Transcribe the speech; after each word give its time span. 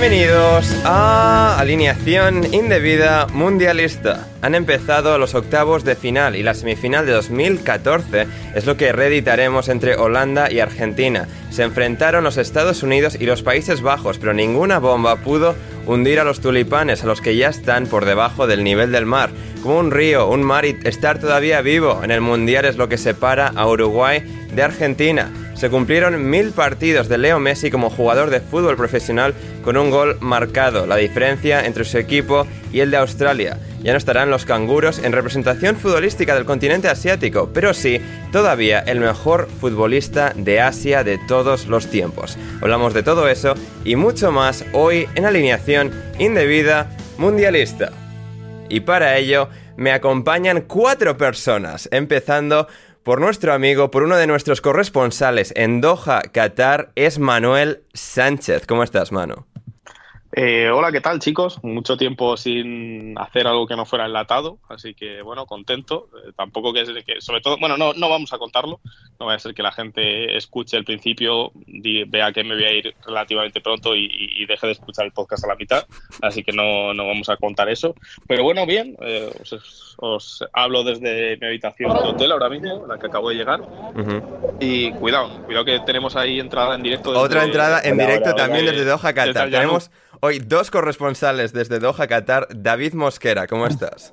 Bienvenidos 0.00 0.74
a 0.86 1.58
Alineación 1.58 2.54
Indebida 2.54 3.26
Mundialista. 3.26 4.28
Han 4.40 4.54
empezado 4.54 5.18
los 5.18 5.34
octavos 5.34 5.84
de 5.84 5.94
final 5.94 6.36
y 6.36 6.42
la 6.42 6.54
semifinal 6.54 7.04
de 7.04 7.12
2014 7.12 8.26
es 8.54 8.64
lo 8.64 8.78
que 8.78 8.92
reeditaremos 8.92 9.68
entre 9.68 9.96
Holanda 9.96 10.50
y 10.50 10.60
Argentina. 10.60 11.28
Se 11.50 11.64
enfrentaron 11.64 12.24
los 12.24 12.38
Estados 12.38 12.82
Unidos 12.82 13.18
y 13.20 13.26
los 13.26 13.42
Países 13.42 13.82
Bajos, 13.82 14.16
pero 14.16 14.32
ninguna 14.32 14.78
bomba 14.78 15.16
pudo 15.16 15.54
hundir 15.86 16.18
a 16.18 16.24
los 16.24 16.40
tulipanes, 16.40 17.04
a 17.04 17.06
los 17.06 17.20
que 17.20 17.36
ya 17.36 17.50
están 17.50 17.86
por 17.86 18.06
debajo 18.06 18.46
del 18.46 18.64
nivel 18.64 18.92
del 18.92 19.04
mar. 19.04 19.28
Como 19.62 19.78
un 19.78 19.90
río, 19.90 20.30
un 20.30 20.42
mar 20.42 20.64
y 20.64 20.78
estar 20.82 21.18
todavía 21.18 21.60
vivo 21.60 22.00
en 22.02 22.10
el 22.10 22.22
Mundial 22.22 22.64
es 22.64 22.78
lo 22.78 22.88
que 22.88 22.96
separa 22.96 23.52
a 23.54 23.68
Uruguay 23.68 24.20
de 24.50 24.62
Argentina. 24.62 25.30
Se 25.60 25.68
cumplieron 25.68 26.30
mil 26.30 26.52
partidos 26.52 27.10
de 27.10 27.18
Leo 27.18 27.38
Messi 27.38 27.70
como 27.70 27.90
jugador 27.90 28.30
de 28.30 28.40
fútbol 28.40 28.78
profesional 28.78 29.34
con 29.62 29.76
un 29.76 29.90
gol 29.90 30.16
marcado, 30.20 30.86
la 30.86 30.96
diferencia 30.96 31.66
entre 31.66 31.84
su 31.84 31.98
equipo 31.98 32.46
y 32.72 32.80
el 32.80 32.90
de 32.90 32.96
Australia. 32.96 33.58
Ya 33.82 33.92
no 33.92 33.98
estarán 33.98 34.30
los 34.30 34.46
canguros 34.46 35.00
en 35.00 35.12
representación 35.12 35.76
futbolística 35.76 36.34
del 36.34 36.46
continente 36.46 36.88
asiático, 36.88 37.50
pero 37.52 37.74
sí 37.74 38.00
todavía 38.32 38.78
el 38.78 39.00
mejor 39.00 39.50
futbolista 39.60 40.32
de 40.34 40.62
Asia 40.62 41.04
de 41.04 41.18
todos 41.28 41.66
los 41.66 41.88
tiempos. 41.88 42.38
Hablamos 42.62 42.94
de 42.94 43.02
todo 43.02 43.28
eso 43.28 43.52
y 43.84 43.96
mucho 43.96 44.32
más 44.32 44.64
hoy 44.72 45.08
en 45.14 45.26
alineación 45.26 45.92
indebida 46.18 46.88
mundialista. 47.18 47.92
Y 48.70 48.80
para 48.80 49.18
ello 49.18 49.50
me 49.76 49.92
acompañan 49.92 50.62
cuatro 50.62 51.18
personas, 51.18 51.86
empezando 51.92 52.66
por 53.02 53.20
nuestro 53.20 53.52
amigo, 53.52 53.90
por 53.90 54.02
uno 54.02 54.16
de 54.16 54.26
nuestros 54.26 54.60
corresponsales 54.60 55.52
en 55.56 55.80
Doha, 55.80 56.22
Qatar, 56.32 56.92
es 56.94 57.18
Manuel 57.18 57.84
Sánchez. 57.94 58.66
¿Cómo 58.66 58.82
estás, 58.82 59.12
Manu? 59.12 59.49
Eh, 60.32 60.70
hola, 60.70 60.92
¿qué 60.92 61.00
tal 61.00 61.18
chicos? 61.18 61.58
Mucho 61.64 61.96
tiempo 61.96 62.36
sin 62.36 63.18
hacer 63.18 63.48
algo 63.48 63.66
que 63.66 63.74
no 63.74 63.84
fuera 63.84 64.06
enlatado, 64.06 64.58
así 64.68 64.94
que 64.94 65.22
bueno, 65.22 65.44
contento. 65.44 66.08
Eh, 66.24 66.30
tampoco 66.36 66.72
que, 66.72 66.84
que, 67.04 67.20
sobre 67.20 67.40
todo, 67.40 67.56
bueno, 67.58 67.76
no, 67.76 67.94
no 67.94 68.08
vamos 68.08 68.32
a 68.32 68.38
contarlo, 68.38 68.80
no 69.18 69.26
va 69.26 69.34
a 69.34 69.38
ser 69.40 69.54
que 69.54 69.64
la 69.64 69.72
gente 69.72 70.36
escuche 70.36 70.76
el 70.76 70.84
principio, 70.84 71.50
di, 71.66 72.04
vea 72.04 72.32
que 72.32 72.44
me 72.44 72.54
voy 72.54 72.64
a 72.64 72.72
ir 72.72 72.94
relativamente 73.04 73.60
pronto 73.60 73.96
y, 73.96 74.08
y, 74.08 74.46
deje 74.46 74.68
de 74.68 74.72
escuchar 74.74 75.04
el 75.04 75.12
podcast 75.12 75.44
a 75.44 75.48
la 75.48 75.56
mitad, 75.56 75.84
así 76.22 76.44
que 76.44 76.52
no, 76.52 76.94
no 76.94 77.08
vamos 77.08 77.28
a 77.28 77.36
contar 77.36 77.68
eso. 77.68 77.96
Pero 78.28 78.44
bueno, 78.44 78.66
bien, 78.66 78.96
eh, 79.00 79.32
os, 79.40 79.96
os, 79.98 80.44
hablo 80.52 80.84
desde 80.84 81.38
mi 81.38 81.46
habitación 81.48 81.92
de 81.92 82.08
hotel 82.08 82.30
ahora 82.30 82.48
mismo, 82.48 82.86
la 82.86 82.98
que 83.00 83.08
acabo 83.08 83.30
de 83.30 83.34
llegar, 83.34 83.62
uh 83.62 83.94
-huh. 83.94 84.56
y 84.60 84.92
cuidado, 84.92 85.42
cuidado 85.44 85.64
que 85.64 85.80
tenemos 85.80 86.14
ahí 86.14 86.38
entrada 86.38 86.76
en 86.76 86.84
directo. 86.84 87.10
Desde, 87.10 87.24
Otra 87.24 87.42
entrada 87.42 87.80
en 87.82 87.98
directo 87.98 88.32
también 88.36 88.66
desde 88.66 88.84
Doha, 88.84 89.12
Qatar. 89.12 89.50
Tenemos 89.50 89.90
Hoy 90.22 90.38
dos 90.38 90.70
corresponsales 90.70 91.54
desde 91.54 91.78
Doha, 91.78 92.06
Qatar. 92.06 92.46
David 92.54 92.92
Mosquera, 92.92 93.46
¿cómo 93.46 93.66
estás? 93.66 94.12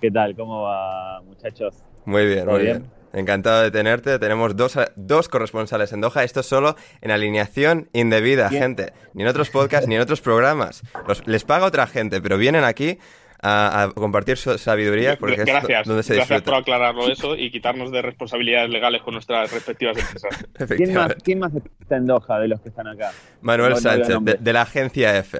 ¿Qué 0.00 0.10
tal? 0.10 0.34
¿Cómo 0.34 0.62
va, 0.62 1.20
muchachos? 1.20 1.74
Muy 2.06 2.24
bien, 2.26 2.46
muy 2.46 2.62
bien? 2.62 2.78
bien? 2.78 2.90
Encantado 3.12 3.60
de 3.60 3.70
tenerte. 3.70 4.18
Tenemos 4.18 4.56
dos, 4.56 4.78
dos 4.96 5.28
corresponsales 5.28 5.92
en 5.92 6.00
Doha. 6.00 6.24
Esto 6.24 6.42
solo 6.42 6.74
en 7.02 7.10
alineación 7.10 7.90
indebida, 7.92 8.48
bien. 8.48 8.62
gente. 8.62 8.94
Ni 9.12 9.24
en 9.24 9.28
otros 9.28 9.50
podcasts, 9.50 9.86
ni 9.86 9.96
en 9.96 10.00
otros 10.00 10.22
programas. 10.22 10.82
Los, 11.06 11.26
les 11.26 11.44
paga 11.44 11.66
otra 11.66 11.86
gente, 11.86 12.22
pero 12.22 12.38
vienen 12.38 12.64
aquí 12.64 12.98
a, 13.46 13.82
a, 13.82 13.90
compartir 13.90 14.36
su 14.36 14.58
sabiduría 14.58 15.16
porque 15.16 15.36
gracias, 15.36 15.82
es 15.82 15.86
donde 15.86 16.02
se 16.02 16.14
gracias 16.14 16.40
disfruta. 16.40 16.50
por 16.50 16.60
aclararlo 16.62 17.08
eso 17.08 17.36
y 17.36 17.50
quitarnos 17.50 17.92
de 17.92 18.02
responsabilidades 18.02 18.70
legales 18.70 19.02
con 19.02 19.14
nuestras 19.14 19.52
respectivas 19.52 19.96
empresas. 19.96 20.46
¿Quién 20.76 20.94
más, 20.94 21.14
¿Quién 21.22 21.38
más 21.38 21.52
está 21.54 21.96
en 21.96 22.06
Doha 22.06 22.40
de 22.40 22.48
los 22.48 22.60
que 22.60 22.70
están 22.70 22.88
acá? 22.88 23.12
Manuel 23.40 23.70
no, 23.70 23.76
Sánchez, 23.76 24.08
no 24.08 24.20
de, 24.20 24.34
de, 24.34 24.52
la 24.52 24.62
agencia 24.62 25.16
F. 25.18 25.38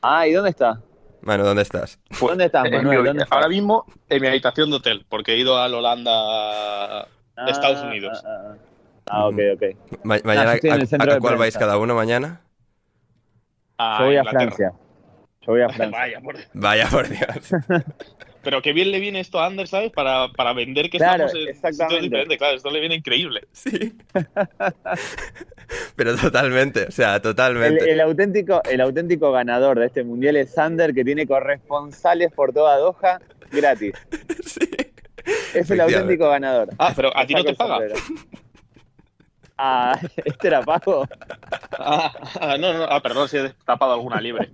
Ah, 0.00 0.26
¿y 0.26 0.32
dónde 0.32 0.50
está? 0.50 0.80
Manu, 1.20 1.44
¿dónde 1.44 1.62
estás? 1.62 1.98
Pues, 2.08 2.20
¿Dónde 2.20 2.46
estás, 2.46 2.64
Manuel? 2.64 2.86
Mi, 2.86 2.96
¿Dónde 2.96 3.22
estás? 3.22 3.32
ahora 3.32 3.48
mismo 3.48 3.86
en 4.08 4.20
mi 4.22 4.28
habitación 4.28 4.70
de 4.70 4.76
hotel, 4.76 5.06
porque 5.08 5.32
he 5.32 5.38
ido 5.38 5.58
a 5.58 5.68
la 5.68 5.76
Holanda, 5.78 6.10
ah, 6.12 7.06
Estados 7.48 7.82
Unidos. 7.82 8.22
Ah, 8.26 8.54
ah, 9.06 9.26
ok, 9.28 9.38
ok. 9.54 10.04
Ma 10.04 10.18
mañana, 10.24 10.52
ah, 10.52 11.10
¿a, 11.10 11.14
a 11.14 11.20
cuál 11.20 11.36
vais 11.36 11.56
cada 11.56 11.78
uno 11.78 11.94
mañana? 11.94 12.40
Yo 13.78 14.04
voy 14.04 14.16
a 14.16 14.18
Inglaterra. 14.20 14.52
Francia. 14.52 14.83
Yo 15.46 15.52
voy 15.52 15.62
a 15.62 15.68
Francia. 15.70 15.98
Vaya 15.98 16.20
por, 16.20 16.36
Vaya 16.52 16.88
por 16.88 17.08
Dios. 17.08 17.50
Pero 18.42 18.60
qué 18.60 18.74
bien 18.74 18.90
le 18.90 19.00
viene 19.00 19.20
esto 19.20 19.40
a 19.40 19.46
Anders, 19.46 19.70
¿sabes? 19.70 19.90
Para, 19.90 20.28
para 20.28 20.52
vender 20.52 20.90
que 20.90 20.98
claro, 20.98 21.24
estamos 21.24 21.64
en 21.64 21.74
sitios 21.74 22.02
diferentes. 22.02 22.36
Claro, 22.36 22.56
esto 22.56 22.70
le 22.70 22.80
viene 22.80 22.96
increíble. 22.96 23.40
Sí. 23.52 23.94
Pero 25.96 26.14
totalmente, 26.16 26.84
o 26.84 26.90
sea, 26.90 27.22
totalmente. 27.22 27.84
El, 27.84 27.90
el, 27.92 28.00
auténtico, 28.02 28.60
el 28.70 28.82
auténtico 28.82 29.32
ganador 29.32 29.78
de 29.78 29.86
este 29.86 30.04
mundial 30.04 30.36
es 30.36 30.52
Sander, 30.52 30.92
que 30.92 31.04
tiene 31.04 31.26
corresponsales 31.26 32.32
por 32.32 32.52
toda 32.52 32.76
Doha 32.76 33.18
gratis. 33.50 33.94
Sí. 34.44 34.68
Es 35.54 35.70
el 35.70 35.80
auténtico 35.80 36.28
ganador. 36.28 36.68
Ah, 36.78 36.92
pero 36.94 37.16
a 37.16 37.26
ti 37.26 37.32
no 37.34 37.44
te 37.44 37.54
paga. 37.54 37.80
Ah, 39.56 39.98
¿este 40.24 40.48
era 40.48 40.62
pago? 40.62 41.06
Ah, 41.78 42.12
ah, 42.40 42.56
no, 42.58 42.72
no, 42.72 42.84
ah, 42.84 43.00
perdón 43.00 43.28
si 43.28 43.38
he 43.38 43.50
tapado 43.64 43.92
alguna 43.94 44.20
libre. 44.20 44.50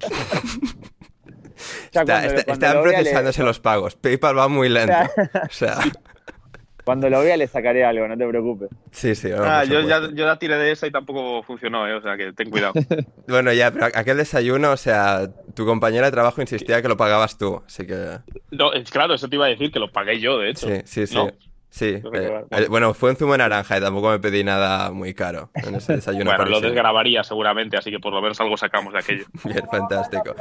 Está, 1.92 2.02
está, 2.02 2.52
están 2.52 2.82
procesándose 2.82 3.40
le... 3.42 3.46
los 3.46 3.60
pagos. 3.60 3.94
PayPal 3.96 4.38
va 4.38 4.48
muy 4.48 4.68
lento. 4.68 4.94
o 5.48 5.52
sea. 5.52 5.78
Cuando 6.84 7.08
lo 7.10 7.20
vea 7.20 7.36
le 7.36 7.46
sacaré 7.46 7.84
algo, 7.84 8.08
no 8.08 8.16
te 8.16 8.26
preocupes. 8.26 8.70
Sí, 8.90 9.14
sí. 9.14 9.28
no, 9.28 9.44
Ah, 9.44 9.64
yo, 9.64 9.80
ya, 9.82 10.08
yo 10.12 10.26
la 10.26 10.38
tiré 10.38 10.56
de 10.56 10.72
esa 10.72 10.86
y 10.86 10.90
tampoco 10.90 11.42
funcionó, 11.42 11.86
¿eh? 11.86 11.94
o 11.94 12.02
sea 12.02 12.16
que 12.16 12.32
ten 12.32 12.50
cuidado. 12.50 12.72
Bueno, 13.28 13.52
ya, 13.52 13.70
pero 13.70 13.86
aquel 13.94 14.16
desayuno, 14.16 14.72
o 14.72 14.76
sea, 14.76 15.28
tu 15.54 15.64
compañera 15.66 16.06
de 16.06 16.12
trabajo 16.12 16.40
insistía 16.40 16.82
que 16.82 16.88
lo 16.88 16.96
pagabas 16.96 17.38
tú, 17.38 17.62
así 17.64 17.86
que... 17.86 18.18
No, 18.50 18.72
es 18.72 18.90
claro, 18.90 19.14
eso 19.14 19.28
te 19.28 19.36
iba 19.36 19.46
a 19.46 19.50
decir, 19.50 19.70
que 19.70 19.78
lo 19.78 19.92
pagué 19.92 20.18
yo, 20.18 20.38
de 20.38 20.50
hecho. 20.50 20.66
Sí, 20.66 20.82
sí, 20.84 21.06
sí. 21.06 21.14
No. 21.14 21.28
Sí, 21.70 22.00
No 22.02 22.12
eh, 22.14 22.44
eh, 22.50 22.66
bueno, 22.68 22.94
fue 22.94 23.10
un 23.10 23.16
zumo 23.16 23.32
de 23.32 23.38
naranja 23.38 23.78
y 23.78 23.80
tampoco 23.80 24.10
me 24.10 24.18
pedí 24.18 24.42
nada 24.42 24.90
muy 24.90 25.14
caro 25.14 25.50
en 25.54 25.76
ese 25.76 25.94
desayuno. 25.94 26.24
Bueno, 26.24 26.44
lo 26.46 26.60
desgrabaría 26.60 27.22
seguramente, 27.22 27.76
así 27.76 27.90
que 27.90 28.00
por 28.00 28.12
lo 28.12 28.20
menos 28.20 28.40
algo 28.40 28.56
sacamos 28.56 28.92
de 28.92 28.98
aquello. 28.98 29.24
Bien, 29.44 29.62
fantástico. 29.70 30.34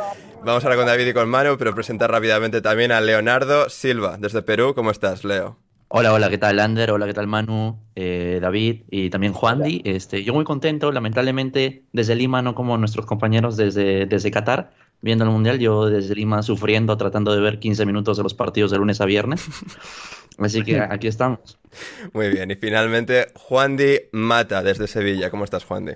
Vamos 0.44 0.64
ahora 0.64 0.76
con 0.76 0.88
David 0.88 1.08
y 1.08 1.14
con 1.14 1.30
Manu, 1.30 1.56
pero 1.58 1.76
presentar 1.76 2.12
rápidamente 2.12 2.62
también 2.62 2.92
a 2.92 3.00
Leonardo 3.00 3.70
Silva, 3.70 4.18
desde 4.18 4.42
Perú. 4.42 4.74
¿Cómo 4.74 4.90
estás, 4.90 5.24
Leo? 5.24 5.58
Hola, 5.92 6.14
hola, 6.14 6.30
¿qué 6.30 6.38
tal, 6.38 6.60
Ander? 6.60 6.92
Hola, 6.92 7.08
¿qué 7.08 7.14
tal, 7.14 7.26
Manu? 7.26 7.80
Eh, 7.96 8.38
David 8.42 8.84
y 8.92 9.10
también 9.10 9.34
Juan 9.34 9.64
Di. 9.64 9.82
Este, 9.86 10.24
yo 10.24 10.36
muy 10.36 10.46
contento, 10.46 10.92
lamentablemente 10.92 11.84
desde 11.94 12.16
Lima, 12.16 12.44
no 12.44 12.54
como 12.54 12.78
nuestros 12.78 13.08
compañeros 13.08 13.58
desde, 13.58 14.06
desde 14.06 14.30
Qatar, 14.30 14.72
viendo 15.01 15.24
el 15.24 15.30
Mundial, 15.31 15.60
yo 15.60 15.86
desde 15.88 16.16
Lima 16.16 16.42
sufriendo, 16.44 16.98
tratando 16.98 17.34
de 17.34 17.42
ver 17.42 17.60
15 17.60 17.86
minutos 17.86 18.18
de 18.18 18.24
los 18.24 18.34
partidos 18.34 18.72
de 18.72 18.78
lunes 18.78 19.01
a 19.01 19.06
viernes. 19.06 19.46
Así 20.38 20.63
que 20.63 20.80
aquí 20.80 21.07
estamos. 21.07 21.57
Muy 22.13 22.30
bien, 22.30 22.50
y 22.50 22.56
finalmente 22.56 23.28
Juan 23.36 23.75
Di 23.75 24.00
Mata, 24.13 24.63
desde 24.63 24.88
Sevilla. 24.88 25.30
¿Cómo 25.30 25.44
estás, 25.44 25.66
Juan 25.66 25.86
Di? 25.86 25.94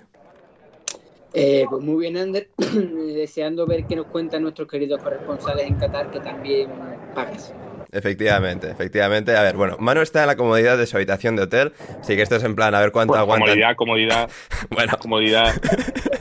Eh, 1.34 1.66
pues 1.70 1.84
muy 1.84 2.02
bien, 2.02 2.18
Ander. 2.18 2.50
Deseando 2.58 3.66
ver 3.66 3.86
qué 3.88 3.96
nos 3.96 4.06
cuentan 4.08 4.44
nuestros 4.44 4.68
queridos 4.68 5.02
corresponsales 5.02 5.66
en 5.66 5.76
Qatar, 5.76 6.12
que 6.12 6.20
también 6.20 6.70
pagas. 7.16 7.54
Efectivamente, 7.92 8.70
efectivamente. 8.70 9.36
A 9.36 9.42
ver, 9.44 9.56
bueno, 9.56 9.78
Manu 9.80 10.02
está 10.02 10.22
en 10.22 10.28
la 10.28 10.36
comodidad 10.36 10.78
de 10.78 10.86
su 10.88 10.96
habitación 10.98 11.36
de 11.36 11.44
hotel, 11.44 11.74
así 12.02 12.16
que 12.16 12.22
esto 12.24 12.36
es 12.36 12.44
en 12.44 12.56
plan 12.56 12.74
a 12.76 12.82
ver 12.82 12.92
cuánto 12.92 13.14
Pues, 13.14 13.22
aguantan. 13.22 13.48
comodidad, 13.50 13.76
comodidad, 13.76 14.30
Bueno, 14.72 14.98
comodidad. 15.00 15.54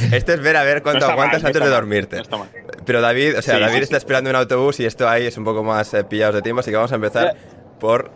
este 0.12 0.34
es 0.34 0.40
ver 0.40 0.56
a 0.56 0.64
ver 0.64 0.82
cuánto 0.82 1.06
aguantas 1.06 1.42
mal, 1.42 1.42
no 1.42 1.46
antes 1.48 1.62
de 1.62 1.70
mal, 1.70 1.70
dormirte. 1.70 2.22
no. 2.30 2.46
Pero 2.86 3.00
David, 3.00 3.38
o 3.38 3.42
sea, 3.42 3.54
Sí, 3.56 3.60
David 3.60 3.76
sí, 3.76 3.82
está 3.84 3.96
esperando 3.98 4.30
un 4.30 4.36
autobús 4.36 4.80
y 4.80 4.86
esto 4.86 5.08
ahí 5.08 5.26
es 5.26 5.36
un 5.36 5.44
poco 5.44 5.62
más 5.62 5.92
eh, 5.94 6.04
pillados 6.04 6.34
de 6.34 6.42
tiempo, 6.42 6.60
así 6.60 6.70
que 6.70 6.76
vamos 6.76 6.92
a 6.92 6.96
empezar 6.96 7.36
por 7.78 8.10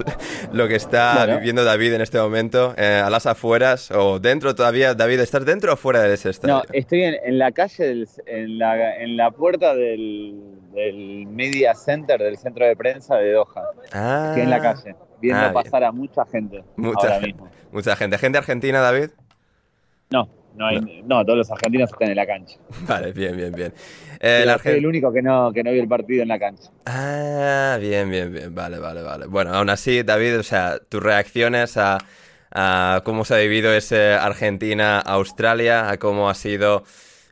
lo 0.52 0.68
que 0.68 0.76
está 0.76 1.14
Bueno. 1.24 1.36
viviendo 1.38 1.64
David 1.64 1.94
en 1.94 2.00
este 2.02 2.18
momento, 2.18 2.74
eh, 2.76 3.02
a 3.04 3.10
las 3.10 3.26
afueras 3.26 3.90
o 3.90 4.18
dentro 4.20 4.54
todavía. 4.54 4.94
David, 4.94 5.20
¿estás 5.20 5.44
dentro 5.44 5.72
o 5.72 5.76
fuera 5.76 6.02
de 6.02 6.14
ese 6.14 6.30
estadio? 6.30 6.54
No, 6.56 6.62
estoy 6.72 7.02
en, 7.02 7.16
en 7.24 7.38
la 7.38 7.50
calle, 7.52 7.84
del- 7.84 8.08
en, 8.26 8.58
la, 8.58 8.96
en 8.96 9.16
la 9.16 9.30
puerta 9.32 9.74
del, 9.74 10.36
del 10.72 11.26
Media 11.26 11.74
Center, 11.74 12.20
del 12.20 12.36
centro 12.38 12.64
de 12.66 12.76
prensa 12.76 13.16
de 13.16 13.32
Doha. 13.32 13.64
Ah, 13.92 14.26
Estoy 14.28 14.42
en 14.42 14.50
la 14.50 14.60
calle, 14.60 14.94
viendo 15.20 15.40
Ah, 15.40 15.50
bien. 15.50 15.54
pasar 15.64 15.84
a 15.84 15.90
mucha 15.92 16.24
gente 16.26 16.62
Mucha 16.76 16.98
ahora 17.00 17.12
gente. 17.20 17.26
mismo. 17.26 17.50
Mucha 17.72 17.96
gente. 17.96 18.18
¿Gente 18.18 18.38
argentina, 18.38 18.80
David? 18.80 19.10
No, 20.10 20.28
no, 20.58 20.66
hay, 20.66 21.02
no. 21.06 21.24
todos 21.24 21.38
los 21.38 21.50
argentinos 21.50 21.90
están 21.90 22.10
en 22.10 22.16
la 22.16 22.26
cancha. 22.26 22.56
Vale, 22.86 23.12
bien, 23.12 23.36
bien, 23.36 23.52
bien. 23.52 23.72
Eh, 23.74 24.18
Pero 24.20 24.44
la 24.46 24.58
soy 24.58 24.72
Argen- 24.72 24.76
el 24.78 24.86
único 24.86 25.12
que 25.12 25.22
no, 25.22 25.52
que 25.52 25.62
no 25.62 25.70
vio 25.72 25.80
el 25.82 25.88
partido 25.88 26.22
en 26.22 26.28
la 26.28 26.38
cancha. 26.38 26.70
Ah, 26.86 27.78
bien, 27.80 28.10
bien, 28.10 28.32
bien. 28.32 28.54
Vale, 28.54 28.78
vale, 28.78 29.02
vale. 29.02 29.26
Bueno, 29.26 29.54
aún 29.54 29.70
así, 29.70 30.02
David, 30.02 30.38
o 30.40 30.42
sea, 30.42 30.78
tus 30.88 31.02
reacciones 31.02 31.76
a, 31.76 31.98
a 32.52 33.00
cómo 33.04 33.24
se 33.24 33.34
ha 33.34 33.38
vivido 33.38 33.72
ese 33.72 34.12
Argentina-Australia, 34.14 35.90
a 35.90 35.98
cómo 35.98 36.28
ha 36.30 36.34
sido, 36.34 36.84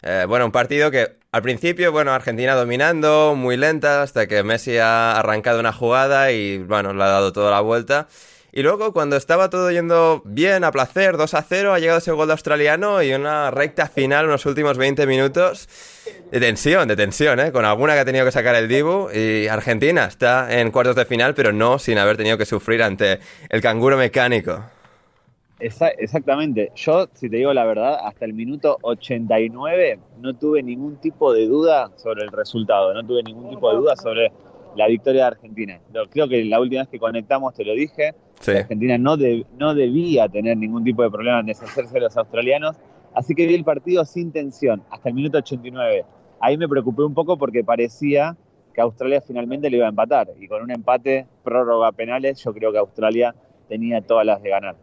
eh, 0.02 0.24
bueno, 0.28 0.44
un 0.46 0.52
partido 0.52 0.90
que 0.90 1.16
al 1.32 1.42
principio, 1.42 1.92
bueno, 1.92 2.12
Argentina 2.12 2.54
dominando, 2.54 3.34
muy 3.36 3.56
lenta, 3.56 4.02
hasta 4.02 4.26
que 4.26 4.42
Messi 4.42 4.78
ha 4.78 5.18
arrancado 5.18 5.60
una 5.60 5.72
jugada 5.72 6.32
y, 6.32 6.58
bueno, 6.58 6.94
le 6.94 7.02
ha 7.02 7.08
dado 7.08 7.32
toda 7.32 7.50
la 7.50 7.60
vuelta. 7.60 8.08
Y 8.56 8.62
luego, 8.62 8.94
cuando 8.94 9.16
estaba 9.16 9.50
todo 9.50 9.70
yendo 9.70 10.22
bien, 10.24 10.64
a 10.64 10.72
placer, 10.72 11.18
2 11.18 11.34
a 11.34 11.42
0, 11.42 11.74
ha 11.74 11.78
llegado 11.78 11.98
ese 11.98 12.10
gol 12.12 12.30
australiano 12.30 13.02
y 13.02 13.12
una 13.12 13.50
recta 13.50 13.86
final, 13.86 14.24
unos 14.24 14.46
últimos 14.46 14.78
20 14.78 15.06
minutos 15.06 15.68
de 16.32 16.40
tensión, 16.40 16.88
de 16.88 16.96
tensión, 16.96 17.38
¿eh? 17.38 17.52
Con 17.52 17.66
alguna 17.66 17.92
que 17.92 17.98
ha 17.98 18.04
tenido 18.06 18.24
que 18.24 18.32
sacar 18.32 18.54
el 18.54 18.66
Dibu. 18.66 19.10
Y 19.12 19.46
Argentina 19.48 20.06
está 20.06 20.58
en 20.58 20.70
cuartos 20.70 20.96
de 20.96 21.04
final, 21.04 21.34
pero 21.34 21.52
no 21.52 21.78
sin 21.78 21.98
haber 21.98 22.16
tenido 22.16 22.38
que 22.38 22.46
sufrir 22.46 22.82
ante 22.82 23.18
el 23.50 23.60
canguro 23.60 23.98
mecánico. 23.98 24.64
Exactamente. 25.60 26.72
Yo, 26.76 27.10
si 27.12 27.28
te 27.28 27.36
digo 27.36 27.52
la 27.52 27.66
verdad, 27.66 27.98
hasta 28.06 28.24
el 28.24 28.32
minuto 28.32 28.78
89 28.80 29.98
no 30.22 30.34
tuve 30.34 30.62
ningún 30.62 30.96
tipo 30.96 31.34
de 31.34 31.46
duda 31.46 31.90
sobre 31.96 32.24
el 32.24 32.32
resultado, 32.32 32.94
no 32.94 33.06
tuve 33.06 33.22
ningún 33.22 33.50
tipo 33.50 33.70
de 33.70 33.76
duda 33.76 33.96
sobre 33.96 34.32
la 34.76 34.86
victoria 34.86 35.24
de 35.24 35.26
Argentina. 35.26 35.78
Creo 36.10 36.26
que 36.26 36.42
la 36.46 36.58
última 36.58 36.80
vez 36.80 36.88
que 36.88 36.98
conectamos 36.98 37.52
te 37.52 37.62
lo 37.62 37.74
dije, 37.74 38.14
Argentina 38.58 38.98
no, 38.98 39.16
de- 39.16 39.46
no 39.58 39.74
debía 39.74 40.28
tener 40.28 40.56
ningún 40.56 40.84
tipo 40.84 41.02
de 41.02 41.10
problema 41.10 41.40
en 41.40 41.46
deshacerse 41.46 41.94
de 41.94 42.00
los 42.00 42.16
australianos, 42.16 42.76
así 43.14 43.34
que 43.34 43.46
vi 43.46 43.54
el 43.54 43.64
partido 43.64 44.04
sin 44.04 44.30
tensión, 44.32 44.82
hasta 44.90 45.08
el 45.08 45.14
minuto 45.14 45.38
89. 45.38 46.04
Ahí 46.40 46.56
me 46.56 46.68
preocupé 46.68 47.02
un 47.02 47.14
poco 47.14 47.36
porque 47.38 47.64
parecía 47.64 48.36
que 48.74 48.80
Australia 48.82 49.22
finalmente 49.22 49.70
le 49.70 49.78
iba 49.78 49.86
a 49.86 49.88
empatar, 49.88 50.28
y 50.38 50.46
con 50.48 50.62
un 50.62 50.70
empate 50.70 51.26
prórroga 51.42 51.92
penales, 51.92 52.42
yo 52.44 52.52
creo 52.52 52.72
que 52.72 52.78
Australia 52.78 53.34
tenía 53.68 54.00
todas 54.02 54.26
las 54.26 54.42
de 54.42 54.50
ganar. 54.50 54.76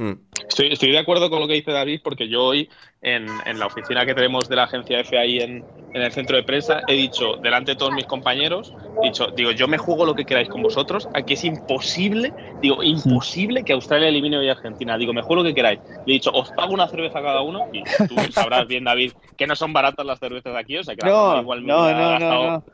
Mm. 0.00 0.12
Estoy, 0.48 0.72
estoy 0.72 0.92
de 0.92 0.98
acuerdo 0.98 1.28
con 1.28 1.40
lo 1.40 1.46
que 1.46 1.52
dice 1.52 1.72
David, 1.72 2.00
porque 2.02 2.26
yo 2.26 2.42
hoy, 2.42 2.70
en, 3.02 3.26
en 3.44 3.58
la 3.58 3.66
oficina 3.66 4.06
que 4.06 4.14
tenemos 4.14 4.48
de 4.48 4.56
la 4.56 4.62
agencia 4.62 5.04
FAI 5.04 5.40
en, 5.40 5.64
en 5.92 6.02
el 6.02 6.10
centro 6.10 6.38
de 6.38 6.42
prensa, 6.42 6.80
he 6.88 6.94
dicho, 6.94 7.36
delante 7.36 7.72
de 7.72 7.76
todos 7.76 7.92
mis 7.92 8.06
compañeros, 8.06 8.74
dicho, 9.02 9.26
digo, 9.36 9.50
yo 9.50 9.68
me 9.68 9.76
juego 9.76 10.06
lo 10.06 10.14
que 10.14 10.24
queráis 10.24 10.48
con 10.48 10.62
vosotros, 10.62 11.06
aquí 11.12 11.34
es 11.34 11.44
imposible, 11.44 12.32
digo, 12.62 12.82
imposible 12.82 13.62
que 13.62 13.74
Australia 13.74 14.08
elimine 14.08 14.38
hoy 14.38 14.48
a 14.48 14.52
Argentina, 14.52 14.96
digo, 14.96 15.12
me 15.12 15.20
juego 15.20 15.42
lo 15.42 15.48
que 15.48 15.54
queráis. 15.54 15.80
Le 16.06 16.12
he 16.12 16.14
dicho, 16.14 16.30
os 16.32 16.50
pago 16.52 16.72
una 16.72 16.88
cerveza 16.88 17.20
cada 17.20 17.42
uno, 17.42 17.68
y 17.70 17.82
tú 18.08 18.16
sabrás 18.32 18.66
bien, 18.66 18.84
David, 18.84 19.12
que 19.36 19.46
no 19.46 19.54
son 19.54 19.74
baratas 19.74 20.06
las 20.06 20.18
cervezas 20.18 20.56
aquí, 20.56 20.78
o 20.78 20.82
sea, 20.82 20.96
que 20.96 21.06
No, 21.06 21.38
igual 21.38 21.60
me 21.60 21.68
no, 21.68 21.92
no, 21.92 21.98
no, 21.98 22.10
gastado 22.10 22.50
no. 22.50 22.64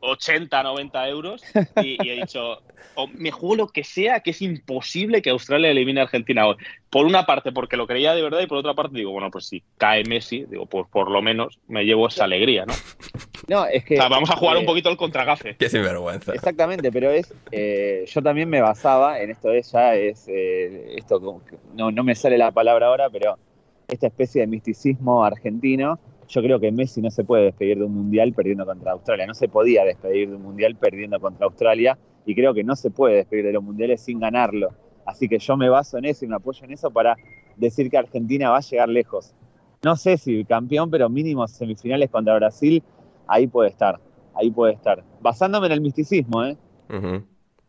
80, 0.00 0.62
90 0.62 1.08
euros 1.08 1.42
y, 1.82 1.96
y 2.04 2.10
he 2.10 2.16
dicho, 2.16 2.58
o 2.96 3.06
me 3.08 3.30
juego 3.30 3.56
lo 3.56 3.68
que 3.68 3.84
sea, 3.84 4.20
que 4.20 4.30
es 4.30 4.42
imposible 4.42 5.22
que 5.22 5.30
Australia 5.30 5.70
elimine 5.70 6.00
a 6.00 6.04
Argentina 6.04 6.46
hoy. 6.46 6.56
Por 6.90 7.06
una 7.06 7.26
parte, 7.26 7.52
porque 7.52 7.76
lo 7.76 7.86
creía 7.86 8.14
de 8.14 8.22
verdad, 8.22 8.40
y 8.40 8.46
por 8.46 8.58
otra 8.58 8.74
parte, 8.74 8.96
digo, 8.96 9.10
bueno, 9.10 9.30
pues 9.30 9.46
si 9.46 9.62
cae 9.78 10.04
Messi, 10.04 10.44
digo, 10.48 10.66
pues 10.66 10.86
por 10.90 11.10
lo 11.10 11.20
menos 11.22 11.58
me 11.68 11.84
llevo 11.84 12.08
esa 12.08 12.24
alegría, 12.24 12.64
¿no? 12.66 12.74
No, 13.48 13.66
es 13.66 13.84
que. 13.84 13.94
O 13.94 13.98
sea, 13.98 14.08
vamos 14.08 14.30
a 14.30 14.36
jugar 14.36 14.56
eh, 14.56 14.60
un 14.60 14.66
poquito 14.66 14.88
el 14.88 14.96
contragafe. 14.96 15.56
Qué 15.58 15.68
sinvergüenza. 15.68 16.32
Exactamente, 16.32 16.90
pero 16.90 17.10
es. 17.10 17.32
eh, 17.52 18.04
yo 18.06 18.22
también 18.22 18.48
me 18.48 18.60
basaba 18.60 19.20
en 19.20 19.30
esto 19.30 19.48
de 19.48 19.62
ya, 19.62 19.94
es. 19.94 20.26
eh, 20.28 20.94
esto 20.96 21.20
como 21.20 21.44
que- 21.44 21.56
no, 21.74 21.90
no 21.90 22.04
me 22.04 22.14
sale 22.14 22.38
la 22.38 22.52
palabra 22.52 22.86
ahora, 22.86 23.10
pero 23.10 23.36
esta 23.88 24.06
especie 24.06 24.40
de 24.42 24.46
misticismo 24.46 25.24
argentino. 25.24 25.98
Yo 26.28 26.42
creo 26.42 26.60
que 26.60 26.72
Messi 26.72 27.00
no 27.00 27.10
se 27.10 27.24
puede 27.24 27.44
despedir 27.44 27.78
de 27.78 27.84
un 27.84 27.94
mundial 27.94 28.32
perdiendo 28.32 28.64
contra 28.66 28.92
Australia. 28.92 29.26
No 29.26 29.34
se 29.34 29.48
podía 29.48 29.84
despedir 29.84 30.30
de 30.30 30.36
un 30.36 30.42
mundial 30.42 30.76
perdiendo 30.76 31.20
contra 31.20 31.46
Australia. 31.46 31.98
Y 32.26 32.34
creo 32.34 32.54
que 32.54 32.64
no 32.64 32.76
se 32.76 32.90
puede 32.90 33.16
despedir 33.16 33.44
de 33.44 33.52
los 33.52 33.62
mundiales 33.62 34.00
sin 34.00 34.20
ganarlo. 34.20 34.70
Así 35.04 35.28
que 35.28 35.38
yo 35.38 35.56
me 35.56 35.68
baso 35.68 35.98
en 35.98 36.06
eso 36.06 36.24
y 36.24 36.28
me 36.28 36.36
apoyo 36.36 36.64
en 36.64 36.72
eso 36.72 36.90
para 36.90 37.16
decir 37.56 37.90
que 37.90 37.98
Argentina 37.98 38.50
va 38.50 38.58
a 38.58 38.60
llegar 38.60 38.88
lejos. 38.88 39.34
No 39.82 39.96
sé 39.96 40.16
si 40.16 40.44
campeón, 40.44 40.90
pero 40.90 41.10
mínimo 41.10 41.46
semifinales 41.46 42.10
contra 42.10 42.34
Brasil, 42.36 42.82
ahí 43.26 43.46
puede 43.46 43.68
estar. 43.68 44.00
Ahí 44.34 44.50
puede 44.50 44.72
estar. 44.72 45.04
Basándome 45.20 45.66
en 45.66 45.72
el 45.74 45.80
misticismo, 45.80 46.44
¿eh? 46.44 46.56
Ujú. 46.88 47.22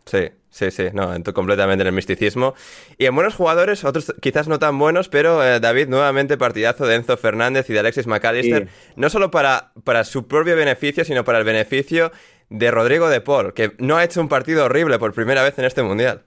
Sí, 0.05 0.29
sí, 0.49 0.69
sí, 0.69 0.83
no, 0.93 1.15
ent- 1.15 1.33
completamente 1.33 1.81
en 1.81 1.87
el 1.87 1.93
misticismo. 1.93 2.53
Y 2.97 3.05
en 3.05 3.15
buenos 3.15 3.33
jugadores, 3.35 3.83
otros 3.83 4.13
quizás 4.21 4.47
no 4.47 4.59
tan 4.59 4.77
buenos, 4.77 5.09
pero 5.09 5.43
eh, 5.43 5.59
David, 5.59 5.87
nuevamente 5.87 6.37
partidazo 6.37 6.85
de 6.85 6.95
Enzo 6.95 7.17
Fernández 7.17 7.67
y 7.69 7.73
de 7.73 7.79
Alexis 7.79 8.05
McAllister, 8.05 8.67
no 8.95 9.09
solo 9.09 9.31
para, 9.31 9.71
para 9.83 10.03
su 10.03 10.27
propio 10.27 10.55
beneficio, 10.55 11.03
sino 11.05 11.23
para 11.25 11.39
el 11.39 11.43
beneficio 11.43 12.11
de 12.49 12.69
Rodrigo 12.69 13.09
de 13.09 13.21
Paul, 13.21 13.53
que 13.53 13.71
no 13.79 13.97
ha 13.97 14.03
hecho 14.03 14.21
un 14.21 14.29
partido 14.29 14.65
horrible 14.65 14.99
por 14.99 15.13
primera 15.13 15.41
vez 15.41 15.57
en 15.57 15.65
este 15.65 15.81
mundial. 15.81 16.21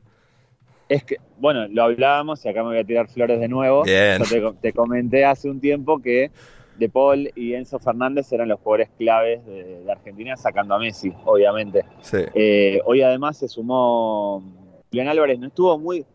Es 0.88 1.04
que, 1.04 1.16
bueno, 1.38 1.68
lo 1.68 1.82
hablábamos 1.84 2.44
y 2.44 2.48
acá 2.48 2.62
me 2.62 2.70
voy 2.70 2.78
a 2.78 2.84
tirar 2.84 3.08
flores 3.08 3.38
de 3.38 3.48
nuevo. 3.48 3.84
Bien. 3.84 4.22
Te 4.60 4.72
comenté 4.72 5.24
hace 5.24 5.48
un 5.50 5.60
tiempo 5.60 6.00
que 6.00 6.30
De 6.78 6.88
Paul 6.88 7.30
y 7.34 7.54
Enzo 7.54 7.78
Fernández 7.78 8.32
eran 8.32 8.48
los 8.48 8.60
jugadores 8.60 8.90
claves 8.96 9.44
de, 9.46 9.80
de 9.82 9.92
Argentina, 9.92 10.36
sacando 10.36 10.74
a 10.74 10.78
Messi, 10.78 11.12
obviamente. 11.24 11.84
Sí. 12.00 12.18
Eh, 12.34 12.80
hoy 12.84 13.02
además 13.02 13.36
se 13.38 13.48
sumó 13.48 14.42
Julián 14.90 15.08
Álvarez, 15.08 15.38
no 15.40 15.48
estuvo 15.48 15.76
muy, 15.78 16.06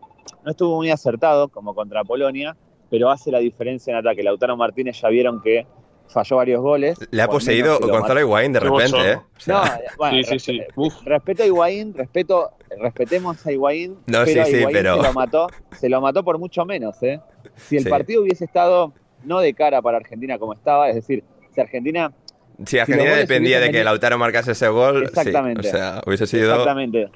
no 0.46 0.52
estuvo 0.52 0.78
muy 0.78 0.90
acertado 0.90 1.50
como 1.50 1.76
contra 1.76 2.04
Polonia, 2.04 2.56
pero 2.90 3.10
hace 3.10 3.30
la 3.32 3.40
diferencia 3.40 3.92
en 3.92 3.98
ataque. 3.98 4.24
Lautaro 4.24 4.56
Martínez 4.56 5.02
ya 5.02 5.10
vieron 5.10 5.42
que 5.42 5.68
falló 6.08 6.38
varios 6.38 6.62
goles. 6.62 6.98
Le 7.12 7.22
ha 7.22 7.28
poseído 7.28 7.80
Gonzalo. 7.80 8.20
Higuaín 8.22 8.54
de 8.54 8.60
repente. 8.60 9.12
¿eh? 9.12 9.16
O 9.16 9.40
sea, 9.40 9.56
No, 9.56 9.64
bueno, 9.98 10.18
Sí, 10.24 10.40
sí, 10.40 10.60
sí. 10.60 10.62
respeto 11.06 11.44
a 11.44 11.46
Higuaín, 11.46 11.94
respeto, 11.94 12.52
respetemos 12.80 13.46
a 13.46 13.52
Higuaín, 13.52 13.94
No, 14.06 14.20
pero 14.24 14.26
sí, 14.26 14.40
a 14.40 14.46
sí, 14.46 14.56
Higuaín 14.58 14.74
pero- 14.78 14.96
se 15.02 15.08
lo 15.08 15.14
mató, 15.14 15.48
se 15.72 15.90
lo 15.90 16.02
mató 16.02 16.24
por 16.24 16.38
mucho 16.40 16.66
menos, 16.66 17.02
¿eh? 17.04 17.20
Si 17.58 17.78
el 17.78 17.84
Sí. 17.84 17.90
partido 17.90 18.22
hubiese 18.22 18.46
estado 18.46 18.94
no 19.26 19.40
de 19.40 19.54
cara 19.54 19.82
para 19.82 19.98
Argentina 19.98 20.38
como 20.38 20.54
estaba, 20.54 20.90
es 20.90 20.96
decir, 20.96 21.24
si 21.54 21.62
Argentina 21.62 22.12
Si 22.66 22.80
Argentina 22.80 23.16
dependía 23.16 23.60
de 23.60 23.72
que 23.72 23.84
Lautaro 23.84 24.18
marcase 24.18 24.52
ese 24.52 24.68
gol, 24.68 25.04
Exactamente. 25.04 25.64
Sí, 25.64 25.70
o 25.70 25.72
sea, 25.72 26.02
hubiese 26.06 26.28
sido 26.28 26.66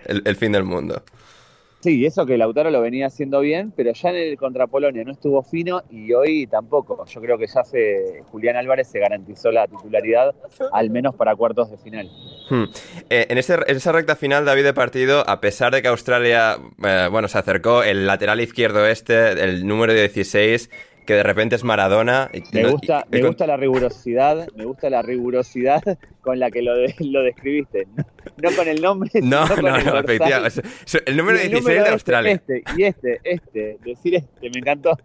el, 0.05 0.21
el 0.25 0.35
fin 0.35 0.51
del 0.51 0.63
mundo. 0.63 1.01
Sí, 1.79 2.05
eso 2.05 2.25
que 2.25 2.37
Lautaro 2.37 2.71
lo 2.71 2.81
venía 2.81 3.05
haciendo 3.05 3.39
bien, 3.39 3.71
pero 3.75 3.93
ya 3.93 4.09
en 4.09 4.15
el 4.15 4.37
contra 4.37 4.65
Polonia 4.65 5.03
no 5.03 5.11
estuvo 5.11 5.43
fino 5.43 5.83
y 5.91 6.11
hoy 6.11 6.47
tampoco. 6.47 7.05
Yo 7.05 7.21
creo 7.21 7.37
que 7.37 7.45
ya 7.45 7.63
se 7.63 8.23
Julián 8.31 8.55
Álvarez 8.55 8.87
se 8.87 8.99
garantizó 8.99 9.51
la 9.51 9.67
titularidad, 9.67 10.33
al 10.73 10.89
menos 10.89 11.13
para 11.13 11.35
cuartos 11.35 11.69
de 11.69 11.77
final. 11.77 12.09
Hmm. 12.49 12.63
Eh, 13.09 13.27
en, 13.29 13.37
esa 13.37 13.91
recta 13.91 14.15
final, 14.15 14.43
David, 14.43 14.63
de 14.63 14.73
partido, 14.73 15.23
a 15.29 15.39
pesar 15.39 15.71
de 15.71 15.83
que 15.83 15.87
Australia, 15.87 16.57
eh, 16.83 17.09
bueno, 17.11 17.27
se 17.27 17.37
acercó 17.37 17.83
el 17.83 18.07
lateral 18.07 18.41
izquierdo 18.41 18.87
este, 18.87 19.33
el 19.43 19.67
número 19.67 19.93
16, 19.93 20.71
que 21.07 21.13
de 21.13 21.23
repente 21.23 21.55
es 21.55 21.63
Maradona. 21.63 22.29
me 22.51 22.69
gusta, 22.69 23.07
me 23.09 23.23
gusta 23.23 23.47
la 23.47 23.57
rigurosidad, 23.57 24.47
me 24.55 24.65
gusta 24.65 24.89
la 24.89 25.01
rigurosidad 25.01 25.81
con 26.21 26.37
la 26.37 26.51
que 26.51 26.61
lo, 26.61 26.73
lo 26.99 27.23
describiste. 27.23 27.87
No, 28.43 28.51
con 28.55 28.67
el 28.67 28.81
nombre, 28.81 29.09
no, 29.23 29.47
no, 29.47 29.79
no, 29.79 29.99
efectivamente. 29.99 30.61
El 31.05 31.17
número 31.17 31.39
16 31.39 31.65
de 31.65 31.77
este, 31.77 31.89
Australia. 31.89 32.31
Este, 32.33 32.63
y 32.75 32.83
este, 32.83 33.19
este, 33.23 33.77
decir 33.83 34.15
este, 34.15 34.49
me 34.51 34.59
encantó. 34.59 34.97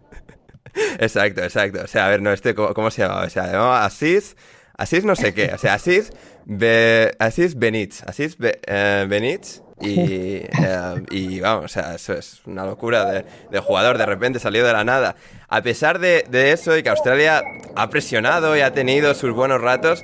Exacto, 0.99 1.41
exacto. 1.41 1.81
O 1.83 1.87
sea, 1.87 2.07
a 2.07 2.09
ver, 2.09 2.21
no, 2.21 2.31
este, 2.33 2.53
¿cómo, 2.53 2.91
se 2.91 3.03
llamaba? 3.03 3.25
O 3.25 3.29
sea, 3.29 3.45
se 3.45 3.51
llamaba 3.53 3.85
Asís, 3.85 4.35
Asís 4.77 5.05
no 5.05 5.15
sé 5.15 5.33
qué. 5.33 5.51
O 5.53 5.57
sea, 5.57 5.75
Asís, 5.75 6.11
Be, 6.45 7.11
Asís 7.17 7.57
Benítez. 7.57 8.03
Asís 8.03 8.37
Be, 8.37 8.59
eh, 8.67 9.05
Benítez 9.07 9.63
y, 9.83 9.99
eh, 9.99 11.03
y, 11.11 11.39
vamos, 11.39 11.65
o 11.65 11.67
sea, 11.67 11.95
eso 11.95 12.13
es 12.13 12.41
una 12.45 12.65
locura 12.65 13.23
de, 13.49 13.59
jugador, 13.59 13.97
de 13.97 14.05
repente 14.05 14.39
salió 14.39 14.65
de 14.65 14.73
la 14.73 14.83
nada. 14.83 15.15
A 15.49 15.61
pesar 15.61 15.99
de, 15.99 16.25
eso 16.51 16.77
y 16.77 16.83
que 16.83 16.89
Australia 16.89 17.43
ha 17.75 17.89
presionado 17.89 18.55
y 18.55 18.61
ha 18.61 18.73
tenido 18.73 19.13
sus 19.13 19.31
buenos 19.33 19.61
ratos, 19.61 20.03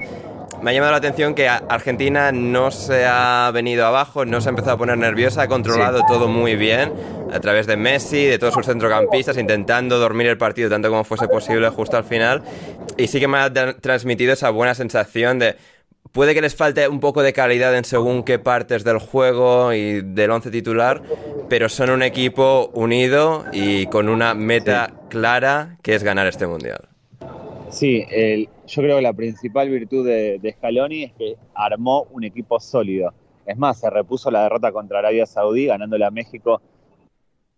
me 0.61 0.71
ha 0.71 0.73
llamado 0.73 0.91
la 0.91 0.97
atención 0.97 1.35
que 1.35 1.47
Argentina 1.47 2.33
no 2.33 2.71
se 2.71 3.05
ha 3.05 3.49
venido 3.53 3.85
abajo, 3.85 4.25
no 4.25 4.41
se 4.41 4.49
ha 4.49 4.51
empezado 4.51 4.73
a 4.73 4.77
poner 4.77 4.97
nerviosa, 4.97 5.43
ha 5.43 5.47
controlado 5.47 6.01
todo 6.05 6.27
muy 6.27 6.55
bien 6.55 6.91
a 7.31 7.39
través 7.39 7.65
de 7.65 7.77
Messi, 7.77 8.25
de 8.25 8.37
todos 8.37 8.53
sus 8.53 8.65
centrocampistas, 8.65 9.37
intentando 9.37 9.99
dormir 9.99 10.27
el 10.27 10.37
partido 10.37 10.69
tanto 10.69 10.89
como 10.89 11.05
fuese 11.05 11.27
posible 11.29 11.69
justo 11.69 11.95
al 11.95 12.03
final. 12.03 12.43
Y 12.97 13.07
sí 13.07 13.21
que 13.21 13.29
me 13.29 13.37
ha 13.37 13.53
transmitido 13.53 14.33
esa 14.33 14.49
buena 14.49 14.75
sensación 14.75 15.39
de 15.39 15.55
Puede 16.11 16.33
que 16.33 16.41
les 16.41 16.55
falte 16.55 16.87
un 16.87 16.99
poco 16.99 17.21
de 17.21 17.33
calidad 17.33 17.77
en 17.77 17.85
según 17.85 18.23
qué 18.23 18.39
partes 18.39 18.83
del 18.83 18.97
juego 18.97 19.73
y 19.73 20.01
del 20.01 20.31
once 20.31 20.49
titular, 20.49 21.03
pero 21.49 21.69
son 21.69 21.91
un 21.91 22.01
equipo 22.01 22.71
unido 22.73 23.45
y 23.53 23.85
con 23.87 24.09
una 24.09 24.33
meta 24.33 24.91
clara 25.09 25.77
que 25.83 25.93
es 25.93 26.03
ganar 26.03 26.25
este 26.25 26.47
mundial. 26.47 26.89
Sí, 27.69 28.03
yo 28.67 28.81
creo 28.81 28.95
que 28.95 29.01
la 29.03 29.13
principal 29.13 29.69
virtud 29.69 30.05
de, 30.05 30.39
de, 30.39 30.53
Scaloni 30.53 31.03
es 31.03 31.13
que 31.13 31.35
armó 31.53 32.07
un 32.11 32.23
equipo 32.23 32.59
sólido. 32.59 33.13
Es 33.45 33.57
más, 33.57 33.79
se 33.79 33.89
repuso 33.89 34.31
la 34.31 34.43
derrota 34.43 34.71
contra 34.71 34.99
Arabia 34.99 35.27
Saudí, 35.27 35.67
ganándole 35.67 36.05
a 36.05 36.11
México, 36.11 36.59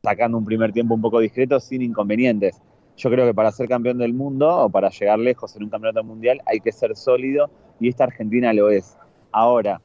sacando 0.03 0.37
un 0.37 0.45
primer 0.45 0.73
tiempo 0.73 0.93
un 0.93 1.01
poco 1.01 1.19
discreto 1.19 1.59
sin 1.59 1.81
inconvenientes. 1.81 2.61
Yo 2.97 3.09
creo 3.09 3.25
que 3.25 3.33
para 3.33 3.51
ser 3.51 3.67
campeón 3.67 3.97
del 3.97 4.13
mundo 4.13 4.65
o 4.65 4.69
para 4.69 4.89
llegar 4.89 5.19
lejos 5.19 5.55
en 5.55 5.63
un 5.63 5.69
campeonato 5.69 6.03
mundial 6.03 6.41
hay 6.45 6.59
que 6.59 6.71
ser 6.71 6.95
sólido 6.95 7.49
y 7.79 7.89
esta 7.89 8.03
Argentina 8.03 8.53
lo 8.53 8.69
es. 8.69 8.97
Ahora, 9.31 9.81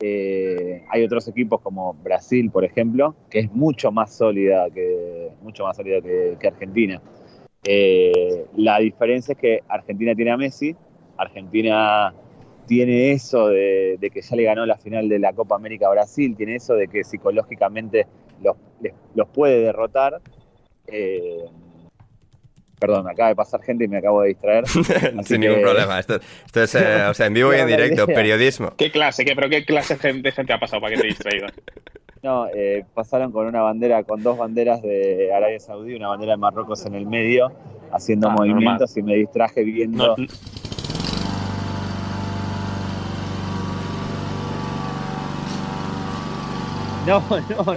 eh, 0.00 0.84
hay 0.90 1.04
otros 1.04 1.26
equipos 1.28 1.60
como 1.60 1.94
Brasil, 1.94 2.50
por 2.50 2.64
ejemplo, 2.64 3.14
que 3.30 3.40
es 3.40 3.52
mucho 3.52 3.90
más 3.92 4.14
sólida 4.14 4.68
que, 4.70 5.30
mucho 5.42 5.64
más 5.64 5.76
sólida 5.76 6.00
que, 6.00 6.46
Argentina. 6.46 7.00
Eh, 7.64 8.46
la 8.56 8.78
diferencia 8.78 9.32
es 9.32 9.38
que 9.38 9.60
Argentina 9.68 10.14
tiene 10.14 10.30
a 10.32 10.36
Messi, 10.36 10.76
Argentina 11.16 12.14
tiene 12.66 13.12
eso 13.12 13.48
de, 13.48 13.98
que 14.12 14.20
ya 14.20 14.36
le 14.36 14.42
ganó 14.42 14.66
la 14.66 14.76
final 14.76 15.08
de 15.08 15.18
la 15.18 15.32
Copa 15.32 15.56
América 15.56 15.86
a 15.86 15.90
Brasil, 15.90 16.36
tiene 16.36 16.56
eso 16.56 16.74
de 16.74 16.88
que 16.88 17.04
psicológicamente 17.04 18.06
los, 18.42 18.56
los 19.14 19.28
puede 19.28 19.60
derrotar. 19.60 20.20
Eh, 20.88 21.44
Perdón, 22.78 23.08
acaba 23.08 23.30
de 23.30 23.36
pasar 23.36 23.62
gente 23.62 23.84
y 23.84 23.88
me 23.88 23.98
acabo 23.98 24.22
de 24.22 24.28
distraer. 24.28 24.66
Sin 25.24 25.40
ningún 25.40 25.62
problema. 25.62 25.98
Esto, 25.98 26.16
es 26.54 26.74
eh, 26.74 27.04
o 27.08 27.14
sea, 27.14 27.26
en 27.26 27.34
vivo 27.34 27.54
y 27.54 27.58
en 27.58 27.66
directo, 27.66 28.06
periodismo. 28.06 28.72
¿Qué 28.76 28.90
clase? 28.90 29.24
¿Qué, 29.24 29.34
¿Pero 29.34 29.48
qué 29.48 29.64
clase 29.64 29.96
de 29.96 30.32
gente 30.32 30.52
ha 30.52 30.60
pasado 30.60 30.82
para 30.82 30.94
que 30.94 31.00
te 31.00 31.06
distraigas? 31.08 31.52
No, 32.22 32.48
eh, 32.52 32.84
pasaron 32.92 33.30
con 33.30 33.46
una 33.46 33.60
bandera, 33.60 34.02
con 34.02 34.20
dos 34.20 34.36
banderas 34.36 34.82
de 34.82 35.32
Arabia 35.32 35.60
Saudí 35.60 35.92
y 35.92 35.96
una 35.96 36.08
bandera 36.08 36.32
de 36.32 36.38
Marruecos 36.38 36.84
en 36.84 36.96
el 36.96 37.06
medio, 37.06 37.52
haciendo 37.92 38.28
ah, 38.28 38.32
movimientos 38.32 38.96
y 38.96 39.02
me 39.02 39.14
distraje 39.14 39.62
viendo... 39.62 40.16
No, 40.16 40.26
no, 47.06 47.22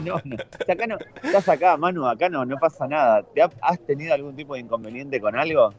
no, 0.01 0.21
no. 0.23 0.35
Acá 0.67 0.87
no. 0.87 0.97
Estás 1.23 1.49
acá, 1.49 1.77
Manu, 1.77 2.07
acá 2.07 2.29
no, 2.29 2.45
no 2.45 2.57
pasa 2.57 2.87
nada. 2.87 3.23
¿Te 3.23 3.41
¿Has 3.41 3.79
tenido 3.85 4.13
algún 4.13 4.35
tipo 4.35 4.55
de 4.55 4.61
inconveniente 4.61 5.19
con 5.21 5.37
algo? 5.37 5.73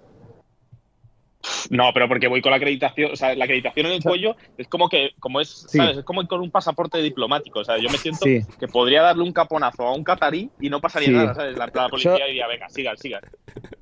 No, 1.71 1.91
pero 1.95 2.09
porque 2.09 2.29
voy 2.29 2.43
con 2.43 2.51
la 2.51 2.57
acreditación, 2.57 3.13
o 3.13 3.17
sea, 3.17 3.35
la 3.35 3.45
acreditación 3.45 3.87
en 3.87 3.93
el 3.93 4.03
cuello 4.03 4.37
es 4.59 4.69
como 4.69 4.89
que, 4.89 5.11
como 5.21 5.41
es, 5.41 5.67
¿sabes? 5.69 5.99
Es 5.99 6.05
como 6.05 6.27
con 6.27 6.41
un 6.41 6.51
pasaporte 6.51 6.99
diplomático, 6.99 7.61
o 7.61 7.65
sea, 7.65 7.79
yo 7.79 7.89
me 7.89 7.97
siento 7.97 8.27
que 8.27 8.69
podría 8.69 9.03
darle 9.03 9.23
un 9.23 9.33
caponazo 9.33 9.87
a 9.87 9.95
un 9.95 10.05
catarí 10.05 10.51
y 10.61 10.69
no 10.69 10.81
pasaría 10.81 11.11
nada, 11.11 11.35
¿sabes? 11.35 11.57
La, 11.57 11.69
policía 11.89 12.27
diría, 12.27 12.47
venga, 12.47 12.69
sigan, 12.69 12.99
sigan. 12.99 13.23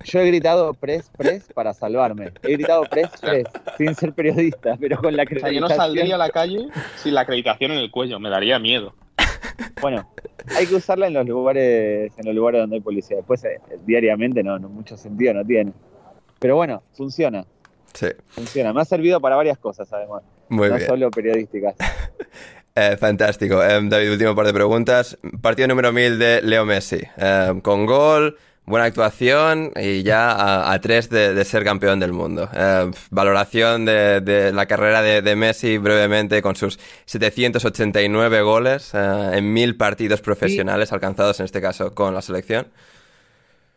Yo 0.05 0.21
he 0.21 0.27
gritado 0.29 0.73
press, 0.75 1.11
press 1.17 1.49
para 1.53 1.75
salvarme. 1.75 2.31
He 2.43 2.53
gritado 2.53 2.83
press, 2.83 3.11
press, 3.21 3.49
sin 3.77 3.95
ser 3.95 4.13
periodista, 4.13 4.77
pero 4.79 4.99
con 4.99 5.17
la 5.17 5.25
acreditación. 5.25 5.65
O 5.65 5.67
sea, 5.67 5.75
yo 5.75 5.77
no 5.77 5.83
saldría 5.83 6.15
a 6.15 6.19
la 6.19 6.31
calle 6.31 6.69
sin 6.97 7.15
la 7.15 7.23
acreditación 7.23 7.73
en 7.73 7.79
el 7.79 7.91
cuello, 7.91 8.21
me 8.21 8.31
daría 8.31 8.59
miedo. 8.59 8.95
Bueno, 9.81 10.09
hay 10.57 10.67
que 10.67 10.75
usarla 10.75 11.07
en 11.07 11.15
los 11.15 11.27
lugares, 11.27 12.12
en 12.17 12.27
los 12.27 12.35
lugares 12.35 12.61
donde 12.61 12.77
hay 12.77 12.83
policía. 12.83 13.17
Después, 13.17 13.45
eh, 13.45 13.61
diariamente, 13.87 14.43
no, 14.43 14.59
no, 14.59 14.69
mucho 14.69 14.97
sentido 14.97 15.35
no 15.35 15.45
tiene. 15.45 15.73
Pero 16.38 16.57
bueno, 16.57 16.83
funciona. 16.95 17.45
Sí. 17.93 18.09
Funciona. 18.29 18.73
Me 18.73 18.81
ha 18.81 18.85
servido 18.85 19.21
para 19.21 19.37
varias 19.37 19.59
cosas, 19.59 19.93
además. 19.93 20.23
Muy 20.49 20.69
no 20.69 20.77
bien. 20.77 20.87
solo 20.87 21.11
periodísticas. 21.11 21.75
Eh, 22.81 22.97
fantástico. 22.97 23.61
Eh, 23.61 23.81
David, 23.83 24.12
último 24.12 24.37
par 24.37 24.47
de 24.47 24.53
preguntas. 24.53 25.19
Partido 25.43 25.67
número 25.67 25.93
1000 25.93 26.17
de 26.17 26.43
Leo 26.43 26.65
Messi. 26.65 27.00
con 27.62 27.87
gol, 27.87 28.38
buena 28.69 28.87
actuación 28.87 29.73
y 29.77 30.03
ya 30.03 30.73
a, 30.73 30.81
tres 30.81 31.09
de, 31.11 31.45
ser 31.45 31.65
campeón 31.65 32.01
del 32.01 32.13
mundo. 32.13 32.49
Eh, 32.55 32.91
valoración 33.11 33.85
de, 33.85 34.53
la 34.55 34.67
carrera 34.67 35.03
de, 35.03 35.37
Messi 35.37 35.79
brevemente 35.79 36.43
con 36.43 36.57
sus 36.57 36.79
789 37.07 38.43
goles 38.43 38.93
eh, 38.95 39.31
en 39.35 39.53
mil 39.53 39.77
partidos 39.77 40.21
profesionales 40.21 40.93
alcanzados 40.93 41.41
en 41.41 41.45
este 41.45 41.61
caso 41.61 41.95
con 41.95 42.15
la 42.15 42.23
selección. 42.23 42.67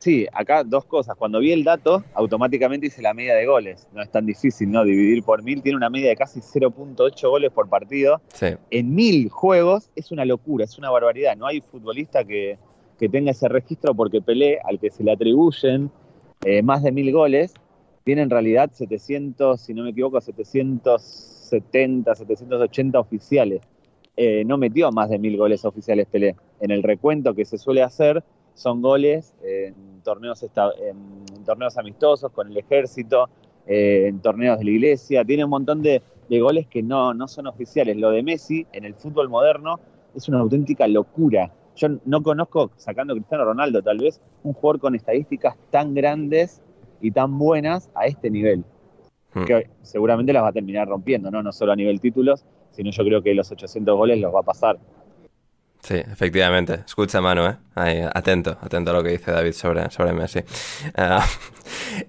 Sí, 0.02 0.26
acá 0.34 0.64
dos 0.64 0.86
cosas. 0.86 1.16
Cuando 1.16 1.40
vi 1.40 1.52
el 1.52 1.64
dato, 1.64 2.04
automáticamente 2.16 2.88
hice 2.88 3.04
la 3.04 3.14
media 3.14 3.36
de 3.36 3.46
goles. 3.46 3.88
No 3.94 4.02
es 4.02 4.10
tan 4.10 4.26
difícil, 4.26 4.72
¿no? 4.72 4.84
Dividir 4.84 5.22
por 5.22 5.44
mil. 5.44 5.62
Tiene 5.62 5.78
una 5.78 5.92
media 5.92 6.10
de 6.10 6.16
casi 6.16 6.40
0.8 6.40 7.30
goles 7.30 7.52
por 7.52 7.70
partido. 7.70 8.20
Sí. 8.34 8.48
En 8.72 8.96
mil 8.96 9.30
juegos 9.30 9.92
es 9.96 10.12
una 10.12 10.26
locura, 10.26 10.66
es 10.66 10.80
una 10.80 10.90
barbaridad. 10.90 11.38
No 11.38 11.46
hay 11.46 11.62
futbolista 11.62 12.24
que, 12.24 12.58
que 13.01 13.10
tenga 13.10 13.31
ese 13.31 13.50
registro 13.50 13.96
porque 13.96 14.22
Pelé, 14.22 14.60
al 14.63 14.79
que 14.79 14.91
se 14.91 15.03
le 15.03 15.12
atribuyen 15.12 15.89
eh, 16.46 16.62
más 16.62 16.84
de 16.84 16.91
mil 16.91 17.12
goles, 17.12 17.51
tiene 18.03 18.22
en 18.22 18.29
realidad 18.29 18.70
700, 18.72 19.60
si 19.60 19.74
no 19.74 19.84
me 19.84 19.89
equivoco, 19.89 20.22
770, 20.22 22.13
780 22.13 23.00
oficiales. 23.00 23.62
Eh, 24.15 24.43
no 24.46 24.60
metió 24.60 24.91
más 24.91 25.10
de 25.10 25.17
mil 25.17 25.36
goles 25.36 25.65
oficiales 25.65 26.05
Pelé. 26.12 26.36
En 26.60 26.70
el 26.70 26.84
recuento 26.84 27.34
que 27.34 27.43
se 27.43 27.58
suele 27.58 27.81
hacer 27.81 28.24
son 28.53 28.84
goles 28.84 29.34
en 29.43 30.03
torneos, 30.03 30.43
en 30.43 31.43
torneos 31.43 31.79
amistosos 31.79 32.31
con 32.31 32.51
el 32.51 32.58
ejército, 32.58 33.29
eh, 33.65 34.05
en 34.10 34.20
torneos 34.20 34.60
de 34.60 34.65
la 34.65 34.72
iglesia. 34.72 35.25
Tiene 35.25 35.43
un 35.43 35.50
montón 35.50 35.81
de, 35.81 36.03
de 36.29 36.39
goles 36.39 36.67
que 36.67 36.84
no, 36.84 37.15
no 37.15 37.27
son 37.27 37.48
oficiales. 37.48 37.98
Lo 37.98 38.12
de 38.12 38.22
Messi 38.22 38.67
en 38.74 38.86
el 38.86 38.93
fútbol 38.93 39.27
moderno 39.27 39.79
es 40.13 40.29
una 40.29 40.39
auténtica 40.39 40.88
locura. 40.88 41.51
Yo 41.75 41.88
no 42.06 42.22
conozco, 42.22 42.72
sacando 42.75 43.13
a 43.13 43.16
Cristiano 43.16 43.46
Ronaldo 43.46 43.82
tal 43.82 43.98
vez, 43.98 44.22
un 44.44 44.54
jugador 44.54 44.80
con 44.80 44.96
estadísticas 44.96 45.56
tan 45.70 45.94
grandes 45.94 46.62
y 47.01 47.12
tan 47.12 47.38
buenas 47.38 47.90
a 47.96 48.06
este 48.06 48.30
nivel. 48.30 48.63
Hmm. 49.34 49.46
Que 49.46 49.70
seguramente 49.82 50.34
las 50.34 50.44
va 50.44 50.50
a 50.50 50.54
terminar 50.54 50.88
rompiendo, 50.88 51.32
¿no? 51.32 51.42
No 51.42 51.51
solo 51.51 51.72
a 51.72 51.75
nivel 51.75 52.01
títulos, 52.01 52.46
sino 52.72 52.92
yo 52.92 53.04
creo 53.04 53.22
que 53.22 53.34
los 53.34 53.51
800 53.51 53.96
goles 53.96 54.20
los 54.20 54.34
va 54.34 54.42
a 54.42 54.44
pasar. 54.44 54.78
Sí, 55.82 55.96
efectivamente. 55.96 56.82
Escucha, 56.86 57.22
Manu, 57.22 57.48
¿eh? 57.48 58.10
atento, 58.14 58.58
atento 58.62 58.92
a 58.92 58.94
lo 58.94 59.04
que 59.04 59.10
dice 59.10 59.32
David 59.32 59.54
sobre, 59.54 59.90
sobre 59.90 60.14
Messi. 60.14 60.42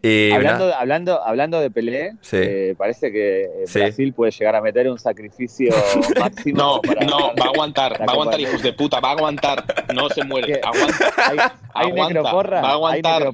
Y 0.03 0.31
hablando, 0.33 0.75
hablando, 0.75 1.23
hablando 1.25 1.61
de 1.61 1.71
Pelé, 1.71 2.15
eh, 2.33 2.75
parece 2.77 3.13
que 3.13 3.49
Brasil 3.73 4.13
puede 4.13 4.33
llegar 4.33 4.57
a 4.57 4.61
meter 4.61 4.89
un 4.89 4.99
sacrificio 4.99 5.73
máximo. 6.19 6.57
No, 6.59 6.81
no, 7.07 7.19
va 7.39 7.45
a 7.45 7.49
aguantar, 7.49 8.01
va 8.01 8.07
a 8.07 8.13
aguantar, 8.13 8.41
hijos 8.41 8.63
de 8.63 8.73
puta, 8.73 9.01
va 9.01 9.11
a 9.11 9.13
aguantar, 9.13 9.65
no 9.95 10.09
se 10.09 10.25
muere, 10.25 10.61
aguanta. 10.63 11.13
¿Hay, 11.29 11.39
hay 11.75 11.91
aguanta, 11.91 12.23
va 12.23 12.69
a 12.69 12.73
aguantar. 12.73 13.33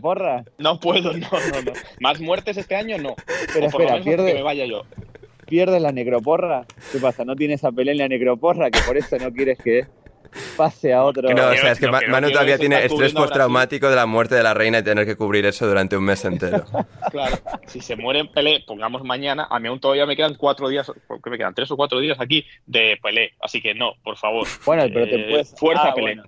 No 0.58 0.80
puedo, 0.80 1.12
no, 1.12 1.28
no, 1.30 1.62
no. 1.62 1.72
¿Más 2.00 2.20
muertes 2.20 2.56
este 2.56 2.76
año? 2.76 2.98
No. 2.98 3.14
Pero 3.52 3.66
espera, 3.66 4.00
pierde, 4.02 4.32
que 4.32 4.34
me 4.34 4.42
vaya 4.42 4.66
yo. 4.66 4.82
pierdes 5.46 5.80
la 5.80 5.92
necroporra, 5.92 6.66
¿qué 6.92 6.98
pasa? 6.98 7.24
¿No 7.24 7.36
tienes 7.36 7.64
a 7.64 7.72
Pelé 7.72 7.92
en 7.92 7.98
la 7.98 8.08
necroporra 8.08 8.70
que 8.70 8.80
por 8.86 8.96
eso 8.96 9.16
no 9.18 9.32
quieres 9.32 9.58
que 9.58 9.86
pase 10.56 10.92
a 10.92 11.02
otro? 11.04 11.28
No, 11.30 11.48
o 11.48 11.54
sea, 11.54 11.72
es 11.72 11.78
que 11.80 11.86
no 11.86 11.98
Manu 12.08 12.30
todavía 12.30 12.58
tiene 12.58 12.84
estrés 12.84 13.12
postraumático 13.12 13.88
de 13.88 13.96
la 13.96 14.06
muerte 14.06 14.34
de 14.34 14.42
la 14.42 14.54
reina 14.54 14.78
y 14.78 14.82
tener 14.82 15.06
que 15.06 15.16
cubrir 15.16 15.46
eso 15.46 15.66
durante 15.66 15.96
un 15.96 16.04
mes 16.04 16.24
entero. 16.24 16.64
Claro, 17.10 17.38
si 17.66 17.80
se 17.80 17.96
muere 17.96 18.20
en 18.20 18.28
Pelé, 18.30 18.62
pongamos 18.66 19.02
mañana, 19.02 19.46
a 19.50 19.58
mí 19.58 19.68
aún 19.68 19.80
todavía 19.80 20.04
me 20.04 20.14
quedan 20.14 20.34
cuatro 20.34 20.68
días, 20.68 20.92
¿qué 21.24 21.30
me 21.30 21.38
quedan? 21.38 21.54
Tres 21.54 21.70
o 21.70 21.76
cuatro 21.76 22.00
días 22.00 22.20
aquí 22.20 22.44
de 22.66 22.98
Pelé. 23.02 23.32
Así 23.40 23.62
que 23.62 23.74
no, 23.74 23.92
por 24.04 24.16
favor. 24.18 24.46
Bueno, 24.66 24.84
pero 24.92 25.06
te 25.06 25.14
Eh, 25.14 25.26
puedes... 25.30 25.54
Fuerza 25.58 25.84
Ah, 25.88 25.94
Pelé. 25.94 26.16
bueno. 26.16 26.24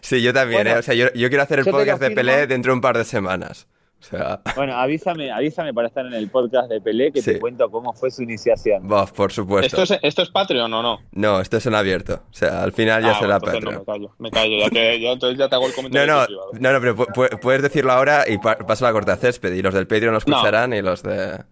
Sí, 0.00 0.22
yo 0.22 0.32
también, 0.32 0.62
Bueno, 0.62 0.76
¿eh? 0.76 0.78
O 0.78 0.82
sea, 0.82 0.94
yo, 0.94 1.06
yo 1.14 1.28
quiero 1.28 1.42
hacer 1.42 1.58
el 1.60 1.64
te 1.64 1.70
podcast 1.70 2.00
de 2.00 2.10
Pelé 2.12 2.46
dentro 2.46 2.70
de 2.70 2.74
un 2.74 2.80
par 2.80 2.96
de 2.98 3.04
semanas. 3.04 3.66
O 3.98 4.04
sea, 4.08 4.40
Bueno, 4.54 4.74
avísame, 4.76 5.32
avísame 5.32 5.72
para 5.74 5.88
estar 5.88 6.04
en 6.06 6.12
el 6.12 6.28
podcast 6.28 6.68
de 6.68 6.80
Pelé 6.80 7.10
que 7.12 7.22
Sí. 7.22 7.32
te 7.32 7.40
cuento 7.40 7.70
cómo 7.70 7.92
fue 7.94 8.10
su 8.10 8.22
iniciación. 8.22 8.86
bof, 8.86 9.10
por 9.12 9.32
supuesto. 9.32 9.82
¿Esto 9.82 9.94
es, 9.94 10.00
¿Esto 10.02 10.22
es 10.22 10.30
Patreon 10.30 10.72
o 10.72 10.82
no? 10.82 11.00
No, 11.12 11.40
esto 11.40 11.56
es 11.56 11.66
en 11.66 11.74
abierto. 11.74 12.22
O 12.30 12.34
sea, 12.34 12.62
al 12.62 12.72
final 12.72 13.02
ya 13.02 13.12
Ah, 13.12 13.18
será 13.18 13.40
Patreon. 13.40 13.64
no, 13.74 13.80
me 13.80 13.84
callo, 13.86 14.14
me 14.18 14.30
callo. 14.30 14.58
Ya 14.58 14.70
te, 14.70 15.00
ya, 15.00 15.10
entonces 15.12 15.38
ya 15.38 15.48
te 15.48 15.54
hago 15.56 15.64
el 15.66 15.70
No, 15.72 15.76
comentario 15.76 16.14
no, 16.14 16.26
privado. 16.26 16.50
no, 16.60 16.72
no, 16.72 16.80
pero 16.80 16.96
pu- 16.96 17.06
pu- 17.08 17.40
puedes 17.40 17.62
decirlo 17.62 17.92
ahora 17.92 18.24
y 18.28 18.38
pa- 18.38 18.58
paso 18.58 18.84
la 18.84 18.92
corta 18.92 19.16
césped. 19.16 19.52
Y 19.54 19.62
los 19.62 19.74
del 19.74 19.86
Patreon 19.86 20.12
lo 20.12 20.12
No. 20.12 20.18
escucharán 20.18 20.72
y 20.74 20.82
los 20.82 21.02
de. 21.02 21.42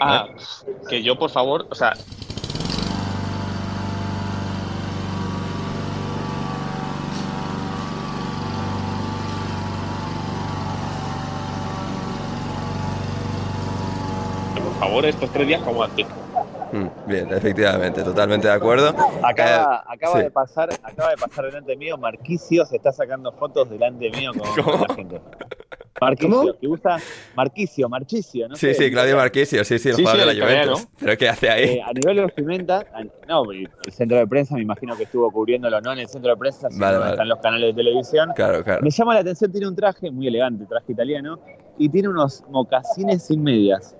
Ah, 0.00 0.28
que 0.88 1.02
yo, 1.02 1.18
por 1.18 1.30
favor, 1.30 1.66
o 1.70 1.74
sea, 1.74 1.92
por 14.96 15.02
favor, 15.02 15.06
estos 15.06 15.30
tres 15.30 15.46
días 15.46 15.62
que 15.62 15.68
aguante. 15.68 16.06
Mm, 16.72 16.86
Bien, 17.06 17.28
efectivamente, 17.32 18.02
totalmente 18.02 18.48
de 18.48 18.54
acuerdo. 18.54 18.88
Acaba, 19.22 19.76
Eh, 19.76 19.94
acaba 19.94 20.16
sí. 20.16 20.22
de 20.22 20.30
pasar, 20.30 20.70
acaba 20.82 21.10
de 21.10 21.16
pasar 21.16 21.44
delante 21.44 21.76
mío, 21.76 21.98
Marquicio 21.98 22.64
se 22.64 22.76
está 22.76 22.92
sacando 22.92 23.30
fotos 23.32 23.68
delante 23.68 24.10
mío 24.10 24.32
con, 24.32 24.64
¿Cómo? 24.64 24.86
la 24.88 24.94
gente. 24.94 25.20
Marquicio, 26.00 26.58
que 26.58 26.68
usa 26.68 26.98
Marquicio, 27.34 27.88
Marchicio, 27.88 28.48
¿no? 28.48 28.56
Sí, 28.56 28.68
sé, 28.68 28.84
sí, 28.84 28.90
Claudio 28.90 29.16
Marquisio, 29.16 29.64
sí, 29.64 29.78
sí, 29.78 29.88
el 29.90 29.94
Sí, 29.96 30.02
jugador 30.02 30.20
sí, 30.22 30.26
de 30.28 30.34
la 30.34 30.46
Juventus. 30.46 30.80
italiano. 30.80 30.98
¿Pero 30.98 31.18
qué 31.18 31.28
hace 31.28 31.50
ahí? 31.50 31.64
Eh, 31.64 31.82
a 31.82 31.92
nivel 31.92 32.16
de 32.16 32.28
Pimenta, 32.28 32.84
no, 33.28 33.50
el 33.52 33.68
centro 33.92 34.16
de 34.18 34.26
prensa 34.26 34.54
me 34.56 34.62
imagino 34.62 34.94
que 34.96 35.04
estuvo 35.04 35.30
cubriéndolo, 35.30 35.80
no 35.80 35.92
en 35.92 36.00
el 36.00 36.08
centro 36.08 36.30
de 36.32 36.36
prensa, 36.38 36.68
sino 36.70 36.84
Vale, 36.84 36.98
vale. 36.98 37.10
están 37.12 37.28
los 37.28 37.38
canales 37.40 37.74
de 37.74 37.82
televisión. 37.82 38.30
Claro, 38.34 38.62
claro. 38.64 38.82
Me 38.82 38.90
llama 38.90 39.14
la 39.14 39.20
atención, 39.20 39.50
tiene 39.52 39.68
un 39.68 39.76
traje 39.76 40.10
muy 40.10 40.26
elegante, 40.26 40.64
traje 40.66 40.92
italiano, 40.92 41.38
y 41.78 41.88
tiene 41.88 42.08
unos 42.08 42.42
mocasines 42.50 43.22
sin 43.22 43.42
medias. 43.42 43.94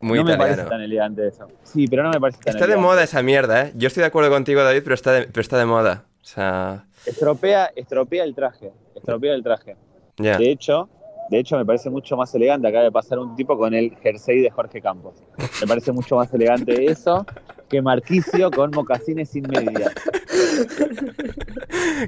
Muy 0.00 0.18
no 0.18 0.24
me 0.24 0.36
parece 0.36 0.64
tan 0.64 0.80
elegante 0.80 1.26
eso. 1.28 1.46
Sí, 1.62 1.86
pero 1.86 2.02
no 2.02 2.10
me 2.10 2.20
parece 2.20 2.40
tan 2.40 2.54
Está 2.54 2.66
de 2.66 2.76
moda 2.76 3.02
esa 3.02 3.22
mierda, 3.22 3.66
¿eh? 3.66 3.72
Yo 3.76 3.88
estoy 3.88 4.00
de 4.00 4.06
acuerdo 4.06 4.30
contigo, 4.30 4.62
David, 4.62 4.80
pero 4.82 4.94
está 4.94 5.12
de, 5.12 5.22
pero 5.26 5.40
está 5.40 5.58
de 5.58 5.66
moda. 5.66 6.04
O 6.22 6.24
sea, 6.24 6.84
Estropea, 7.06 7.70
estropea 7.76 8.24
el 8.24 8.34
traje, 8.34 8.72
estropea 8.94 9.34
el 9.34 9.42
traje. 9.42 9.76
ya. 10.16 10.36
De 10.38 10.50
hecho, 10.50 10.88
de 11.30 11.38
hecho 11.38 11.56
me 11.56 11.64
parece 11.64 11.90
mucho 11.90 12.16
más 12.16 12.34
elegante, 12.34 12.68
acaba 12.68 12.84
de 12.84 12.92
pasar 12.92 13.18
un 13.18 13.36
tipo 13.36 13.56
con 13.56 13.72
el 13.74 13.94
jersey 14.02 14.40
de 14.40 14.50
Jorge 14.50 14.80
Campos. 14.80 15.14
Me 15.60 15.66
parece 15.66 15.92
mucho 15.92 16.16
más 16.16 16.32
elegante 16.34 16.86
eso 16.86 17.24
que 17.68 17.80
Marquicio 17.80 18.50
con 18.50 18.70
mocasines 18.72 19.30
sin 19.30 19.46
medias. 19.48 19.92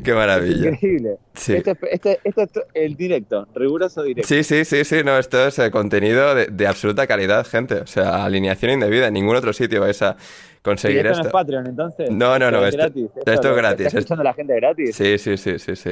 Qué 0.05 0.12
maravilla. 0.15 0.71
Increíble. 0.71 1.17
Sí. 1.35 1.55
Este, 1.55 1.77
este, 1.91 2.21
este 2.25 2.43
es 2.43 2.51
el 2.75 2.97
directo, 2.97 3.47
riguroso 3.55 4.03
directo. 4.03 4.29
Sí, 4.29 4.43
sí, 4.43 4.65
sí, 4.65 4.85
sí, 4.85 5.03
no, 5.05 5.19
esto 5.19 5.47
es 5.47 5.59
eh, 5.59 5.71
contenido 5.71 6.35
de, 6.35 6.47
de 6.47 6.67
absoluta 6.67 7.07
calidad, 7.07 7.47
gente. 7.47 7.77
O 7.77 7.87
sea, 7.87 8.25
alineación 8.25 8.73
indebida. 8.73 9.07
En 9.09 9.15
ningún 9.15 9.37
otro 9.37 9.53
sitio 9.53 9.81
vais 9.81 10.01
a 10.03 10.17
¿Y 10.19 10.62
conseguir 10.62 10.99
esto 11.07 11.09
no 11.09 11.12
es 11.15 11.27
esto. 11.27 11.31
Patreon 11.33 11.67
entonces? 11.67 12.11
No, 12.11 12.39
no, 12.39 12.51
no, 12.51 12.61
es 12.65 12.75
esto- 12.75 12.79
gratis. 12.79 13.07
esto 13.27 13.51
es 13.51 13.57
gratis, 13.57 13.87
¿Está 13.87 13.99
es- 13.99 14.05
escuchando 14.05 14.25
la 14.25 14.35
gente 14.35 14.55
gratis? 14.57 14.95
Sí, 14.97 15.19
sí, 15.19 15.37
sí, 15.37 15.59
sí, 15.59 15.75
sí. 15.77 15.91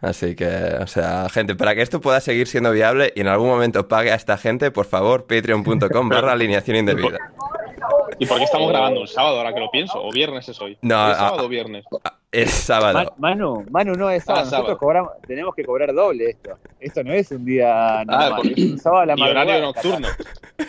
Así 0.00 0.34
que, 0.34 0.46
o 0.80 0.86
sea, 0.86 1.28
gente, 1.30 1.54
para 1.54 1.74
que 1.74 1.82
esto 1.82 2.00
pueda 2.00 2.20
seguir 2.20 2.46
siendo 2.48 2.72
viable 2.72 3.12
y 3.14 3.20
en 3.20 3.28
algún 3.28 3.48
momento 3.48 3.88
pague 3.88 4.10
a 4.10 4.14
esta 4.16 4.36
gente, 4.36 4.70
por 4.70 4.86
favor, 4.86 5.26
patreon.com 5.26 6.08
barra 6.08 6.32
alineación 6.32 6.76
indebida. 6.76 7.18
¿Y 8.18 8.26
por 8.26 8.38
qué 8.38 8.44
estamos 8.44 8.68
grabando 8.68 9.00
un 9.00 9.08
sábado 9.08 9.38
ahora 9.38 9.52
que 9.54 9.60
lo 9.60 9.70
pienso? 9.70 10.02
¿O 10.02 10.10
viernes 10.12 10.48
es 10.48 10.60
hoy? 10.60 10.76
No, 10.82 11.08
¿Es 11.10 11.14
a- 11.16 11.18
sábado 11.18 11.42
a- 11.42 11.44
o 11.44 11.48
viernes? 11.48 11.84
Es 12.30 12.46
Ma- 12.46 12.52
sábado. 12.52 13.14
Manu, 13.18 13.64
Manu 13.70 13.92
no 13.94 14.08
es 14.08 14.24
sábado. 14.24 14.40
Ah, 14.40 14.44
Nosotros 14.44 14.50
sábado. 14.66 14.78
cobramos, 14.78 15.12
tenemos 15.26 15.54
que 15.54 15.64
cobrar 15.64 15.92
doble 15.92 16.30
esto. 16.30 16.56
Esto 16.80 17.04
no 17.04 17.12
es 17.12 17.30
un 17.30 17.44
día 17.44 18.02
normal, 18.06 18.32
porque- 18.36 18.54
es 18.56 18.70
un 18.72 18.78
sábado 18.78 19.02
a 19.02 19.06
la 19.06 19.14
Y 19.16 19.22
horario 19.22 19.34
madrugada. 19.52 19.60
nocturno. 19.60 20.08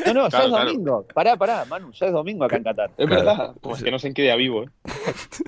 No, 0.08 0.13
no, 0.13 0.30
ya 0.30 0.38
es 0.39 0.45
claro. 0.47 0.65
domingo. 0.65 1.06
Pará, 1.13 1.38
pará, 1.38 1.65
Manu, 1.65 1.91
ya 1.93 2.08
es 2.08 2.12
domingo 2.12 2.43
acá 2.43 2.58
en 2.58 2.63
Qatar. 2.63 2.89
Es 2.97 3.08
Claro. 3.08 3.26
verdad. 3.26 3.54
Pues 3.62 3.82
que 3.84 3.91
no 3.91 3.99
sé 3.99 4.08
en 4.08 4.13
qué 4.13 4.23
día 4.23 4.36
vivo, 4.36 4.63
¿eh? 4.63 4.69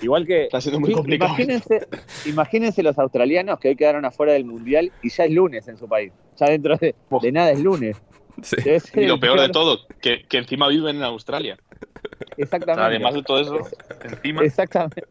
Igual 0.01 0.25
que. 0.25 0.43
Está 0.45 0.61
siendo 0.61 0.79
muy 0.79 0.91
complicado. 0.93 1.31
Imagínense, 1.31 1.87
imagínense 2.25 2.83
los 2.83 2.97
australianos 2.97 3.59
que 3.59 3.69
hoy 3.69 3.75
quedaron 3.75 4.05
afuera 4.05 4.31
del 4.33 4.45
mundial 4.45 4.91
y 5.01 5.09
ya 5.09 5.25
es 5.25 5.31
lunes 5.31 5.67
en 5.67 5.77
su 5.77 5.87
país. 5.89 6.13
Ya 6.37 6.45
dentro 6.47 6.77
de, 6.77 6.95
de 7.21 7.31
nada 7.31 7.51
es 7.51 7.59
lunes. 7.59 7.97
Sí. 8.41 8.57
Y 8.95 9.05
lo 9.05 9.19
peor 9.19 9.39
de 9.39 9.49
todo, 9.49 9.79
que, 10.01 10.25
que 10.27 10.37
encima 10.37 10.67
viven 10.67 10.97
en 10.97 11.03
Australia. 11.03 11.57
Exactamente. 12.37 12.81
Además 12.81 13.13
de 13.13 13.23
todo 13.23 13.39
eso, 13.41 13.59
encima. 14.03 14.43
Exactamente. 14.43 15.03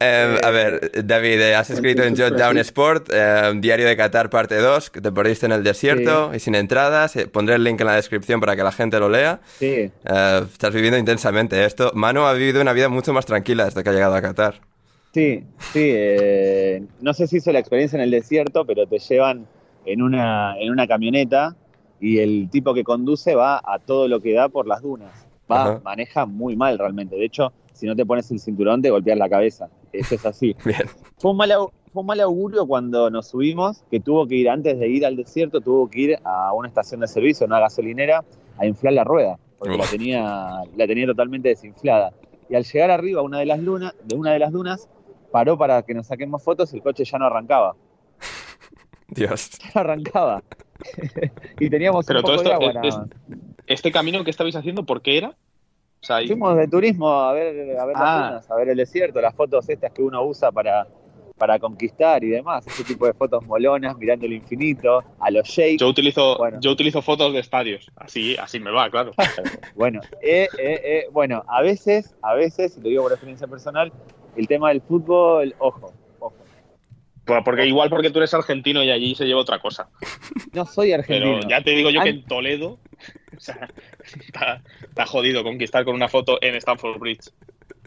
Eh, 0.00 0.38
a 0.42 0.50
ver, 0.50 0.90
David, 1.04 1.40
eh, 1.40 1.54
has 1.54 1.70
escrito 1.70 2.02
en 2.02 2.16
Jot 2.16 2.34
Down 2.36 2.58
Sport, 2.58 3.08
eh, 3.12 3.52
Diario 3.56 3.86
de 3.86 3.96
Qatar, 3.96 4.28
parte 4.28 4.56
2, 4.56 4.90
que 4.90 5.00
te 5.00 5.10
perdiste 5.12 5.46
en 5.46 5.52
el 5.52 5.62
desierto 5.62 6.32
y 6.34 6.40
sin 6.40 6.54
entradas. 6.54 7.16
Eh, 7.16 7.26
pondré 7.26 7.54
el 7.54 7.64
link 7.64 7.80
en 7.80 7.86
la 7.86 7.94
descripción 7.94 8.40
para 8.40 8.54
que 8.56 8.62
la 8.62 8.72
gente 8.72 8.98
lo 8.98 9.08
lea. 9.08 9.40
Sí. 9.58 9.90
Eh, 10.04 10.42
estás 10.52 10.74
viviendo 10.74 10.98
intensamente 10.98 11.64
esto. 11.64 11.90
Manu 11.94 12.22
ha 12.22 12.32
vivido 12.34 12.60
una 12.60 12.72
vida 12.72 12.88
mucho 12.88 13.12
más 13.12 13.24
tranquila 13.24 13.64
desde 13.64 13.82
que 13.82 13.90
ha 13.90 13.92
llegado 13.92 14.14
a 14.14 14.22
Qatar. 14.22 14.60
Sí, 15.14 15.44
sí. 15.72 15.90
eh, 15.94 16.82
no 17.00 17.14
sé 17.14 17.26
si 17.26 17.36
hizo 17.36 17.52
la 17.52 17.60
experiencia 17.60 17.96
en 17.96 18.02
el 18.02 18.10
desierto, 18.10 18.66
pero 18.66 18.86
te 18.86 18.98
llevan 18.98 19.46
en 19.86 20.02
una, 20.02 20.56
en 20.58 20.70
una 20.70 20.86
camioneta 20.86 21.56
y 22.00 22.18
el 22.18 22.48
tipo 22.50 22.74
que 22.74 22.84
conduce 22.84 23.34
va 23.34 23.60
a 23.64 23.78
todo 23.78 24.08
lo 24.08 24.20
que 24.20 24.32
da 24.34 24.48
por 24.48 24.66
las 24.66 24.82
dunas. 24.82 25.26
Va, 25.50 25.62
Ajá. 25.62 25.80
maneja 25.84 26.26
muy 26.26 26.56
mal 26.56 26.78
realmente. 26.78 27.16
De 27.16 27.24
hecho, 27.24 27.52
si 27.72 27.86
no 27.86 27.94
te 27.96 28.06
pones 28.06 28.30
el 28.30 28.40
cinturón, 28.40 28.82
te 28.82 28.90
golpeas 28.90 29.18
la 29.18 29.28
cabeza. 29.28 29.68
Eso 29.92 30.14
es 30.14 30.26
así. 30.26 30.56
Bien. 30.64 30.82
Fue 31.18 31.30
un, 31.30 31.36
mal, 31.36 31.50
fue 31.92 32.00
un 32.00 32.06
mal 32.06 32.20
augurio 32.20 32.66
cuando 32.66 33.10
nos 33.10 33.28
subimos, 33.28 33.84
que 33.90 34.00
tuvo 34.00 34.26
que 34.26 34.36
ir, 34.36 34.48
antes 34.48 34.78
de 34.78 34.88
ir 34.88 35.04
al 35.04 35.16
desierto, 35.16 35.60
tuvo 35.60 35.88
que 35.88 36.00
ir 36.00 36.18
a 36.24 36.52
una 36.52 36.68
estación 36.68 37.00
de 37.00 37.08
servicio, 37.08 37.46
una 37.46 37.60
gasolinera, 37.60 38.24
a 38.58 38.66
inflar 38.66 38.92
la 38.94 39.04
rueda, 39.04 39.38
porque 39.58 39.76
la 39.76 39.84
tenía, 39.86 40.62
la 40.76 40.86
tenía 40.86 41.06
totalmente 41.06 41.48
desinflada. 41.48 42.12
Y 42.48 42.54
al 42.54 42.64
llegar 42.64 42.90
arriba 42.90 43.20
a 43.20 43.24
una 43.24 43.38
de 43.38 43.46
las 43.46 43.58
lunas, 43.58 43.94
de 44.04 44.16
una 44.16 44.32
de 44.32 44.38
las 44.38 44.52
dunas, 44.52 44.88
paró 45.30 45.58
para 45.58 45.82
que 45.82 45.94
nos 45.94 46.06
saquemos 46.06 46.42
fotos 46.42 46.72
y 46.72 46.76
el 46.76 46.82
coche 46.82 47.04
ya 47.04 47.18
no 47.18 47.26
arrancaba. 47.26 47.74
Dios. 49.08 49.50
Arrancaba. 49.74 50.42
y 51.60 51.70
teníamos 51.70 52.06
Pero 52.06 52.20
un 52.20 52.22
poco 52.24 52.34
todo 52.36 52.42
de 52.44 52.50
esto, 52.50 52.64
agua 52.68 52.80
es- 52.88 52.96
nada. 52.96 53.06
Este 53.66 53.90
camino 53.92 54.22
que 54.24 54.30
estabais 54.30 54.56
haciendo, 54.56 54.84
¿por 54.84 55.00
qué 55.00 55.18
era? 55.18 55.28
O 55.30 56.06
sea, 56.06 56.18
Fuimos 56.26 56.54
de 56.56 56.68
turismo 56.68 57.08
a 57.08 57.32
ver, 57.32 57.78
a 57.78 57.84
ver 57.86 57.96
Ah. 57.96 58.02
las 58.04 58.28
dunas, 58.30 58.50
a 58.50 58.54
ver 58.56 58.68
el 58.68 58.76
desierto, 58.76 59.20
las 59.22 59.34
fotos 59.34 59.66
estas 59.70 59.90
que 59.92 60.02
uno 60.02 60.22
usa 60.22 60.52
para, 60.52 60.86
para 61.38 61.58
conquistar 61.58 62.22
y 62.22 62.28
demás, 62.28 62.66
ese 62.66 62.84
tipo 62.84 63.06
de 63.06 63.14
fotos 63.14 63.42
molonas, 63.46 63.96
mirando 63.96 64.26
el 64.26 64.34
infinito, 64.34 65.02
a 65.18 65.30
los 65.30 65.48
shakes. 65.48 65.78
yo 65.78 65.88
utilizo, 65.88 66.36
Bueno. 66.36 66.58
yo 66.60 66.72
utilizo 66.72 67.00
fotos 67.00 67.32
de 67.32 67.40
estadios. 67.40 67.90
Así, 67.96 68.36
así 68.36 68.60
me 68.60 68.70
va, 68.70 68.90
claro. 68.90 69.12
Bueno, 69.74 70.02
eh, 70.20 70.46
eh, 70.58 70.80
eh, 70.84 71.04
bueno, 71.10 71.42
a 71.48 71.62
veces, 71.62 72.14
a 72.20 72.34
veces, 72.34 72.76
y 72.76 72.80
lo 72.82 72.88
digo 72.90 73.02
por 73.04 73.12
experiencia 73.12 73.46
personal, 73.46 73.90
el 74.36 74.46
tema 74.46 74.68
del 74.68 74.82
fútbol, 74.82 75.54
ojo, 75.58 75.90
Porque 77.24 77.66
igual 77.66 77.88
porque 77.88 78.10
tú 78.10 78.18
eres 78.18 78.34
argentino 78.34 78.82
y 78.84 78.90
allí 78.90 79.14
se 79.14 79.24
lleva 79.24 79.40
otra 79.40 79.58
cosa. 79.58 79.88
No 80.52 80.66
soy 80.66 80.92
argentino. 80.92 81.38
Pero 81.40 81.48
ya 81.48 81.62
te 81.62 81.70
digo 81.70 81.90
yo 81.90 82.02
que 82.02 82.10
en 82.10 82.24
Toledo 82.24 82.78
o 83.36 83.40
sea, 83.40 83.68
está, 84.26 84.62
está 84.82 85.06
jodido 85.06 85.42
conquistar 85.42 85.84
con 85.84 85.94
una 85.94 86.08
foto 86.08 86.38
en 86.42 86.54
Stamford 86.56 86.98
Bridge. 86.98 87.30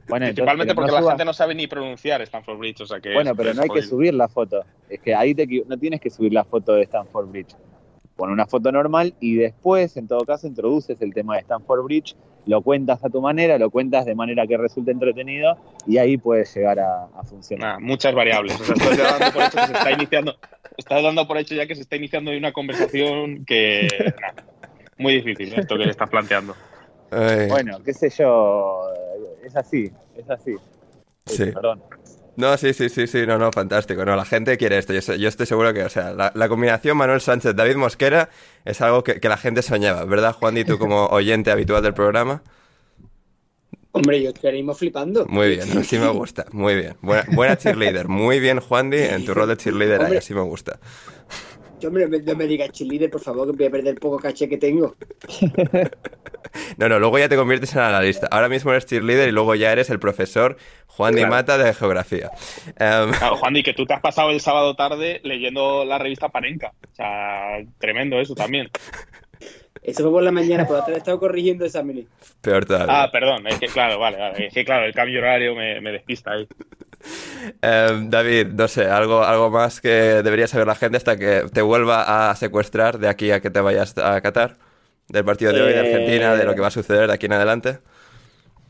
Bueno, 0.10 0.26
Principalmente 0.28 0.74
porque 0.74 0.92
no 0.92 1.02
la 1.02 1.10
gente 1.10 1.26
no 1.26 1.34
sabe 1.34 1.54
ni 1.54 1.68
pronunciar 1.68 2.22
Stamford 2.22 2.58
Bridge. 2.58 2.82
O 2.82 2.86
sea 2.86 3.00
que 3.00 3.14
Bueno, 3.14 3.32
es- 3.32 3.38
pero 3.38 3.50
es 3.52 3.56
no 3.58 3.64
hay 3.64 3.70
que 3.70 3.82
subir 3.82 4.14
la 4.14 4.28
foto. 4.28 4.64
Es 4.90 5.00
que 5.02 5.14
ahí 5.14 5.36
te 5.36 5.46
no 5.68 5.78
tienes 5.78 6.00
que 6.00 6.10
subir 6.10 6.34
la 6.34 6.44
foto 6.46 6.74
de 6.74 6.84
Stanford 6.84 7.28
Bridge. 7.30 7.56
Pon 8.16 8.32
una 8.32 8.48
foto 8.48 8.72
normal 8.72 9.14
y 9.20 9.36
después, 9.36 9.96
en 9.98 10.08
todo 10.08 10.22
caso, 10.26 10.48
introduces 10.48 11.00
el 11.02 11.14
tema 11.14 11.36
de 11.36 11.42
Stanford 11.42 11.84
Bridge, 11.84 12.16
lo 12.48 12.62
cuentas 12.62 13.04
a 13.04 13.10
tu 13.10 13.22
manera, 13.22 13.58
lo 13.58 13.70
cuentas 13.70 14.06
de 14.06 14.16
manera 14.16 14.48
que 14.48 14.58
resulte 14.58 14.92
entretenido 14.92 15.58
y 15.86 15.98
ahí 15.98 16.18
puedes 16.18 16.56
llegar 16.56 16.80
a, 16.80 17.04
a 17.16 17.24
funcionar. 17.24 17.68
Nada, 17.68 17.80
muchas 17.80 18.16
variables. 18.16 18.60
O 18.60 18.64
sea, 18.64 18.76
estás 18.76 18.98
dando 18.98 19.34
por 19.34 19.44
hecho 19.44 19.58
que 19.58 19.68
se 19.68 19.74
está 19.74 19.92
iniciando. 19.92 20.36
Estás 20.78 21.04
dando 21.04 21.28
por 21.28 21.38
hecho 21.38 21.56
ya 21.56 21.68
que 21.68 21.76
se 21.76 21.82
está 21.82 21.96
iniciando 21.96 22.32
una 22.32 22.52
conversación 22.54 23.46
que. 23.46 23.88
muy 24.98 25.14
difícil 25.16 25.54
esto 25.54 25.78
que 25.78 25.90
estás 25.90 26.10
planteando. 26.10 26.56
Ay, 27.12 27.48
Bueno, 27.50 27.80
qué 27.84 27.94
sé 27.94 28.10
yo, 28.10 28.82
es 29.44 29.56
así, 29.56 29.92
es 30.18 30.30
así. 30.30 30.56
Sí. 31.26 31.46
Perdón. 31.52 31.82
No, 32.38 32.56
sí, 32.56 32.72
sí, 32.74 32.88
sí, 32.90 33.08
sí, 33.08 33.26
no, 33.26 33.40
no, 33.40 33.52
fantástico. 33.52 34.06
No, 34.06 34.16
la 34.16 34.24
gente 34.24 34.58
quiere 34.58 34.78
esto. 34.78 34.94
Yo, 34.94 35.28
estoy 35.28 35.46
seguro 35.48 35.74
que, 35.74 35.84
o 35.84 35.90
sea, 35.90 36.14
la, 36.14 36.32
la 36.36 36.48
combinación 36.48 36.96
Manuel 36.96 37.20
Sánchez, 37.20 37.56
David 37.56 37.76
Mosquera 37.78 38.30
es 38.64 38.80
algo 38.82 39.04
que, 39.04 39.20
que 39.20 39.28
la 39.28 39.38
gente 39.38 39.64
soñaba, 39.64 40.06
¿verdad, 40.06 40.34
Juan? 40.34 40.56
Y 40.56 40.64
tú 40.64 40.78
como 40.78 41.06
oyente 41.12 41.50
habitual 41.52 41.82
del 41.82 41.96
programa. 41.96 42.44
Hombre, 43.92 44.22
yo 44.22 44.30
estaríamos 44.30 44.78
flipando. 44.78 45.26
Muy 45.26 45.50
bien, 45.50 45.76
así 45.80 45.98
me 45.98 46.10
gusta. 46.10 46.46
Muy 46.52 46.76
bien. 46.76 46.96
Buena, 47.02 47.26
buena 47.34 47.58
cheerleader. 47.58 48.08
Muy 48.08 48.40
bien, 48.40 48.60
Juan 48.60 48.92
Di, 48.92 49.00
en 49.00 49.26
tu 49.26 49.34
rol 49.34 49.48
de 49.50 49.58
cheerleader 49.58 50.04
ahí, 50.04 50.06
Hombre. 50.06 50.20
así 50.20 50.36
me 50.36 50.42
gusta. 50.42 50.80
Yo, 51.80 51.90
hombre, 51.90 52.08
no 52.08 52.36
me 52.36 52.46
digas 52.46 52.72
cheerleader, 52.72 53.10
por 53.10 53.22
favor, 53.22 53.48
que 53.52 53.58
voy 53.58 53.66
a 53.66 53.72
perder 53.72 53.94
el 53.96 54.00
poco 54.00 54.20
caché 54.20 54.48
que 54.48 54.58
tengo. 54.58 54.96
No, 56.78 56.90
no, 56.90 57.00
luego 57.00 57.18
ya 57.20 57.30
te 57.30 57.36
conviertes 57.36 57.74
en 57.74 57.82
analista. 57.82 58.28
Ahora 58.32 58.50
mismo 58.50 58.72
eres 58.72 58.86
cheerleader 58.86 59.30
y 59.30 59.32
luego 59.32 59.56
ya 59.56 59.72
eres 59.72 59.90
el 59.90 60.00
profesor 60.00 60.58
Juan 60.88 61.14
Di 61.14 61.20
Claro. 61.22 61.32
Mata 61.34 61.58
de 61.58 61.74
geografía. 61.74 62.30
Em, 62.80 63.12
Claro, 63.12 63.36
Juan, 63.38 63.56
y 63.56 63.64
que 63.64 63.74
tú 63.74 63.86
te 63.86 63.94
has 63.94 64.02
pasado 64.02 64.30
el 64.32 64.40
sábado 64.42 64.76
tarde 64.76 65.20
leyendo 65.24 65.86
la 65.86 65.98
revista 65.98 66.30
Panenka. 66.30 66.74
O 66.92 66.96
sea, 66.96 67.58
tremendo 67.80 68.20
eso 68.20 68.34
también. 68.36 68.70
Eso 69.84 70.02
fue 70.04 70.12
por 70.12 70.24
la 70.24 70.32
mañana, 70.32 70.66
por 70.66 70.76
la 70.78 70.82
tarde 70.82 70.96
he 70.96 70.98
estado 70.98 71.20
corrigiendo 71.20 71.64
exámenes. 71.66 72.06
peor 72.42 72.66
todavía. 72.66 73.04
Ah, 73.04 73.10
perdón, 73.12 73.48
es 73.48 73.58
que 73.60 73.68
claro, 73.68 74.00
vale, 74.00 74.18
vale. 74.18 74.48
Es 74.48 74.54
que 74.54 74.66
claro, 74.66 74.86
el 74.86 74.94
cambio 74.94 75.20
horario 75.20 75.56
me, 75.56 75.80
me 75.80 75.92
despista 75.92 76.32
ahí. 76.32 76.48
Em, 77.62 78.10
David, 78.10 78.48
no 78.48 78.68
sé, 78.68 78.86
algo, 78.88 79.24
algo 79.24 79.50
más 79.50 79.80
que 79.80 79.90
debería 80.24 80.48
saber 80.48 80.68
la 80.68 80.76
gente 80.76 80.98
hasta 80.98 81.16
que 81.16 81.44
te 81.54 81.62
vuelva 81.62 82.30
a 82.32 82.36
secuestrar 82.36 82.98
de 82.98 83.08
aquí 83.08 83.32
a 83.32 83.40
que 83.40 83.50
te 83.50 83.62
vayas 83.62 83.98
a 83.98 84.20
Qatar. 84.20 84.58
Del 85.10 85.24
partido 85.24 85.54
de 85.54 85.62
hoy 85.62 85.74
de 85.74 85.76
Eh, 85.78 85.80
Argentina, 85.80 86.36
de 86.36 86.44
lo 86.46 86.54
que 86.54 86.62
va 86.62 86.68
a 86.68 86.72
suceder 86.72 87.08
de 87.08 87.14
aquí 87.14 87.26
en 87.28 87.34
adelante. 87.34 87.80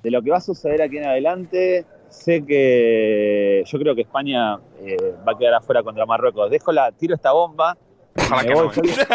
De 0.03 0.11
lo 0.11 0.21
que 0.21 0.29
va 0.29 0.37
a 0.37 0.41
suceder 0.41 0.81
aquí 0.81 0.97
en 0.97 1.05
adelante, 1.05 1.85
sé 2.09 2.45
que 2.45 3.63
yo 3.65 3.79
creo 3.79 3.95
que 3.95 4.01
España 4.01 4.59
eh, 4.81 5.15
va 5.27 5.31
a 5.33 5.37
quedar 5.37 5.55
afuera 5.55 5.81
contra 5.83 6.05
Marruecos. 6.05 6.49
Dejo 6.51 6.71
la, 6.71 6.91
tiro 6.91 7.15
esta 7.15 7.31
bomba. 7.31 7.75
Ojalá 8.15 8.43
que 8.43 8.53
no. 8.53 8.71
Yo 8.71 8.81
¿eh? 8.81 8.83
dije, 8.83 9.05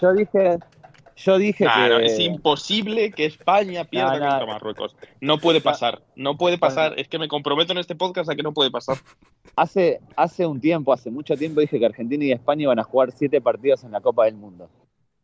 yo 0.00 0.12
dije, 0.12 0.58
yo 1.16 1.38
dije 1.38 1.64
Nah, 1.64 1.84
que 1.84 1.88
no, 1.88 1.98
es 2.00 2.18
imposible 2.20 3.10
que 3.10 3.24
España 3.24 3.84
pierda 3.84 4.18
No, 4.18 4.24
no. 4.24 4.30
contra 4.30 4.46
Marruecos. 4.46 4.96
No 5.22 5.38
puede 5.38 5.62
pasar, 5.62 6.02
no 6.14 6.36
puede 6.36 6.58
pasar. 6.58 6.92
Es 6.98 7.08
que 7.08 7.18
me 7.18 7.26
comprometo 7.28 7.72
en 7.72 7.78
este 7.78 7.94
podcast 7.94 8.30
a 8.30 8.34
que 8.36 8.42
no 8.42 8.52
puede 8.52 8.70
pasar. 8.70 8.98
hace, 9.56 10.00
hace 10.14 10.44
un 10.46 10.60
tiempo, 10.60 10.92
hace 10.92 11.10
mucho 11.10 11.34
tiempo 11.36 11.60
dije 11.60 11.78
que 11.78 11.86
Argentina 11.86 12.22
y 12.22 12.32
España 12.32 12.64
iban 12.64 12.78
a 12.78 12.84
jugar 12.84 13.12
siete 13.12 13.40
partidos 13.40 13.82
en 13.84 13.92
la 13.92 14.02
Copa 14.02 14.26
del 14.26 14.34
Mundo. 14.36 14.68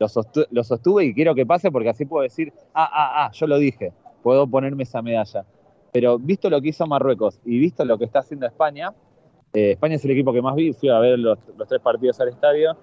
Lo, 0.03 0.09
sostu- 0.09 0.49
lo 0.51 0.65
sostuve 0.65 1.05
y 1.05 1.15
quiero 1.15 1.33
que 1.33 1.47
pase 1.47 1.71
porque 1.71 1.89
así 1.89 2.05
puedo 2.07 2.25
decir, 2.25 2.53
ah, 2.75 2.91
ah, 2.93 3.25
ah, 3.25 3.31
yo 3.33 3.47
lo 3.47 3.57
dije, 3.57 3.93
puedo 4.21 4.49
ponerme 4.49 4.83
esa 4.83 5.01
medalla. 5.01 5.45
Pero 5.93 6.19
visto 6.19 6.51
lo 6.51 6.61
que 6.61 6.71
hizo 6.71 6.85
Marruecos 6.89 7.39
y 7.45 7.61
visto 7.61 7.85
lo 7.85 7.97
que 7.99 8.07
está 8.07 8.19
haciendo 8.19 8.45
España, 8.47 8.93
eh, 9.53 9.73
España 9.73 9.95
es 9.95 10.05
el 10.05 10.11
equipo 10.11 10.33
que 10.33 10.43
más 10.43 10.57
vi, 10.57 10.73
fui 10.73 10.89
a 10.89 10.99
ver 10.99 11.21
los, 11.21 11.39
los 11.57 11.69
tres 11.69 11.81
partidos 11.81 12.19
al 12.19 12.31
estadio. 12.31 12.77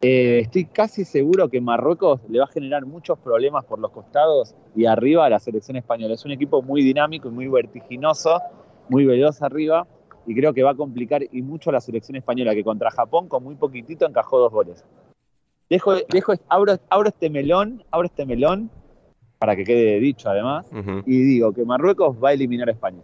eh, 0.00 0.38
estoy 0.40 0.64
casi 0.64 1.04
seguro 1.04 1.50
que 1.50 1.60
Marruecos 1.60 2.20
le 2.30 2.38
va 2.38 2.46
a 2.46 2.48
generar 2.48 2.86
muchos 2.86 3.18
problemas 3.18 3.66
por 3.66 3.78
los 3.78 3.90
costados 3.90 4.54
y 4.74 4.86
arriba 4.86 5.26
a 5.26 5.28
la 5.28 5.40
selección 5.40 5.76
española. 5.76 6.14
Es 6.14 6.24
un 6.24 6.30
equipo 6.30 6.62
muy 6.62 6.82
dinámico 6.82 7.28
y 7.28 7.32
muy 7.32 7.46
vertiginoso, 7.48 8.40
muy 8.88 9.04
veloz 9.04 9.42
arriba, 9.42 9.86
y 10.26 10.34
creo 10.34 10.54
que 10.54 10.62
va 10.62 10.70
a 10.70 10.74
complicar 10.74 11.22
y 11.30 11.42
mucho 11.42 11.68
a 11.68 11.74
la 11.74 11.80
selección 11.80 12.16
española, 12.16 12.54
que 12.54 12.64
contra 12.64 12.90
Japón 12.90 13.28
con 13.28 13.44
muy 13.44 13.56
poquitito 13.56 14.06
encajó 14.06 14.38
dos 14.38 14.50
goles. 14.50 14.82
Dejo, 15.70 15.94
dejo, 16.08 16.34
abro, 16.48 16.78
abro 16.90 17.08
este 17.08 17.30
melón, 17.30 17.82
abro 17.90 18.06
este 18.06 18.26
melón, 18.26 18.70
para 19.38 19.56
que 19.56 19.64
quede 19.64 19.98
dicho 20.00 20.28
además, 20.28 20.66
y 21.06 21.18
digo 21.22 21.52
que 21.52 21.64
Marruecos 21.64 22.16
va 22.22 22.30
a 22.30 22.32
eliminar 22.32 22.68
a 22.68 22.72
España. 22.72 23.00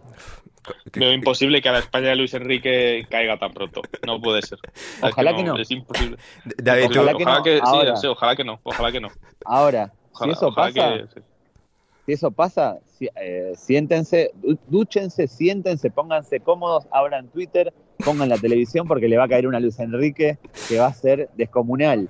Veo 0.92 1.12
imposible 1.12 1.62
que 1.62 1.68
a 1.70 1.73
la 1.73 1.79
España 1.81 2.09
de 2.11 2.16
Luis 2.16 2.35
Enrique 2.35 3.07
caiga 3.11 3.38
tan 3.38 3.53
pronto. 3.53 3.81
No 4.07 4.20
puede 4.20 4.42
ser. 4.42 4.59
Ojalá 5.03 5.35
que 5.35 5.42
no. 5.42 5.57
Es 5.57 5.70
imposible. 5.70 6.18
David, 6.62 6.88
tú, 6.90 7.01
ojalá, 7.01 7.14
que 7.16 7.23
ojalá 7.25 7.38
no, 7.38 7.44
sí, 7.44 7.61
ahora. 7.64 7.96
sí, 7.96 8.07
ojalá 8.07 8.37
que 8.37 8.44
no. 8.44 8.61
Ojalá 8.62 8.92
que 8.92 9.01
no. 9.01 9.09
Ahora, 9.46 9.92
Ojalá, 10.12 10.33
si 10.33 10.37
eso 10.37 10.49
ojalá 10.49 10.66
pasa, 10.68 10.94
que- 10.99 11.07
sí. 11.14 11.20
si 12.07 12.12
eso 12.12 12.31
pasa, 12.31 12.79
si- 12.99 13.09
eh, 13.16 13.53
siéntense, 13.57 14.31
du- 14.35 14.59
dúchense, 14.68 15.27
siéntense, 15.29 15.90
pónganse 15.90 16.40
cómodos, 16.40 16.87
abran 16.90 17.29
Twitter, 17.29 17.73
pongan 18.05 18.29
la 18.29 18.37
televisión 18.37 18.87
porque 18.87 19.09
le 19.09 19.16
va 19.16 19.25
a 19.25 19.29
caer 19.29 19.46
una 19.46 19.61
Luis 19.61 19.79
Enrique 19.81 20.38
que 20.68 20.79
va 20.79 20.87
a 20.88 20.94
ser 20.94 21.31
descomunal. 21.37 22.09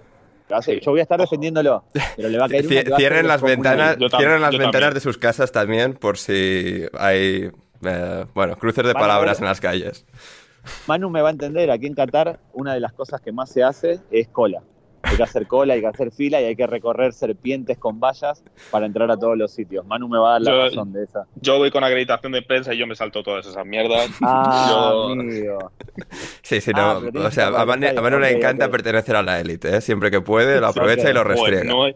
Yo 0.80 0.90
voy 0.90 1.00
a 1.00 1.02
estar 1.04 1.20
defendiéndolo, 1.20 1.84
pero 2.16 2.28
le 2.28 2.38
va 2.38 2.46
a 2.46 2.48
caer 2.48 2.66
una 2.66 2.74
Cie- 2.74 2.84
que 2.84 2.90
va 2.90 2.96
a 2.96 2.98
ser 2.98 3.08
cierren 3.08 3.28
las 3.28 3.42
ventanas, 3.42 3.96
Yo 3.98 4.08
cierren 4.08 4.40
las 4.42 4.50
yo 4.52 4.58
ventanas 4.58 4.72
también. 4.80 4.94
de 4.94 5.00
sus 5.00 5.18
casas 5.18 5.52
también 5.52 5.94
por 5.94 6.18
si 6.18 6.84
hay, 6.98 7.50
eh, 7.84 8.24
bueno, 8.34 8.56
cruces 8.56 8.84
de 8.84 8.92
palabras 8.94 9.38
en 9.40 9.46
las 9.46 9.60
calles. 9.60 10.04
Manu 10.86 11.08
me 11.08 11.22
va 11.22 11.28
a 11.28 11.32
entender, 11.32 11.70
aquí 11.70 11.86
en 11.86 11.94
Qatar 11.94 12.38
una 12.52 12.74
de 12.74 12.80
las 12.80 12.92
cosas 12.92 13.20
que 13.20 13.32
más 13.32 13.50
se 13.50 13.62
hace 13.62 14.00
es 14.10 14.28
cola. 14.28 14.62
Hay 15.02 15.16
que 15.16 15.22
hacer 15.22 15.46
cola, 15.46 15.74
hay 15.74 15.80
que 15.80 15.86
hacer 15.86 16.10
fila 16.12 16.40
y 16.40 16.44
hay 16.44 16.56
que 16.56 16.66
recorrer 16.66 17.12
serpientes 17.12 17.78
con 17.78 17.98
vallas 18.00 18.44
para 18.70 18.84
entrar 18.86 19.10
a 19.10 19.16
todos 19.16 19.36
los 19.36 19.50
sitios. 19.50 19.86
Manu 19.86 20.08
me 20.08 20.18
va 20.18 20.28
a 20.28 20.32
dar 20.32 20.42
la 20.42 20.50
Yo- 20.52 20.62
razón 20.64 20.92
de 20.92 21.04
esa. 21.04 21.26
Yo 21.36 21.58
voy 21.58 21.70
con 21.70 21.82
acreditación 21.84 22.32
de 22.32 22.42
prensa 22.42 22.74
y 22.74 22.78
yo 22.78 22.86
me 22.86 22.94
salto 22.94 23.22
todas 23.22 23.46
esas 23.46 23.64
mierdas. 23.66 24.10
Ah, 24.22 24.68
Yo- 24.70 25.12
amigo. 25.12 25.72
Sí, 26.42 26.60
sí, 26.60 26.70
Ah, 26.74 26.98
no. 27.02 27.10
tienes 27.10 27.24
o 27.24 27.30
sea, 27.30 27.48
a 27.48 27.64
Manu, 27.64 27.86
a 27.96 28.00
Manu 28.02 28.18
le 28.18 28.30
encanta 28.30 28.66
ok. 28.66 28.72
pertenecer 28.72 29.16
a 29.16 29.22
la 29.22 29.40
élite, 29.40 29.76
¿eh? 29.76 29.80
Siempre 29.80 30.10
que 30.10 30.20
puede, 30.20 30.60
lo 30.60 30.66
aprovecha 30.68 31.08
y 31.10 31.14
lo 31.14 31.24
Buah, 31.24 31.32
restriega. 31.34 31.64
no, 31.64 31.84
hay, 31.84 31.94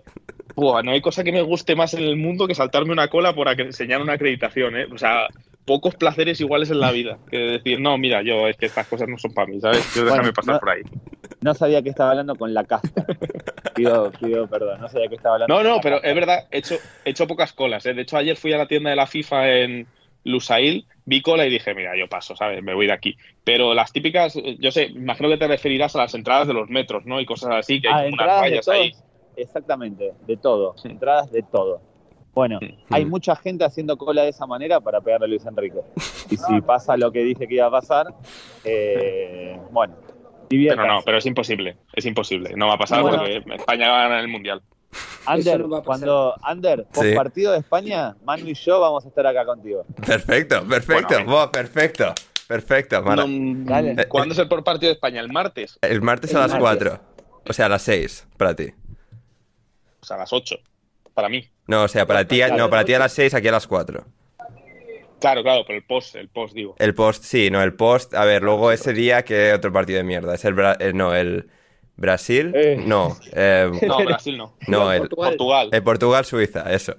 buah, 0.54 0.82
no 0.82 0.92
hay 0.92 1.00
cosa 1.00 1.22
que 1.24 1.32
me 1.32 1.42
guste 1.42 1.76
más 1.76 1.92
en 1.94 2.02
el 2.02 2.16
mundo 2.16 2.46
que 2.46 2.54
saltarme 2.54 2.92
una 2.92 3.08
cola 3.08 3.34
por 3.34 3.48
enseñar 3.60 4.00
una 4.00 4.14
acreditación, 4.14 4.76
¿eh? 4.76 4.86
O 4.92 4.96
sea, 4.98 5.26
pocos 5.66 5.94
placeres 5.94 6.40
iguales 6.40 6.70
en 6.70 6.80
la 6.80 6.90
vida 6.92 7.18
que 7.30 7.36
decir, 7.38 7.80
no, 7.80 7.96
mira, 7.98 8.22
yo 8.22 8.48
es 8.48 8.56
que 8.56 8.66
estas 8.66 8.86
cosas 8.86 9.08
no 9.08 9.18
son 9.18 9.32
para 9.34 9.46
mí, 9.48 9.60
¿sabes? 9.60 9.94
Yo 9.94 10.04
déjame 10.04 10.20
Bueno, 10.22 10.34
pasar 10.34 10.54
no- 10.54 10.60
por 10.60 10.70
ahí. 10.70 10.82
No 11.44 11.52
sabía 11.54 11.82
que 11.82 11.90
estaba 11.90 12.10
hablando 12.10 12.34
con 12.36 12.54
la 12.54 12.64
casta. 12.64 13.04
Pido, 13.74 14.10
pido 14.12 14.46
perdón, 14.46 14.80
no 14.80 14.88
sabía 14.88 15.08
que 15.08 15.16
estaba 15.16 15.34
hablando 15.34 15.52
No, 15.54 15.60
con 15.60 15.68
no, 15.68 15.76
la 15.76 15.80
pero 15.82 15.96
casta. 15.96 16.08
es 16.08 16.14
verdad, 16.14 16.38
he 16.50 16.58
hecho, 16.58 16.74
he 17.04 17.10
hecho 17.10 17.26
pocas 17.26 17.52
colas, 17.52 17.84
¿eh? 17.86 17.92
De 17.92 18.02
hecho, 18.02 18.16
ayer 18.16 18.36
fui 18.36 18.52
a 18.52 18.58
la 18.58 18.66
tienda 18.66 18.88
de 18.90 18.96
la 18.96 19.06
FIFA 19.06 19.50
en 19.58 19.86
Lusail, 20.24 20.86
vi 21.04 21.20
cola 21.20 21.44
y 21.44 21.50
dije, 21.50 21.74
mira, 21.74 21.92
yo 21.98 22.08
paso, 22.08 22.34
¿sabes? 22.34 22.62
Me 22.62 22.72
voy 22.72 22.86
de 22.86 22.92
aquí. 22.94 23.16
Pero 23.44 23.74
las 23.74 23.92
típicas, 23.92 24.38
yo 24.58 24.70
sé, 24.70 24.84
imagino 24.84 25.28
que 25.28 25.36
te 25.36 25.46
referirás 25.46 25.94
a 25.96 25.98
las 25.98 26.14
entradas 26.14 26.46
de 26.48 26.54
los 26.54 26.70
metros, 26.70 27.04
¿no? 27.04 27.20
Y 27.20 27.26
cosas 27.26 27.50
así, 27.56 27.80
que 27.82 27.88
Ah, 27.88 27.96
hay 27.98 28.08
unas 28.08 28.20
entradas 28.20 28.42
de 28.44 28.50
vallas 28.50 28.68
ahí. 28.68 28.94
Exactamente, 29.36 30.12
de 30.26 30.36
todo. 30.38 30.78
Sí. 30.78 30.88
Entradas 30.88 31.30
de 31.30 31.42
todo. 31.42 31.82
Bueno, 32.32 32.58
Sí. 32.60 32.74
hay 32.90 33.04
Mm. 33.04 33.10
mucha 33.10 33.36
gente 33.36 33.64
haciendo 33.64 33.98
cola 33.98 34.22
de 34.22 34.30
esa 34.30 34.46
manera 34.46 34.80
para 34.80 35.00
pegarle 35.02 35.26
a 35.26 35.28
Luis 35.28 35.44
Enrique. 35.44 35.80
Y 36.30 36.36
si 36.38 36.60
pasa 36.66 36.96
lo 36.96 37.12
que 37.12 37.22
dije 37.22 37.46
que 37.46 37.54
iba 37.56 37.66
a 37.66 37.70
pasar, 37.70 38.06
eh, 38.64 39.58
bueno, 39.70 39.94
Pero 40.54 40.58
diviértanse. 40.58 40.92
no, 40.92 41.02
pero 41.04 41.18
es 41.18 41.26
imposible, 41.26 41.76
es 41.92 42.04
imposible. 42.06 42.52
No 42.56 42.66
va 42.68 42.74
a 42.74 42.78
pasar 42.78 43.02
Bueno. 43.02 43.18
porque 43.18 43.42
España 43.54 43.90
va 43.90 44.00
a 44.00 44.02
ganar 44.08 44.20
el 44.20 44.28
Mundial. 44.28 44.62
Ander, 45.26 45.66
no 45.66 45.82
cuando 45.82 46.34
Ander, 46.42 46.86
Sí. 46.92 47.14
partido 47.14 47.52
de 47.52 47.58
España, 47.58 48.14
Manu 48.24 48.46
y 48.48 48.54
yo 48.54 48.78
vamos 48.80 49.04
a 49.04 49.08
estar 49.08 49.26
acá 49.26 49.44
contigo. 49.44 49.84
Perfecto, 50.06 50.64
perfecto. 50.68 51.14
Bueno, 51.24 51.50
perfecto. 51.50 52.14
Perfecto. 52.46 53.02
Mara- 53.02 53.24
No, 53.26 53.64
Dale. 53.64 54.06
¿Cuándo 54.06 54.34
es 54.34 54.38
el 54.38 54.48
por 54.48 54.62
partido 54.62 54.90
de 54.90 54.94
España? 54.94 55.20
¿El 55.20 55.32
martes? 55.32 55.78
El 55.80 56.02
martes 56.02 56.30
El 56.30 56.36
a 56.36 56.40
las 56.40 56.50
martes. 56.60 56.90
4. 56.90 57.00
O 57.48 57.52
sea, 57.54 57.66
a 57.66 57.68
las 57.70 57.82
6 57.82 58.28
para 58.36 58.54
ti. 58.54 58.72
O 60.00 60.04
sea, 60.04 60.16
a 60.16 60.20
las 60.20 60.32
8, 60.32 60.56
para 61.14 61.28
mí. 61.30 61.48
No, 61.66 61.84
o 61.84 61.88
sea, 61.88 62.06
para 62.06 62.26
ti, 62.28 62.40
no, 62.56 62.68
para 62.68 62.84
ti 62.84 62.92
a 62.92 62.98
las 62.98 63.12
6, 63.12 63.32
aquí 63.34 63.48
a 63.48 63.52
las 63.52 63.66
4. 63.66 64.04
Claro, 65.24 65.42
claro, 65.42 65.64
pero 65.66 65.78
el 65.78 65.84
post, 65.84 66.16
el 66.16 66.28
post, 66.28 66.54
digo. 66.54 66.74
El 66.78 66.94
post, 66.94 67.24
sí, 67.24 67.50
no, 67.50 67.62
el 67.62 67.72
post. 67.72 68.12
A 68.14 68.26
ver, 68.26 68.42
luego 68.42 68.70
ese 68.72 68.92
día, 68.92 69.24
¿qué 69.24 69.54
otro 69.54 69.72
partido 69.72 69.96
de 69.96 70.04
mierda? 70.04 70.34
Es 70.34 70.44
el. 70.44 70.54
Bra- 70.54 70.76
eh, 70.78 70.92
no, 70.92 71.14
el. 71.14 71.48
¿Brasil? 71.96 72.52
Eh. 72.54 72.82
No. 72.84 73.16
eh, 73.32 73.70
No, 73.86 74.04
Brasil 74.04 74.36
no. 74.36 74.54
no, 74.68 74.92
el. 74.92 74.98
Portugal. 75.00 75.30
Portugal. 75.30 75.68
El 75.72 75.82
Portugal-Suiza, 75.82 76.72
eso. 76.72 76.96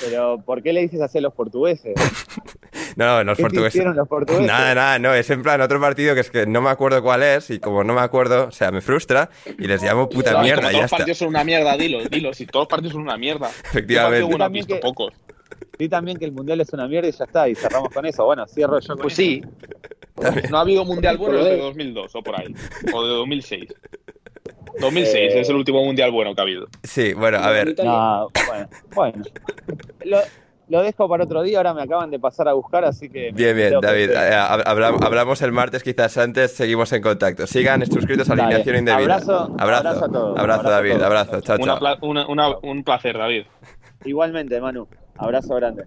Pero, 0.00 0.40
¿por 0.46 0.62
qué 0.62 0.72
le 0.72 0.80
dices 0.80 1.02
así 1.02 1.18
a 1.18 1.20
los 1.20 1.34
portugueses? 1.34 1.92
No, 2.96 3.04
no, 3.18 3.24
los 3.24 3.36
¿Qué 3.36 3.42
portugueses. 3.42 3.74
hicieron 3.74 3.94
los 3.94 4.08
portugueses? 4.08 4.46
Nada, 4.46 4.74
nada, 4.74 4.98
no, 4.98 5.12
es 5.12 5.28
en 5.28 5.42
plan 5.42 5.60
otro 5.60 5.78
partido 5.82 6.14
que 6.14 6.22
es 6.22 6.30
que 6.30 6.46
no 6.46 6.62
me 6.62 6.70
acuerdo 6.70 7.02
cuál 7.02 7.22
es 7.22 7.50
y 7.50 7.58
como 7.60 7.84
no 7.84 7.92
me 7.92 8.00
acuerdo, 8.00 8.46
o 8.46 8.50
sea, 8.52 8.70
me 8.70 8.80
frustra 8.80 9.28
y 9.58 9.66
les 9.66 9.82
llamo 9.82 10.08
puta 10.08 10.32
No, 10.32 10.40
y 10.40 10.44
mierda, 10.44 10.62
como 10.62 10.70
ya 10.70 10.72
todos 10.72 10.82
los 10.82 10.84
está. 10.86 10.96
partidos 10.96 11.18
son 11.18 11.28
una 11.28 11.44
mierda, 11.44 11.76
dilo, 11.76 11.98
dilo. 12.08 12.32
Si 12.32 12.46
todos 12.46 12.62
los 12.62 12.68
partidos 12.68 12.92
son 12.94 13.02
una 13.02 13.18
mierda. 13.18 13.50
Efectivamente. 13.64 13.84
¿Qué 14.16 14.22
partido 14.22 14.26
bueno 14.28 14.44
has 14.44 14.46
También 14.46 14.64
visto? 14.66 14.74
que- 14.76 14.80
Pocos. 14.80 15.12
Sí, 15.82 15.88
también 15.88 16.16
que 16.16 16.24
el 16.24 16.30
mundial 16.30 16.60
es 16.60 16.72
una 16.72 16.86
mierda 16.86 17.08
y 17.08 17.12
ya 17.12 17.24
está, 17.24 17.48
y 17.48 17.56
cerramos 17.56 17.88
con 17.92 18.06
eso. 18.06 18.24
Bueno, 18.24 18.46
cierro 18.46 18.78
yo 18.78 18.94
con 18.94 19.02
Pues 19.02 19.18
eso. 19.18 19.22
sí. 19.22 19.42
No 20.48 20.58
ha 20.58 20.60
habido 20.60 20.84
mundial 20.84 21.16
bueno 21.18 21.38
desde 21.38 21.58
2002 21.58 22.14
o 22.14 22.22
por 22.22 22.38
ahí. 22.38 22.54
O 22.92 23.02
de 23.04 23.14
2006. 23.14 23.64
2006 24.80 25.34
es 25.34 25.48
el 25.48 25.56
último 25.56 25.84
mundial 25.84 26.12
bueno 26.12 26.36
que 26.36 26.40
ha 26.40 26.44
habido. 26.44 26.66
Sí, 26.84 27.14
bueno, 27.14 27.38
a 27.38 27.50
ver, 27.50 27.74
No, 27.82 28.28
bueno, 28.46 28.68
bueno. 28.94 29.24
Lo, 30.04 30.18
lo 30.68 30.82
dejo 30.82 31.08
para 31.08 31.24
otro 31.24 31.42
día, 31.42 31.58
ahora 31.58 31.74
me 31.74 31.82
acaban 31.82 32.12
de 32.12 32.20
pasar 32.20 32.46
a 32.46 32.52
buscar, 32.52 32.84
así 32.84 33.08
que... 33.10 33.32
bien, 33.32 33.56
bien, 33.56 33.68
tengo 33.70 33.80
que- 33.80 33.86
David, 33.88 34.10
eh, 34.12 34.14
hab- 34.34 34.62
habla- 34.64 34.96
hablamos 35.02 35.42
el 35.42 35.50
martes 35.50 35.82
quizás 35.82 36.16
antes, 36.16 36.52
seguimos 36.52 36.92
en 36.92 37.02
contacto. 37.02 37.46
Sigan 37.48 37.84
suscritos 37.86 38.30
a 38.30 38.36
Dale. 38.36 38.42
Alineación 38.44 38.76
Indebida. 38.76 39.02
Abrazo, 39.16 39.56
abrazo, 39.58 39.88
abrazo 39.88 40.04
a 40.04 40.08
todos. 40.12 40.38
abrazo, 40.38 40.40
Abrazo 40.60 40.68
a 40.68 40.70
David, 40.70 40.90
todos. 40.92 41.02
abrazo, 41.02 41.40
chao, 41.40 41.58
chao. 41.58 41.96
una- 42.02 42.26
una- 42.28 42.56
un 42.62 42.84
placer, 42.84 43.18
David. 43.18 43.46
Igualmente, 44.04 44.60
Manu. 44.60 44.86
Abrazo 45.22 45.54
grande. 45.56 45.84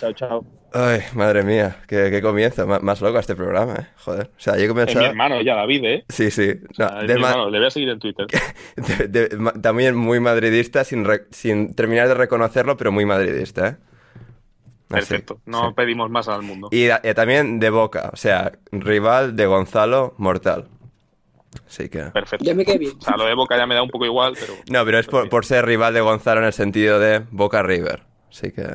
Chao, 0.00 0.12
chao. 0.12 0.44
Ay, 0.72 1.00
madre 1.14 1.42
mía, 1.42 1.76
qué, 1.86 2.10
qué 2.10 2.20
comienzo. 2.20 2.64
M- 2.64 2.80
más 2.80 3.00
loco 3.00 3.18
este 3.18 3.34
programa, 3.34 3.74
¿eh? 3.74 3.86
Joder. 4.04 4.26
O 4.36 4.40
sea, 4.40 4.56
yo 4.56 4.64
he 4.78 4.82
Es 4.84 4.94
mi 4.96 5.04
hermano 5.04 5.40
ya, 5.40 5.54
David, 5.54 5.84
¿eh? 5.84 6.04
Sí, 6.08 6.30
sí. 6.30 6.54
No, 6.60 6.68
O 6.70 6.74
sea, 6.74 7.00
es 7.00 7.08
de 7.08 7.14
mi 7.14 7.20
ma- 7.22 7.30
hermano, 7.30 7.50
le 7.50 7.58
voy 7.58 7.66
a 7.66 7.70
seguir 7.70 7.88
en 7.88 7.98
Twitter. 7.98 8.26
de- 9.08 9.28
de- 9.28 9.36
ma- 9.36 9.52
también 9.52 9.96
muy 9.96 10.20
madridista, 10.20 10.84
sin, 10.84 11.04
re- 11.04 11.26
sin 11.30 11.74
terminar 11.74 12.08
de 12.08 12.14
reconocerlo, 12.14 12.76
pero 12.76 12.92
muy 12.92 13.06
madridista, 13.06 13.68
¿eh? 13.68 13.76
Así, 14.88 15.08
Perfecto. 15.08 15.40
No 15.46 15.68
sí. 15.68 15.74
pedimos 15.74 16.10
más 16.10 16.28
al 16.28 16.42
mundo. 16.42 16.68
Y, 16.70 16.84
eh, 16.84 17.14
también 17.14 17.58
de 17.58 17.70
Boca, 17.70 18.10
o 18.12 18.16
sea, 18.16 18.52
rival 18.70 19.34
de 19.34 19.46
Gonzalo 19.46 20.14
Mortal. 20.18 20.68
Así 21.66 21.88
que... 21.88 22.02
Perfecto. 22.04 22.44
Ya 22.44 22.54
me 22.54 22.64
quedé 22.64 22.78
bien. 22.78 22.92
O 22.98 23.02
sea, 23.02 23.16
lo 23.16 23.24
de 23.24 23.34
Boca 23.34 23.56
ya 23.56 23.66
me 23.66 23.74
da 23.74 23.82
un 23.82 23.88
poco 23.90 24.04
igual, 24.04 24.34
pero... 24.38 24.52
No, 24.70 24.84
pero 24.84 24.98
es 24.98 25.06
por, 25.06 25.28
por 25.30 25.44
ser 25.46 25.64
rival 25.64 25.94
de 25.94 26.02
Gonzalo 26.02 26.40
en 26.40 26.46
el 26.46 26.52
sentido 26.52 27.00
de 27.00 27.20
Boca 27.30 27.62
River. 27.62 28.02
Así 28.36 28.52
que... 28.52 28.66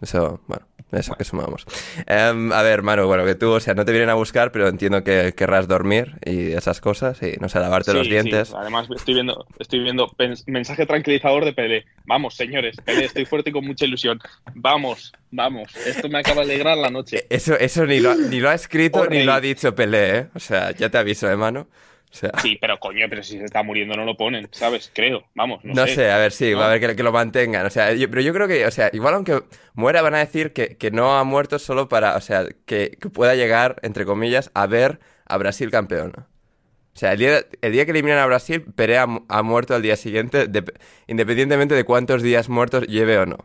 Eso, 0.00 0.40
bueno, 0.46 0.66
eso 0.92 1.14
que 1.14 1.24
sumamos. 1.24 1.66
Em, 2.06 2.50
a 2.54 2.62
ver, 2.62 2.80
Manu, 2.80 3.06
bueno, 3.06 3.22
que 3.26 3.34
tú, 3.34 3.50
o 3.50 3.60
sea, 3.60 3.74
no 3.74 3.84
te 3.84 3.92
vienen 3.92 4.08
a 4.08 4.14
buscar, 4.14 4.50
pero 4.50 4.66
entiendo 4.66 5.04
que 5.04 5.34
querrás 5.36 5.68
dormir 5.68 6.14
y 6.24 6.52
esas 6.52 6.80
cosas 6.80 7.22
y, 7.22 7.32
no 7.38 7.50
sé, 7.50 7.60
lavarte 7.60 7.90
Sí, 7.90 7.96
los 7.98 8.06
sí. 8.06 8.10
dientes. 8.12 8.54
Además, 8.54 8.88
estoy 8.96 9.12
viendo, 9.12 9.46
estoy 9.58 9.80
viendo 9.80 10.10
mensaje 10.46 10.86
tranquilizador 10.86 11.44
de 11.44 11.52
Pelé. 11.52 11.84
Vamos, 12.06 12.34
señores, 12.34 12.76
Pelé, 12.82 13.04
estoy 13.04 13.26
fuerte 13.26 13.50
y 13.50 13.52
con 13.52 13.66
mucha 13.66 13.84
ilusión. 13.84 14.18
Vamos, 14.54 15.12
vamos. 15.30 15.70
Esto 15.84 16.08
me 16.08 16.20
acaba 16.20 16.46
de 16.46 16.54
alegrar 16.54 16.78
la 16.78 16.88
noche. 16.88 17.26
Eso, 17.28 17.58
eso 17.58 17.84
ni, 17.84 18.00
lo, 18.00 18.12
ha- 18.12 18.16
ni 18.16 18.40
lo 18.40 18.48
ha 18.48 18.54
escrito 18.54 19.04
ni 19.06 19.22
lo 19.22 19.34
ha 19.34 19.40
dicho 19.42 19.74
Pelé, 19.74 20.16
¿eh? 20.18 20.26
O 20.34 20.38
sea, 20.40 20.70
ya 20.70 20.88
te 20.88 20.96
aviso, 20.96 21.30
¿eh, 21.30 21.36
Manu? 21.36 21.66
O 22.12 22.14
sea, 22.14 22.32
Sí, 22.42 22.58
pero 22.60 22.78
coño, 22.80 23.06
pero 23.08 23.22
si 23.22 23.38
se 23.38 23.44
está 23.44 23.62
muriendo 23.62 23.94
no 23.94 24.04
lo 24.04 24.16
ponen, 24.16 24.48
¿sabes? 24.50 24.90
Creo, 24.92 25.24
vamos, 25.34 25.64
no, 25.64 25.74
no 25.74 25.86
sé, 25.86 26.10
a 26.10 26.18
ver, 26.18 26.32
sí, 26.32 26.50
No. 26.50 26.58
va 26.58 26.66
a 26.66 26.68
ver 26.70 26.80
que, 26.80 26.96
que 26.96 27.02
lo 27.04 27.12
mantengan. 27.12 27.64
O 27.66 27.70
sea, 27.70 27.92
yo- 27.92 28.10
pero 28.10 28.20
yo 28.22 28.32
creo 28.34 28.48
que, 28.48 28.66
o 28.66 28.70
sea, 28.72 28.90
igual 28.92 29.14
aunque 29.14 29.42
muera, 29.74 30.02
van 30.02 30.14
a 30.16 30.18
decir 30.18 30.52
que, 30.52 30.76
que 30.76 30.90
no 30.90 31.16
ha 31.16 31.22
muerto 31.24 31.58
solo 31.60 31.88
para, 31.88 32.16
o 32.16 32.20
sea, 32.20 32.46
que, 32.66 32.96
que 33.00 33.08
pueda 33.10 33.36
llegar, 33.36 33.76
entre 33.82 34.04
comillas, 34.04 34.50
a 34.54 34.66
ver 34.66 34.98
a 35.26 35.36
Brasil 35.38 35.70
campeón. 35.70 36.12
O 36.16 36.98
sea, 37.00 37.12
el 37.12 37.18
día, 37.20 37.40
el 37.62 37.72
día 37.72 37.84
que 37.84 37.92
eliminan 37.92 38.18
a 38.18 38.26
Brasil, 38.26 38.62
Pelé 38.74 38.98
ha, 38.98 39.06
mu- 39.06 39.24
ha 39.28 39.42
muerto 39.44 39.76
al 39.76 39.82
día 39.82 39.96
siguiente, 39.96 40.48
de- 40.48 40.64
independientemente 41.06 41.76
de 41.76 41.84
cuántos 41.84 42.22
días 42.22 42.48
muertos 42.48 42.88
lleve 42.88 43.16
o 43.18 43.26
no. 43.26 43.38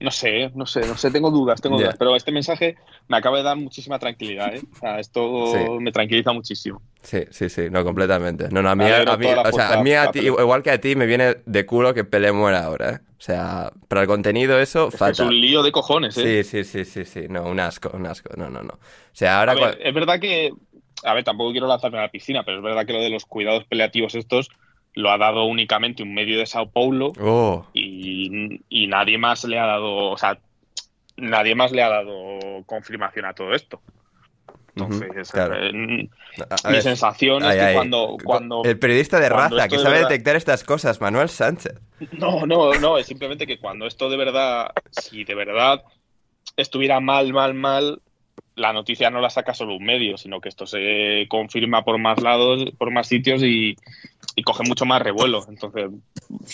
No 0.00 0.10
sé, 0.10 0.50
no 0.54 0.64
sé, 0.64 0.86
no 0.86 0.96
sé, 0.96 1.10
tengo 1.10 1.30
dudas, 1.30 1.60
tengo 1.60 1.76
dudas. 1.76 1.96
Pero 1.98 2.14
este 2.14 2.30
mensaje 2.30 2.76
me 3.08 3.16
acaba 3.16 3.38
de 3.38 3.42
dar 3.42 3.56
muchísima 3.56 3.98
tranquilidad, 3.98 4.54
¿eh? 4.54 4.62
O 4.72 4.76
sea, 4.76 5.00
esto 5.00 5.20
Sí. 5.52 5.80
me 5.80 5.90
tranquiliza 5.90 6.32
muchísimo. 6.32 6.80
Sí, 7.02 7.24
sí, 7.30 7.48
sí, 7.48 7.68
no, 7.70 7.84
completamente. 7.84 8.48
No, 8.50 8.62
no, 8.62 8.70
a 8.70 8.74
mí, 8.76 8.84
a 8.84 9.16
mí- 9.16 9.24
toda 9.24 9.42
la 9.42 9.48
o 9.48 9.52
sea, 9.52 9.72
a 9.74 9.82
mí 9.82 9.92
a 9.94 10.10
ti, 10.10 10.20
igual 10.20 10.62
que 10.62 10.70
a 10.70 10.80
ti, 10.80 10.94
me 10.94 11.06
viene 11.06 11.36
de 11.46 11.66
culo 11.66 11.94
que 11.94 12.04
muera 12.32 12.64
ahora, 12.64 12.90
¿eh? 12.90 13.00
O 13.18 13.20
sea, 13.20 13.72
para 13.88 14.02
el 14.02 14.06
contenido 14.06 14.60
eso, 14.60 14.88
Es, 14.92 15.00
es 15.02 15.18
un 15.20 15.40
lío 15.40 15.62
de 15.62 15.72
cojones, 15.72 16.16
¿eh? 16.18 16.44
Sí, 16.44 16.64
sí, 16.64 16.64
sí, 16.64 16.84
sí, 16.84 17.04
sí, 17.04 17.26
no, 17.28 17.44
un 17.44 17.58
asco, 17.58 17.90
un 17.92 18.06
asco, 18.06 18.30
no, 18.36 18.48
no, 18.50 18.62
no. 18.62 18.74
O 18.74 18.78
sea, 19.12 19.40
ahora... 19.40 19.54
Ver, 19.54 19.78
es 19.82 19.94
verdad 19.94 20.20
que, 20.20 20.52
a 21.04 21.14
ver, 21.14 21.24
tampoco 21.24 21.50
quiero 21.50 21.66
lanzarme 21.66 21.98
a 21.98 22.02
la 22.02 22.10
piscina, 22.10 22.44
pero 22.44 22.58
es 22.58 22.62
verdad 22.62 22.86
que 22.86 22.92
lo 22.92 23.00
de 23.00 23.10
los 23.10 23.24
cuidados 23.26 23.64
paliativos 23.64 24.14
estos 24.14 24.48
lo 24.98 25.10
ha 25.12 25.16
dado 25.18 25.44
únicamente 25.44 26.02
un 26.02 26.12
medio 26.12 26.38
de 26.40 26.46
Sao 26.46 26.70
Paulo 26.70 27.12
Oh, 27.20 27.64
y, 27.72 28.60
y 28.68 28.86
nadie 28.88 29.16
más 29.16 29.44
le 29.44 29.56
ha 29.56 29.64
dado, 29.66 30.10
o 30.10 30.16
sea, 30.18 30.38
nadie 31.16 31.54
más 31.54 31.70
le 31.70 31.82
ha 31.84 31.88
dado 31.88 32.64
confirmación 32.66 33.24
a 33.24 33.32
todo 33.32 33.54
esto. 33.54 33.80
Entonces, 34.74 35.30
claro. 35.30 35.54
eh, 35.56 35.72
mi 35.72 36.08
ver, 36.64 36.82
sensación 36.82 37.44
es 37.44 37.54
que 37.54 37.60
ay, 37.60 37.74
cuando, 37.74 38.16
cuando 38.24 38.62
El 38.64 38.78
periodista 38.78 39.20
de 39.20 39.28
raza 39.28 39.68
que 39.68 39.76
de 39.76 39.82
sabe 39.82 39.94
verdad- 39.96 40.08
detectar 40.08 40.34
estas 40.36 40.64
cosas, 40.64 41.00
Manuel 41.00 41.28
Sánchez. 41.28 41.74
No, 42.12 42.44
no, 42.46 42.74
no, 42.74 42.98
es 42.98 43.06
simplemente 43.06 43.46
que 43.46 43.58
cuando 43.58 43.86
esto 43.86 44.08
de 44.10 44.16
verdad, 44.16 44.72
si 44.90 45.22
de 45.24 45.34
verdad 45.34 45.82
estuviera 46.56 46.98
mal, 47.00 47.32
mal, 47.32 47.54
mal, 47.54 48.00
la 48.54 48.72
noticia 48.72 49.10
no 49.10 49.20
la 49.20 49.30
saca 49.30 49.54
solo 49.54 49.74
un 49.76 49.84
medio, 49.84 50.16
sino 50.16 50.40
que 50.40 50.48
esto 50.48 50.66
se 50.66 51.26
confirma 51.28 51.84
por 51.84 51.98
más 51.98 52.20
lados, 52.20 52.64
por 52.78 52.90
más 52.90 53.06
sitios 53.08 53.42
y, 53.42 53.76
y 54.38 54.42
coge 54.44 54.62
mucho 54.62 54.86
más 54.86 55.02
revuelo. 55.02 55.44
Entonces, 55.48 55.90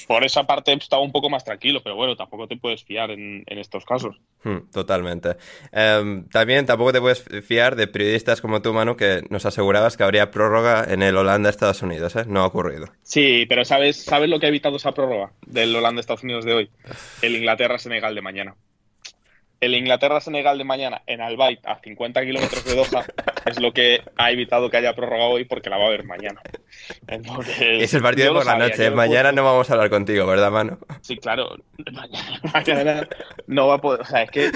por 0.08 0.24
esa 0.24 0.44
parte 0.44 0.72
estaba 0.72 1.02
un 1.02 1.12
poco 1.12 1.28
más 1.28 1.44
tranquilo, 1.44 1.82
pero 1.82 1.96
bueno, 1.96 2.16
tampoco 2.16 2.48
te 2.48 2.56
puedes 2.56 2.82
fiar 2.82 3.10
en, 3.10 3.44
en 3.46 3.58
estos 3.58 3.84
casos. 3.84 4.16
Hmm, 4.42 4.70
totalmente. 4.72 5.36
Em, 5.70 6.26
también 6.28 6.64
tampoco 6.64 6.94
te 6.94 7.00
puedes 7.00 7.22
fiar 7.46 7.76
de 7.76 7.86
periodistas 7.86 8.40
como 8.40 8.62
tú, 8.62 8.72
Manu, 8.72 8.96
que 8.96 9.22
nos 9.28 9.44
asegurabas 9.44 9.98
que 9.98 10.02
habría 10.02 10.30
prórroga 10.30 10.86
en 10.88 11.02
el 11.02 11.14
Holanda-Estados 11.14 11.82
Unidos, 11.82 12.16
¿eh? 12.16 12.24
No 12.26 12.40
ha 12.40 12.46
ocurrido. 12.46 12.86
Sí, 13.02 13.44
pero 13.50 13.66
¿sabes, 13.66 14.02
¿sabes 14.02 14.30
lo 14.30 14.40
que 14.40 14.46
ha 14.46 14.48
evitado 14.48 14.76
esa 14.76 14.92
prórroga 14.92 15.32
del 15.46 15.76
Holanda-Estados 15.76 16.22
Unidos 16.22 16.46
de 16.46 16.54
hoy? 16.54 16.70
El 17.20 17.36
Inglaterra-Senegal 17.36 18.14
de 18.14 18.22
mañana. 18.22 18.54
El 19.64 19.74
Inglaterra-Senegal 19.74 20.58
de 20.58 20.64
mañana 20.64 21.02
en 21.06 21.20
Albayt, 21.20 21.64
a 21.66 21.78
50 21.80 22.22
kilómetros 22.24 22.64
de 22.64 22.74
Doha, 22.74 23.04
es 23.46 23.60
lo 23.60 23.72
que 23.72 24.02
ha 24.16 24.30
evitado 24.30 24.70
que 24.70 24.76
haya 24.76 24.94
prórroga 24.94 25.24
hoy 25.24 25.44
porque 25.44 25.70
la 25.70 25.76
va 25.78 25.84
a 25.84 25.86
haber 25.88 26.04
mañana. 26.04 26.40
Entonces, 27.06 27.56
Es 27.82 27.94
el 27.94 28.02
partido 28.02 28.32
por 28.34 28.44
la 28.44 28.52
sabía, 28.52 28.68
noche. 28.68 28.90
Mañana 28.90 29.30
puse- 29.30 29.36
no 29.36 29.44
vamos 29.44 29.70
a 29.70 29.72
hablar 29.74 29.90
contigo, 29.90 30.26
¿verdad, 30.26 30.50
Manu? 30.50 30.78
Sí, 31.02 31.16
claro. 31.16 31.56
Mañana, 31.92 32.40
mañana 32.52 33.08
no 33.46 33.68
va 33.68 33.74
a 33.74 33.80
poder. 33.80 34.00
O 34.00 34.04
sea, 34.04 34.22
es 34.22 34.30
que. 34.30 34.50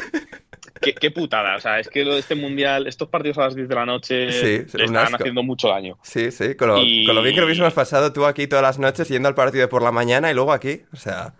Qué, 0.80 0.94
qué 0.94 1.10
putada. 1.10 1.56
O 1.56 1.60
sea, 1.60 1.80
es 1.80 1.88
que 1.88 2.04
lo 2.04 2.14
de 2.14 2.20
este 2.20 2.34
mundial, 2.36 2.86
estos 2.86 3.08
partidos 3.08 3.38
a 3.38 3.42
las 3.42 3.54
10 3.56 3.68
de 3.68 3.74
la 3.74 3.84
noche 3.86 4.30
Sí, 4.32 4.78
están 4.78 5.14
haciendo 5.14 5.42
mucho 5.42 5.68
daño. 5.68 5.98
Sí, 6.02 6.30
sí, 6.30 6.54
con 6.54 6.68
lo, 6.68 6.78
Y- 6.84 7.04
con 7.04 7.16
lo 7.16 7.22
bien 7.22 7.34
que 7.34 7.40
lo 7.40 7.46
hubiésemos 7.46 7.72
pasado 7.72 8.12
tú 8.12 8.24
aquí 8.26 8.46
todas 8.46 8.62
las 8.62 8.78
noches 8.78 9.08
yendo 9.08 9.28
al 9.28 9.34
partido 9.34 9.68
por 9.68 9.82
la 9.82 9.90
mañana 9.90 10.30
y 10.30 10.34
luego 10.34 10.52
aquí. 10.52 10.82
O 10.92 10.96
sea. 10.96 11.34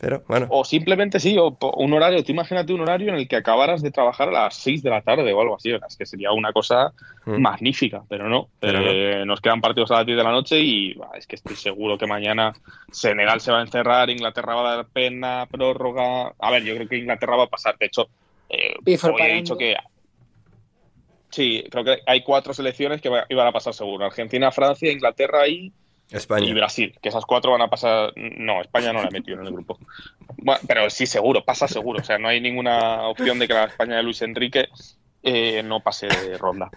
Pero 0.00 0.22
bueno. 0.26 0.46
O 0.48 0.64
simplemente 0.64 1.20
sí, 1.20 1.36
o 1.38 1.56
un 1.76 1.92
horario, 1.92 2.24
tú 2.24 2.32
imagínate 2.32 2.72
un 2.72 2.80
horario 2.80 3.10
en 3.10 3.16
el 3.16 3.28
que 3.28 3.36
acabaras 3.36 3.82
de 3.82 3.90
trabajar 3.90 4.30
a 4.30 4.32
las 4.32 4.54
6 4.54 4.82
de 4.82 4.88
la 4.88 5.02
tarde 5.02 5.30
o 5.32 5.40
algo 5.40 5.56
así, 5.56 5.70
es 5.72 5.96
que 5.96 6.06
sería 6.06 6.32
una 6.32 6.52
cosa 6.52 6.92
Mm. 7.26 7.42
magnífica, 7.42 8.02
pero 8.08 8.28
no. 8.28 8.48
Pero 8.58 8.80
Eh, 8.80 9.24
Nos 9.26 9.40
quedan 9.40 9.60
partidos 9.60 9.90
a 9.90 9.96
las 9.96 10.06
10 10.06 10.16
de 10.16 10.24
la 10.24 10.30
noche 10.30 10.58
y 10.58 10.94
bah, 10.94 11.10
es 11.14 11.26
que 11.26 11.36
estoy 11.36 11.54
seguro 11.54 11.98
que 11.98 12.06
mañana 12.06 12.54
Senegal 12.90 13.40
se 13.40 13.52
va 13.52 13.58
a 13.58 13.62
encerrar, 13.62 14.08
Inglaterra 14.08 14.54
va 14.54 14.72
a 14.72 14.76
dar 14.76 14.86
pena, 14.86 15.46
prórroga. 15.50 16.32
A 16.38 16.50
ver, 16.50 16.64
yo 16.64 16.74
creo 16.74 16.88
que 16.88 16.96
Inglaterra 16.96 17.36
va 17.36 17.44
a 17.44 17.48
pasar, 17.48 17.76
de 17.78 17.86
hecho, 17.86 18.08
eh, 18.48 18.74
hoy 19.02 19.22
he 19.22 19.34
dicho 19.34 19.56
que... 19.56 19.76
Sí, 21.30 21.62
creo 21.70 21.84
que 21.84 21.98
hay 22.06 22.22
cuatro 22.22 22.52
selecciones 22.52 23.00
que 23.00 23.10
iban 23.28 23.46
a 23.46 23.52
pasar 23.52 23.72
seguro. 23.72 24.04
Argentina, 24.04 24.50
Francia, 24.50 24.90
Inglaterra 24.90 25.46
y 25.46 25.72
España. 26.10 26.46
y 26.46 26.52
Brasil, 26.52 26.94
que 27.00 27.08
esas 27.08 27.24
cuatro 27.24 27.52
van 27.52 27.62
a 27.62 27.68
pasar. 27.68 28.12
No, 28.16 28.60
España 28.60 28.92
no 28.92 29.02
la 29.02 29.08
he 29.08 29.12
metido 29.12 29.40
en 29.40 29.46
el 29.46 29.52
grupo. 29.52 29.78
Pero 30.66 30.90
sí, 30.90 31.06
seguro, 31.06 31.44
pasa 31.44 31.68
seguro. 31.68 32.00
O 32.00 32.04
sea, 32.04 32.18
no 32.18 32.28
hay 32.28 32.40
ninguna 32.40 33.08
opción 33.08 33.38
de 33.38 33.46
que 33.46 33.54
la 33.54 33.64
España 33.64 33.96
de 33.96 34.02
Luis 34.02 34.22
Enrique 34.22 34.68
eh, 35.22 35.62
no 35.62 35.80
pase 35.80 36.08
de 36.08 36.38
ronda. 36.38 36.70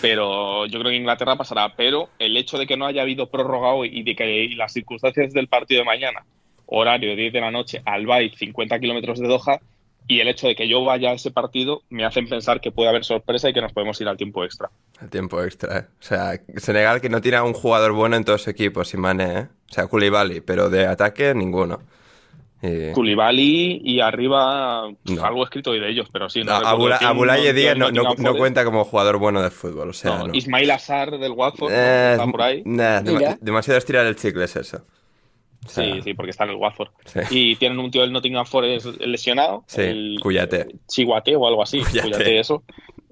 Pero 0.00 0.66
yo 0.66 0.78
creo 0.78 0.90
que 0.90 0.96
Inglaterra 0.96 1.36
pasará. 1.36 1.74
Pero 1.76 2.10
el 2.18 2.36
hecho 2.36 2.58
de 2.58 2.66
que 2.66 2.76
no 2.76 2.86
haya 2.86 3.02
habido 3.02 3.30
prórroga 3.30 3.72
hoy 3.72 3.90
y 3.92 4.02
de 4.02 4.16
que 4.16 4.48
las 4.56 4.72
circunstancias 4.72 5.32
del 5.32 5.48
partido 5.48 5.80
de 5.80 5.86
mañana, 5.86 6.24
horario 6.66 7.16
10 7.16 7.32
de 7.32 7.40
la 7.40 7.50
noche, 7.50 7.82
al 7.84 8.06
Bay, 8.06 8.30
50 8.30 8.78
kilómetros 8.78 9.18
de 9.18 9.28
Doha, 9.28 9.60
y 10.06 10.20
el 10.20 10.28
hecho 10.28 10.46
de 10.48 10.54
que 10.54 10.68
yo 10.68 10.84
vaya 10.84 11.10
a 11.10 11.14
ese 11.14 11.30
partido 11.30 11.82
me 11.88 12.04
hacen 12.04 12.28
pensar 12.28 12.60
que 12.60 12.70
puede 12.70 12.88
haber 12.90 13.04
sorpresa 13.04 13.48
y 13.48 13.52
que 13.54 13.60
nos 13.62 13.72
podemos 13.72 14.00
ir 14.00 14.08
al 14.08 14.16
tiempo 14.16 14.44
extra. 14.44 14.70
El 15.00 15.08
tiempo 15.10 15.42
extra, 15.42 15.78
¿eh? 15.78 15.84
O 15.98 16.02
sea, 16.02 16.40
Senegal 16.56 17.00
que 17.00 17.08
no 17.08 17.20
tiene 17.20 17.38
a 17.38 17.42
un 17.42 17.54
jugador 17.54 17.92
bueno 17.92 18.16
en 18.16 18.24
todo 18.24 18.36
su 18.38 18.50
equipo, 18.50 18.84
sin 18.84 19.00
Mané, 19.00 19.38
¿eh? 19.38 19.46
O 19.70 19.72
sea, 19.72 19.86
Koulibaly, 19.86 20.40
pero 20.40 20.68
de 20.70 20.86
ataque 20.86 21.34
ninguno. 21.34 21.80
Y... 22.62 22.92
Koulibaly 22.92 23.82
y 23.84 24.00
arriba 24.00 24.88
No. 25.04 25.24
algo 25.24 25.44
escrito 25.44 25.70
hoy 25.72 25.80
de 25.80 25.90
ellos, 25.90 26.08
pero 26.12 26.30
sí. 26.30 26.42
No 26.44 26.52
Abula- 26.52 26.96
Abulaye 26.96 27.52
Díaz 27.52 27.76
no, 27.76 27.90
no- 27.90 28.36
cuenta 28.36 28.64
como 28.64 28.84
jugador 28.84 29.18
bueno 29.18 29.42
de 29.42 29.50
fútbol, 29.50 29.90
o 29.90 29.92
sea, 29.92 30.18
No, 30.18 30.28
no. 30.28 30.34
Ismail 30.34 30.70
Assar 30.70 31.18
del 31.18 31.32
Watford 31.32 31.70
¿no? 31.72 31.76
Eh, 31.78 32.12
está 32.12 32.26
por 32.26 32.40
ahí. 32.42 32.62
nah, 32.64 33.00
demasiado 33.40 33.76
estirar 33.78 34.06
el 34.06 34.16
chicle 34.16 34.44
es 34.44 34.56
eso. 34.56 34.82
O 35.64 35.68
sea, 35.68 35.84
Sí, 35.84 36.02
sí, 36.02 36.14
porque 36.14 36.30
está 36.30 36.44
en 36.44 36.50
el 36.50 36.56
Watford. 36.56 36.88
Sí. 37.06 37.20
Y 37.30 37.56
tienen 37.56 37.78
un 37.78 37.90
tío 37.90 38.02
del 38.02 38.12
Nottingham 38.12 38.46
Forest 38.46 38.86
lesionado. 39.00 39.64
Sí, 39.66 39.80
el 39.82 40.18
Cuyate. 40.20 40.68
Chihuate 40.88 41.36
o 41.36 41.46
algo 41.46 41.62
así. 41.62 41.80
Cuyate. 41.80 42.02
Cuyate, 42.10 42.40
eso. 42.40 42.62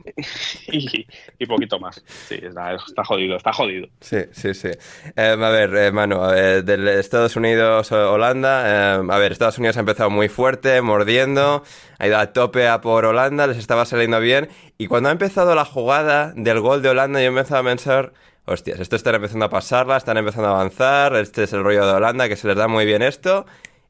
y, 0.73 1.07
y 1.39 1.47
poquito 1.47 1.79
más. 1.79 2.03
Sí, 2.29 2.37
está, 2.43 2.75
está 2.75 3.05
jodido, 3.05 3.37
está 3.37 3.53
jodido. 3.53 3.87
Sí, 4.01 4.19
sí, 4.33 4.55
sí. 4.55 4.69
Eh, 5.17 5.37
a 5.41 5.49
ver, 5.51 5.75
eh, 5.77 5.93
Manu, 5.93 6.17
a 6.23 6.33
ver, 6.33 6.65
del 6.65 6.89
Estados 6.89 7.37
Unidos-Holanda, 7.37 8.97
a 8.97 9.19
ver, 9.19 9.33
Estados 9.33 9.59
Unidos 9.59 9.77
ha 9.77 9.81
empezado 9.81 10.11
muy 10.11 10.29
fuerte, 10.29 10.81
mordiendo, 10.83 11.63
ha 11.99 12.07
ido 12.07 12.19
a 12.19 12.33
tope 12.33 12.69
a 12.69 12.81
por 12.81 13.05
Holanda, 13.05 13.47
les 13.47 13.59
estaba 13.59 13.85
saliendo 13.85 14.21
bien, 14.21 14.49
y 14.79 14.87
cuando 14.87 15.09
ha 15.09 15.13
empezado 15.13 15.55
la 15.55 15.65
jugada 15.65 16.33
del 16.35 16.61
gol 16.61 16.83
de 16.83 16.89
Holanda, 16.91 17.21
yo 17.21 17.27
he 17.27 17.29
empezado 17.29 17.61
a 17.61 17.65
pensar, 17.65 18.13
hostias, 18.45 18.81
esto 18.81 18.97
están 18.97 19.15
empezando 19.15 19.45
a 19.45 19.51
pasarla, 19.51 19.97
están 19.97 20.17
empezando 20.17 20.49
a 20.49 20.53
avanzar, 20.53 21.15
este 21.17 21.45
es 21.45 21.53
el 21.53 21.63
rollo 21.63 21.87
de 21.87 21.93
Holanda, 21.93 22.29
que 22.29 22.37
se 22.37 22.49
les 22.49 22.57
da 22.57 22.69
muy 22.69 22.85
bien 22.85 23.03
esto, 23.03 23.47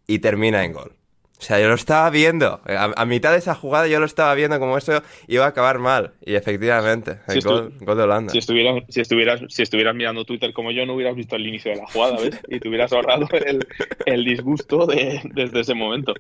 y 0.07 0.19
termina 0.19 0.65
en 0.65 0.73
gol. 0.73 0.93
O 1.43 1.45
sea, 1.45 1.59
yo 1.59 1.67
lo 1.67 1.75
estaba 1.75 2.09
viendo. 2.11 2.61
A, 2.67 3.05
mitad 3.05 3.33
de 3.33 3.39
esa 3.39 3.57
jugada 3.57 3.89
yo 3.89 3.99
lo 3.99 4.07
estaba 4.07 4.33
viendo 4.37 4.61
como 4.61 4.79
eso 4.79 5.03
iba 5.27 5.45
a 5.45 5.49
acabar 5.49 5.81
mal. 5.81 6.13
Y 6.25 6.37
efectivamente, 6.37 7.19
el 7.27 7.41
gol, 7.41 7.77
de 7.81 8.03
Holanda. 8.03 8.31
Si 8.31 8.39
estuvieras, 8.39 8.85
si, 8.89 9.01
estuvieras, 9.01 9.41
si 9.49 9.63
estuvieras 9.63 9.97
mirando 9.97 10.25
Twitter 10.25 10.53
como 10.53 10.71
yo, 10.71 10.87
no 10.87 10.95
hubieras 10.95 11.17
visto 11.17 11.35
el 11.35 11.45
inicio 11.45 11.73
de 11.73 11.79
la 11.79 11.87
jugada, 11.89 12.17
¿ves? 12.21 12.41
Y 12.47 12.61
te 12.61 12.69
hubieras 12.69 12.93
ahorrado 12.93 13.27
el, 13.45 13.67
el 14.07 14.25
disgusto 14.25 14.87
de, 14.87 15.21
desde 15.35 15.61
ese 15.63 15.75
momento. 15.75 16.15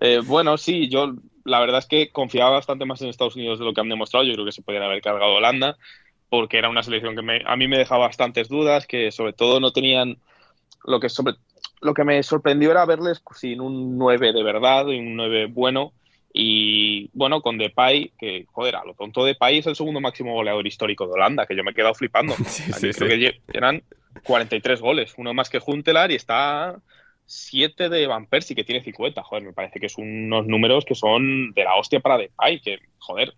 Eh, 0.00 0.20
bueno, 0.24 0.56
sí, 0.56 0.88
yo 0.88 1.12
la 1.44 1.58
verdad 1.58 1.78
es 1.80 1.86
que 1.86 2.10
confiaba 2.12 2.50
bastante 2.50 2.84
más 2.84 3.02
en 3.02 3.08
Estados 3.08 3.34
Unidos 3.34 3.58
de 3.58 3.64
lo 3.64 3.74
que 3.74 3.80
han 3.80 3.88
demostrado. 3.88 4.24
Yo 4.24 4.34
creo 4.34 4.44
que 4.44 4.52
se 4.52 4.62
podrían 4.62 4.84
haber 4.84 5.02
cargado 5.02 5.34
Holanda, 5.34 5.76
porque 6.28 6.58
era 6.58 6.68
una 6.68 6.82
selección 6.82 7.16
que 7.16 7.22
me, 7.22 7.42
a 7.44 7.56
mí 7.56 7.68
me 7.68 7.78
dejaba 7.78 8.06
bastantes 8.06 8.48
dudas, 8.48 8.86
que 8.86 9.10
sobre 9.12 9.32
todo 9.32 9.60
no 9.60 9.72
tenían 9.72 10.18
lo 10.84 11.00
que 11.00 11.08
sobre 11.08 11.34
lo 11.80 11.94
que 11.94 12.04
me 12.04 12.22
sorprendió 12.22 12.70
era 12.70 12.84
verles 12.86 13.22
sin 13.34 13.60
un 13.60 13.98
9 13.98 14.32
de 14.32 14.42
verdad, 14.42 14.88
un 14.88 15.16
9 15.16 15.46
bueno. 15.46 15.92
Y 16.32 17.08
bueno, 17.14 17.40
con 17.40 17.56
Depay, 17.56 18.12
que 18.18 18.46
joder, 18.52 18.76
a 18.76 18.84
lo 18.84 18.94
tonto 18.94 19.24
Depay 19.24 19.58
es 19.58 19.66
el 19.66 19.76
segundo 19.76 20.00
máximo 20.00 20.34
goleador 20.34 20.66
histórico 20.66 21.06
de 21.06 21.12
Holanda, 21.12 21.46
que 21.46 21.56
yo 21.56 21.64
me 21.64 21.70
he 21.70 21.74
quedado 21.74 21.94
flipando. 21.94 22.34
Sí, 22.46 22.90
creo 22.92 23.08
que 23.08 23.40
eran 23.52 23.82
43 24.24 24.80
goles, 24.80 25.14
uno 25.16 25.34
más 25.34 25.48
que 25.48 25.58
Juntelar 25.58 26.10
y 26.10 26.16
está 26.16 26.78
7 27.26 27.88
de 27.88 28.06
Van 28.06 28.26
Persie, 28.26 28.54
que 28.54 28.64
tiene 28.64 28.84
50. 28.84 29.22
Joder, 29.22 29.44
me 29.44 29.52
parece 29.52 29.80
que 29.80 29.88
son 29.88 30.04
unos 30.04 30.46
números 30.46 30.84
que 30.84 30.94
son 30.94 31.52
de 31.52 31.64
la 31.64 31.76
hostia 31.76 32.00
para 32.00 32.18
Depay, 32.18 32.60
que 32.60 32.78
joder, 32.98 33.34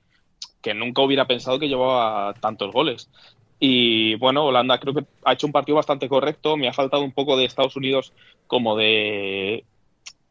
que 0.62 0.74
nunca 0.74 1.02
hubiera 1.02 1.26
pensado 1.26 1.58
que 1.58 1.68
llevaba 1.68 2.34
tantos 2.34 2.72
goles. 2.72 3.10
Y 3.58 4.14
bueno, 4.16 4.46
Holanda 4.46 4.78
creo 4.78 4.94
que 4.94 5.04
ha 5.24 5.34
hecho 5.34 5.46
un 5.46 5.52
partido 5.52 5.76
bastante 5.76 6.08
correcto. 6.08 6.56
Me 6.56 6.68
ha 6.68 6.72
faltado 6.72 7.02
un 7.02 7.12
poco 7.12 7.36
de 7.36 7.44
Estados 7.44 7.76
Unidos 7.76 8.12
como 8.46 8.76
de 8.76 9.64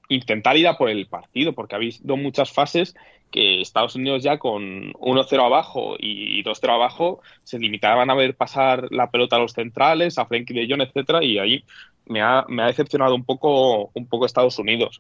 intentar 0.09 0.57
ir 0.57 0.67
a 0.67 0.77
por 0.77 0.89
el 0.89 1.05
partido, 1.05 1.53
porque 1.53 1.75
ha 1.75 1.77
habido 1.77 2.17
muchas 2.17 2.51
fases 2.51 2.95
que 3.31 3.61
Estados 3.61 3.95
Unidos 3.95 4.23
ya 4.23 4.39
con 4.39 4.91
1-0 4.93 5.45
abajo 5.45 5.95
y 5.99 6.43
2-0 6.43 6.73
abajo 6.73 7.21
se 7.43 7.59
limitaban 7.59 8.09
a 8.09 8.15
ver 8.15 8.35
pasar 8.35 8.87
la 8.91 9.11
pelota 9.11 9.35
a 9.35 9.39
los 9.39 9.53
centrales, 9.53 10.17
a 10.17 10.25
Frankie 10.25 10.55
de 10.55 10.67
Jong, 10.67 10.81
etcétera, 10.81 11.23
y 11.23 11.37
ahí 11.37 11.63
me 12.07 12.21
ha, 12.21 12.45
me 12.47 12.63
ha 12.63 12.67
decepcionado 12.67 13.13
un 13.13 13.23
poco, 13.23 13.91
un 13.93 14.07
poco 14.07 14.25
Estados 14.25 14.57
Unidos. 14.57 14.99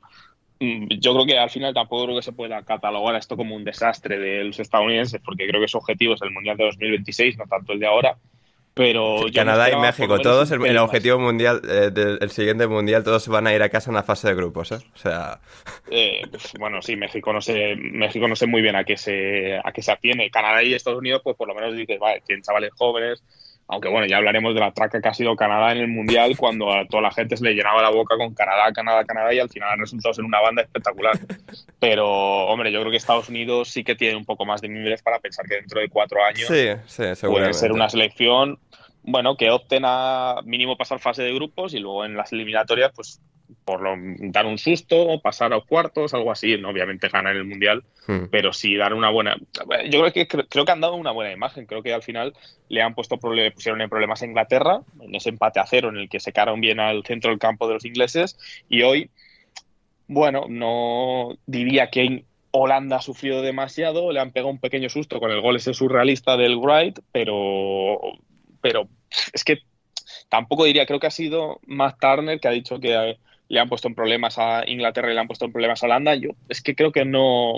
Mm, 0.59 0.87
yo 0.99 1.13
creo 1.13 1.25
que 1.25 1.37
al 1.37 1.49
final 1.49 1.73
tampoco 1.73 2.05
creo 2.05 2.17
que 2.17 2.23
se 2.23 2.33
pueda 2.33 2.61
catalogar 2.63 3.15
esto 3.15 3.37
como 3.37 3.55
un 3.55 3.63
desastre 3.63 4.19
de 4.19 4.43
los 4.43 4.59
estadounidenses, 4.59 5.21
porque 5.23 5.47
creo 5.47 5.61
que 5.61 5.67
su 5.67 5.77
objetivo 5.77 6.15
es 6.15 6.21
el 6.21 6.31
Mundial 6.31 6.57
de 6.57 6.65
2026, 6.65 7.37
no 7.37 7.45
tanto 7.45 7.73
el 7.73 7.79
de 7.79 7.87
ahora. 7.87 8.17
Pero 8.73 9.25
Canadá 9.33 9.69
y 9.69 9.75
México, 9.75 10.19
todos 10.19 10.51
el, 10.51 10.77
objetivo 10.77 11.19
mundial 11.19 11.61
eh, 11.67 11.91
del 11.91 12.31
siguiente 12.31 12.65
mundial, 12.65 13.03
todos 13.03 13.27
van 13.27 13.45
a 13.47 13.53
ir 13.53 13.61
a 13.61 13.67
casa 13.67 13.89
en 13.89 13.95
la 13.95 14.03
fase 14.03 14.29
de 14.29 14.35
grupos, 14.35 14.71
¿eh? 14.71 14.77
O 14.93 14.97
sea. 14.97 15.39
Eh, 15.91 16.21
pues, 16.31 16.53
bueno, 16.57 16.81
sí, 16.81 16.95
México 16.95 17.33
no 17.33 17.41
sé, 17.41 17.75
México 17.75 18.25
no 18.27 18.37
sé 18.37 18.47
muy 18.47 18.61
bien 18.61 18.77
a 18.77 18.85
qué 18.85 18.95
se 18.95 19.57
a 19.57 19.71
qué 19.73 19.81
se 19.81 19.91
atiene. 19.91 20.31
Canadá 20.31 20.63
y 20.63 20.73
Estados 20.73 20.99
Unidos, 20.99 21.19
pues 21.23 21.35
por 21.35 21.49
lo 21.49 21.55
menos 21.55 21.75
dices, 21.75 21.99
vale, 21.99 22.21
tienen 22.25 22.41
chavales 22.41 22.71
jóvenes, 22.77 23.21
aunque 23.71 23.87
bueno, 23.87 24.07
ya 24.07 24.17
hablaremos 24.17 24.55
de 24.55 24.61
la 24.61 24.71
traca 24.71 24.99
que 24.99 25.07
ha 25.07 25.13
sido 25.13 25.35
Canadá 25.35 25.71
en 25.71 25.77
el 25.77 25.87
Mundial 25.87 26.35
cuando 26.35 26.73
a 26.73 26.85
toda 26.87 27.03
la 27.03 27.11
gente 27.11 27.37
se 27.37 27.43
le 27.43 27.53
llenaba 27.53 27.83
la 27.83 27.91
boca 27.91 28.17
con 28.17 28.33
Canadá, 28.33 28.73
Canadá, 28.73 29.05
Canadá 29.05 29.31
y 29.31 29.37
al 29.37 29.47
final 29.47 29.69
han 29.69 29.79
resultado 29.79 30.11
ser 30.11 30.25
una 30.25 30.41
banda 30.41 30.63
espectacular. 30.63 31.13
Pero, 31.79 32.07
hombre, 32.47 32.71
yo 32.71 32.79
creo 32.79 32.89
que 32.89 32.97
Estados 32.97 33.29
Unidos 33.29 33.69
sí 33.69 33.83
que 33.83 33.93
tiene 33.93 34.15
un 34.15 34.25
poco 34.25 34.43
más 34.43 34.61
de 34.61 34.69
mimbres 34.69 35.03
para 35.03 35.19
pensar 35.19 35.45
que 35.45 35.55
dentro 35.55 35.79
de 35.79 35.87
cuatro 35.87 36.23
años 36.25 36.47
puede 36.47 37.53
ser 37.53 37.71
una 37.71 37.89
selección, 37.89 38.57
bueno, 39.11 39.35
que 39.35 39.49
opten 39.49 39.83
a 39.85 40.41
mínimo 40.43 40.77
pasar 40.77 40.99
fase 40.99 41.23
de 41.23 41.33
grupos 41.33 41.73
y 41.73 41.79
luego 41.79 42.05
en 42.05 42.15
las 42.15 42.31
eliminatorias, 42.31 42.91
pues 42.95 43.21
por 43.65 43.81
lo, 43.81 43.95
dar 44.31 44.45
un 44.45 44.59
susto, 44.59 45.19
pasar 45.21 45.53
a 45.53 45.61
cuartos, 45.61 46.13
algo 46.13 46.31
así. 46.31 46.53
Obviamente 46.55 47.09
ganar 47.09 47.35
el 47.35 47.45
mundial, 47.45 47.83
hmm. 48.07 48.25
pero 48.29 48.53
sí 48.53 48.75
dar 48.75 48.93
una 48.93 49.09
buena. 49.09 49.35
Yo 49.89 50.01
creo 50.01 50.13
que 50.13 50.27
creo 50.27 50.65
que 50.65 50.71
han 50.71 50.81
dado 50.81 50.95
una 50.95 51.11
buena 51.11 51.31
imagen. 51.31 51.65
Creo 51.65 51.81
que 51.81 51.93
al 51.93 52.03
final 52.03 52.33
le 52.67 52.81
han 52.81 52.93
puesto 52.93 53.17
pusieron 53.17 53.81
en 53.81 53.89
problemas 53.89 54.21
a 54.21 54.25
Inglaterra 54.25 54.81
en 55.01 55.15
ese 55.15 55.29
empate 55.29 55.59
a 55.59 55.65
cero 55.65 55.89
en 55.89 55.97
el 55.97 56.09
que 56.09 56.19
se 56.19 56.25
secaron 56.25 56.61
bien 56.61 56.79
al 56.79 57.03
centro 57.03 57.31
del 57.31 57.39
campo 57.39 57.67
de 57.67 57.73
los 57.73 57.85
ingleses 57.85 58.37
y 58.69 58.83
hoy, 58.83 59.09
bueno, 60.07 60.45
no 60.47 61.35
diría 61.47 61.89
que 61.89 62.25
Holanda 62.51 62.97
ha 62.97 63.01
sufrido 63.01 63.41
demasiado, 63.41 64.11
le 64.11 64.19
han 64.19 64.31
pegado 64.31 64.51
un 64.51 64.59
pequeño 64.59 64.89
susto 64.89 65.19
con 65.19 65.31
el 65.31 65.41
gol 65.41 65.55
ese 65.55 65.73
surrealista 65.73 66.37
del 66.37 66.55
Wright, 66.55 66.99
pero 67.11 67.99
pero 68.61 68.87
es 69.33 69.43
que 69.43 69.59
tampoco 70.29 70.65
diría, 70.65 70.85
creo 70.85 70.99
que 70.99 71.07
ha 71.07 71.11
sido 71.11 71.59
Matt 71.65 71.97
Turner 71.99 72.39
que 72.39 72.47
ha 72.47 72.51
dicho 72.51 72.79
que 72.79 73.17
le 73.49 73.59
han 73.59 73.67
puesto 73.67 73.87
en 73.87 73.95
problemas 73.95 74.37
a 74.37 74.63
Inglaterra 74.67 75.11
y 75.11 75.15
le 75.15 75.19
han 75.19 75.27
puesto 75.27 75.45
en 75.45 75.51
problemas 75.51 75.83
a 75.83 75.87
Holanda. 75.87 76.15
Yo 76.15 76.29
es 76.47 76.61
que 76.61 76.75
creo 76.75 76.91
que 76.91 77.03
no. 77.03 77.55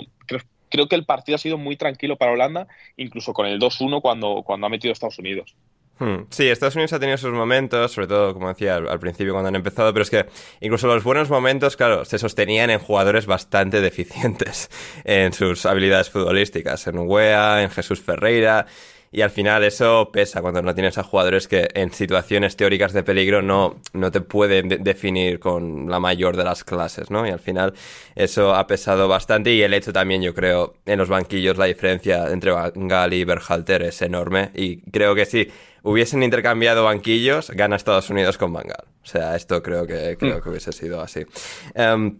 Creo, 0.70 0.88
que 0.88 0.96
el 0.96 1.04
partido 1.04 1.36
ha 1.36 1.38
sido 1.38 1.58
muy 1.58 1.76
tranquilo 1.76 2.16
para 2.16 2.32
Holanda, 2.32 2.66
incluso 2.96 3.34
con 3.34 3.44
el 3.44 3.60
2-1 3.60 4.00
cuando, 4.00 4.42
cuando 4.42 4.66
ha 4.66 4.70
metido 4.70 4.90
Estados 4.90 5.18
Unidos. 5.18 5.54
Hmm. 5.98 6.24
Sí, 6.30 6.48
Estados 6.48 6.74
Unidos 6.76 6.94
ha 6.94 6.98
tenido 6.98 7.18
sus 7.18 7.32
momentos, 7.32 7.92
sobre 7.92 8.06
todo, 8.06 8.32
como 8.32 8.48
decía 8.48 8.76
al, 8.76 8.98
principio 8.98 9.34
cuando 9.34 9.48
han 9.48 9.54
empezado, 9.54 9.92
pero 9.92 10.02
es 10.02 10.10
que 10.10 10.24
incluso 10.62 10.86
los 10.86 11.04
buenos 11.04 11.28
momentos, 11.28 11.76
claro, 11.76 12.06
se 12.06 12.18
sostenían 12.18 12.70
en 12.70 12.78
jugadores 12.78 13.26
bastante 13.26 13.82
deficientes 13.82 14.70
en 15.04 15.34
sus 15.34 15.66
habilidades 15.66 16.08
futbolísticas, 16.08 16.86
en 16.86 16.98
Wea, 17.00 17.62
en 17.62 17.70
Jesús 17.70 18.00
Ferreira, 18.00 18.66
y 19.12 19.20
al 19.20 19.30
final 19.30 19.62
eso 19.62 20.10
pesa 20.10 20.40
cuando 20.40 20.62
no 20.62 20.74
tienes 20.74 20.96
a 20.96 21.02
jugadores 21.02 21.46
que 21.46 21.68
en 21.74 21.92
situaciones 21.92 22.56
teóricas 22.56 22.94
de 22.94 23.02
peligro 23.02 23.42
no, 23.42 23.80
no 23.92 24.10
te 24.10 24.22
pueden 24.22 24.68
definir 24.82 25.38
con 25.38 25.90
la 25.90 26.00
mayor 26.00 26.36
de 26.36 26.44
las 26.44 26.64
clases, 26.64 27.10
¿no? 27.10 27.26
Y 27.26 27.30
al 27.30 27.38
final 27.38 27.74
eso 28.14 28.54
ha 28.54 28.66
pesado 28.66 29.08
bastante 29.08 29.52
y 29.52 29.62
el 29.62 29.74
hecho 29.74 29.92
también, 29.92 30.22
yo 30.22 30.34
creo, 30.34 30.74
en 30.86 30.98
los 30.98 31.10
banquillos 31.10 31.58
la 31.58 31.66
diferencia 31.66 32.28
entre 32.30 32.52
Gal 32.74 33.12
y 33.12 33.24
Berhalter 33.24 33.82
es 33.82 34.00
enorme 34.00 34.50
y 34.54 34.78
creo 34.90 35.14
que 35.14 35.26
si 35.26 35.48
hubiesen 35.82 36.22
intercambiado 36.22 36.84
banquillos, 36.84 37.50
gana 37.50 37.76
Estados 37.76 38.08
Unidos 38.08 38.38
con 38.38 38.52
Bangal. 38.52 38.84
O 39.02 39.06
sea, 39.06 39.36
esto 39.36 39.62
creo 39.62 39.86
que, 39.86 40.16
creo 40.18 40.40
que 40.40 40.48
hubiese 40.48 40.72
sido 40.72 41.02
así. 41.02 41.26
Em, 41.74 42.18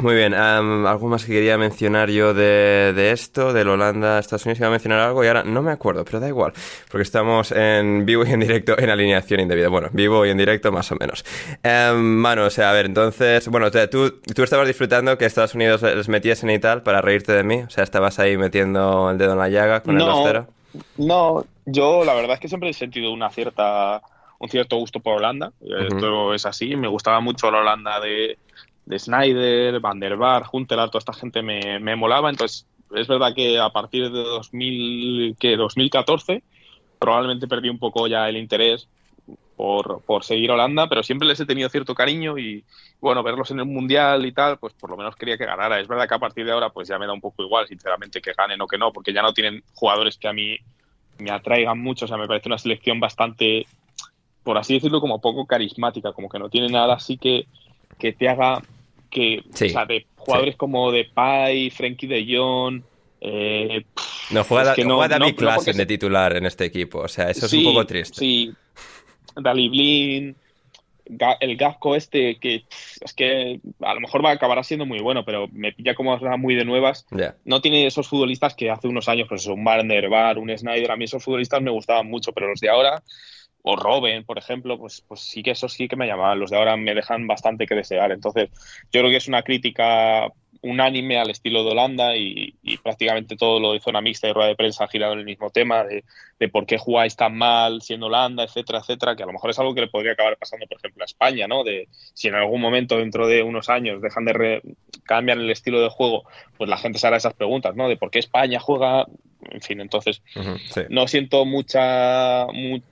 muy 0.00 0.14
bien, 0.14 0.34
algo 0.34 1.08
más 1.08 1.24
que 1.24 1.32
quería 1.32 1.58
mencionar 1.58 2.10
yo 2.10 2.34
de, 2.34 2.92
de, 2.94 3.12
esto, 3.12 3.52
del 3.52 3.68
Holanda, 3.68 4.18
Estados 4.18 4.46
Unidos, 4.46 4.60
iba 4.60 4.68
a 4.68 4.70
mencionar 4.70 5.00
algo 5.00 5.24
y 5.24 5.28
ahora 5.28 5.44
no 5.44 5.62
me 5.62 5.70
acuerdo, 5.70 6.04
pero 6.04 6.20
da 6.20 6.28
igual, 6.28 6.52
porque 6.90 7.02
estamos 7.02 7.52
en 7.52 8.06
vivo 8.06 8.24
y 8.24 8.30
en 8.30 8.40
directo 8.40 8.78
en 8.78 8.90
alineación 8.90 9.40
indebida. 9.40 9.68
Bueno, 9.68 9.88
vivo 9.92 10.24
y 10.24 10.30
en 10.30 10.38
directo 10.38 10.72
más 10.72 10.90
o 10.92 10.96
menos. 10.96 11.24
Um, 11.64 12.24
o 12.24 12.50
sea, 12.50 12.70
a 12.70 12.72
ver, 12.72 12.86
entonces, 12.86 13.48
bueno, 13.48 13.66
o 13.66 13.70
sea, 13.70 13.88
tú, 13.90 14.20
tú 14.34 14.42
estabas 14.42 14.66
disfrutando 14.66 15.16
que 15.18 15.26
Estados 15.26 15.54
Unidos 15.54 15.82
les 15.82 16.08
metiesen 16.08 16.50
y 16.50 16.58
tal 16.58 16.82
para 16.82 17.00
reírte 17.00 17.32
de 17.32 17.44
mí, 17.44 17.62
o 17.62 17.70
sea, 17.70 17.84
estabas 17.84 18.18
ahí 18.18 18.36
metiendo 18.36 19.10
el 19.10 19.18
dedo 19.18 19.32
en 19.32 19.38
la 19.38 19.48
llaga 19.48 19.82
con 19.82 20.00
el 20.00 20.06
2-0. 20.06 20.46
No, 20.98 21.44
yo 21.66 22.04
la 22.04 22.14
verdad 22.14 22.34
es 22.34 22.40
que 22.40 22.48
siempre 22.48 22.70
he 22.70 22.72
sentido 22.72 23.12
una 23.12 23.30
cierta 23.30 24.02
un 24.38 24.48
cierto 24.48 24.76
gusto 24.76 25.00
por 25.00 25.18
Holanda, 25.18 25.52
esto 25.60 26.32
es 26.32 26.46
así, 26.46 26.74
me 26.74 26.88
gustaba 26.88 27.20
mucho 27.20 27.50
la 27.50 27.58
Holanda 27.58 28.00
de 28.00 28.38
de 28.90 28.98
Snyder, 28.98 29.80
Van 29.80 30.00
der 30.00 30.18
toda 30.18 30.90
esta 30.98 31.12
gente 31.12 31.42
me, 31.42 31.78
me, 31.78 31.94
molaba. 31.94 32.28
Entonces, 32.28 32.66
es 32.94 33.06
verdad 33.06 33.34
que 33.34 33.58
a 33.58 33.70
partir 33.70 34.10
de 34.10 34.18
2000, 34.18 35.36
que 35.38 35.56
2014 35.56 36.42
probablemente 36.98 37.46
perdí 37.46 37.70
un 37.70 37.78
poco 37.78 38.08
ya 38.08 38.28
el 38.28 38.36
interés 38.36 38.88
por, 39.56 40.02
por, 40.02 40.24
seguir 40.24 40.50
Holanda, 40.50 40.88
pero 40.88 41.02
siempre 41.02 41.28
les 41.28 41.38
he 41.38 41.46
tenido 41.46 41.68
cierto 41.68 41.94
cariño 41.94 42.36
y 42.36 42.64
bueno, 43.00 43.22
verlos 43.22 43.50
en 43.52 43.60
el 43.60 43.66
Mundial 43.66 44.26
y 44.26 44.32
tal, 44.32 44.58
pues 44.58 44.74
por 44.74 44.90
lo 44.90 44.96
menos 44.96 45.14
quería 45.14 45.38
que 45.38 45.46
ganara. 45.46 45.78
Es 45.78 45.86
verdad 45.86 46.08
que 46.08 46.14
a 46.14 46.18
partir 46.18 46.44
de 46.44 46.52
ahora 46.52 46.70
pues 46.70 46.88
ya 46.88 46.98
me 46.98 47.06
da 47.06 47.12
un 47.12 47.20
poco 47.20 47.44
igual, 47.44 47.68
sinceramente, 47.68 48.20
que 48.20 48.32
ganen 48.32 48.60
o 48.60 48.66
que 48.66 48.76
no, 48.76 48.92
porque 48.92 49.12
ya 49.12 49.22
no 49.22 49.32
tienen 49.32 49.62
jugadores 49.74 50.18
que 50.18 50.28
a 50.28 50.32
mí 50.32 50.56
me 51.18 51.30
atraigan 51.30 51.78
mucho, 51.78 52.06
o 52.06 52.08
sea, 52.08 52.16
me 52.16 52.26
parece 52.26 52.48
una 52.48 52.58
selección 52.58 52.98
bastante, 52.98 53.66
por 54.42 54.58
así 54.58 54.74
decirlo, 54.74 55.00
como 55.00 55.20
poco 55.20 55.46
carismática, 55.46 56.12
como 56.12 56.28
que 56.28 56.38
no 56.38 56.48
tiene 56.48 56.68
nada 56.68 56.94
así 56.94 57.18
que, 57.18 57.46
que 57.98 58.12
te 58.12 58.28
haga 58.28 58.62
que, 59.10 59.42
o 59.52 59.56
sea, 59.56 59.84
de 59.84 60.06
jugadores 60.16 60.56
como 60.56 60.90
de 60.92 61.04
Pai, 61.04 61.70
Frankie 61.70 62.06
de 62.06 62.26
Jong. 62.28 62.82
Eh, 63.20 63.84
no 64.30 64.44
juega, 64.44 64.74
que 64.74 64.84
no, 64.84 65.06
David 65.06 65.34
de 65.74 65.86
titular 65.86 66.36
en 66.36 66.46
este 66.46 66.64
equipo, 66.64 67.00
o 67.00 67.08
sea, 67.08 67.28
eso 67.30 67.46
es 67.46 67.52
un 67.52 67.64
poco 67.64 67.84
triste. 67.84 68.18
Sí, 68.18 68.52
Dali 69.36 69.68
Blin, 69.68 70.36
el 71.40 71.56
Gasco 71.56 71.96
este, 71.96 72.38
que 72.38 72.64
es 73.00 73.12
que 73.12 73.60
a 73.80 73.94
lo 73.94 74.00
mejor 74.00 74.24
va 74.24 74.30
a 74.30 74.34
acabar 74.34 74.64
siendo 74.64 74.86
muy 74.86 75.00
bueno, 75.00 75.24
pero 75.24 75.48
me 75.52 75.72
pilla 75.72 75.94
como 75.94 76.16
muy 76.38 76.54
de 76.54 76.64
nuevas. 76.64 77.06
No 77.44 77.60
tiene 77.60 77.86
esos 77.86 78.08
futbolistas 78.08 78.54
que 78.54 78.70
hace 78.70 78.88
unos 78.88 79.08
años, 79.08 79.26
pues 79.28 79.46
un 79.46 79.64
Barner, 79.64 80.08
Bar, 80.08 80.38
un 80.38 80.56
Snyder, 80.56 80.92
a 80.92 80.96
mí 80.96 81.04
esos 81.04 81.22
futbolistas 81.22 81.60
me 81.60 81.70
gustaban 81.70 82.08
mucho, 82.08 82.32
pero 82.32 82.48
los 82.48 82.60
de 82.60 82.70
ahora 82.70 83.02
o 83.62 83.76
Robin, 83.76 84.24
por 84.24 84.38
ejemplo, 84.38 84.78
pues, 84.78 85.04
pues 85.06 85.20
sí 85.20 85.42
que 85.42 85.52
eso 85.52 85.68
sí 85.68 85.88
que 85.88 85.96
me 85.96 86.06
llamaban. 86.06 86.38
Los 86.38 86.50
de 86.50 86.56
ahora 86.56 86.76
me 86.76 86.94
dejan 86.94 87.26
bastante 87.26 87.66
que 87.66 87.74
desear. 87.74 88.12
Entonces, 88.12 88.50
yo 88.92 89.00
creo 89.00 89.10
que 89.10 89.16
es 89.16 89.28
una 89.28 89.42
crítica 89.42 90.28
unánime 90.62 91.18
al 91.18 91.30
estilo 91.30 91.64
de 91.64 91.70
Holanda 91.70 92.16
y, 92.16 92.54
prácticamente 92.82 93.36
todo 93.36 93.60
lo 93.60 93.72
de 93.72 93.80
zona 93.80 94.00
mixta 94.00 94.28
y 94.28 94.32
rueda 94.32 94.48
de 94.48 94.56
prensa 94.56 94.84
ha 94.84 94.88
girado 94.88 95.14
en 95.14 95.20
el 95.20 95.24
mismo 95.24 95.50
tema 95.50 95.84
de, 95.84 96.04
por 96.48 96.66
qué 96.66 96.78
jugáis 96.78 97.16
tan 97.16 97.36
mal 97.36 97.82
siendo 97.82 98.06
Holanda, 98.06 98.44
etcétera, 98.44 98.78
etcétera, 98.78 99.16
que 99.16 99.22
a 99.22 99.26
lo 99.26 99.32
mejor 99.32 99.50
es 99.50 99.58
algo 99.58 99.74
que 99.74 99.82
le 99.82 99.88
podría 99.88 100.12
acabar 100.12 100.36
pasando, 100.36 100.66
por 100.66 100.78
ejemplo, 100.78 101.02
a 101.02 101.06
España, 101.06 101.46
¿no? 101.46 101.64
De 101.64 101.88
si 102.14 102.28
en 102.28 102.34
algún 102.34 102.60
momento 102.60 102.96
dentro 102.96 103.26
de 103.26 103.42
unos 103.42 103.68
años 103.68 104.00
dejan 104.00 104.24
de 104.24 104.62
cambiar 105.04 105.38
el 105.38 105.50
estilo 105.50 105.80
de 105.82 105.88
juego, 105.88 106.24
pues 106.56 106.68
la 106.68 106.76
gente 106.76 106.98
se 106.98 107.06
hará 107.06 107.16
esas 107.16 107.34
preguntas, 107.34 107.76
¿no? 107.76 107.88
De 107.88 107.96
por 107.96 108.10
qué 108.10 108.18
España 108.18 108.60
juega, 108.60 109.06
en 109.50 109.60
fin, 109.60 109.80
entonces 109.80 110.22
no 110.88 111.08
siento 111.08 111.44
mucha 111.44 112.46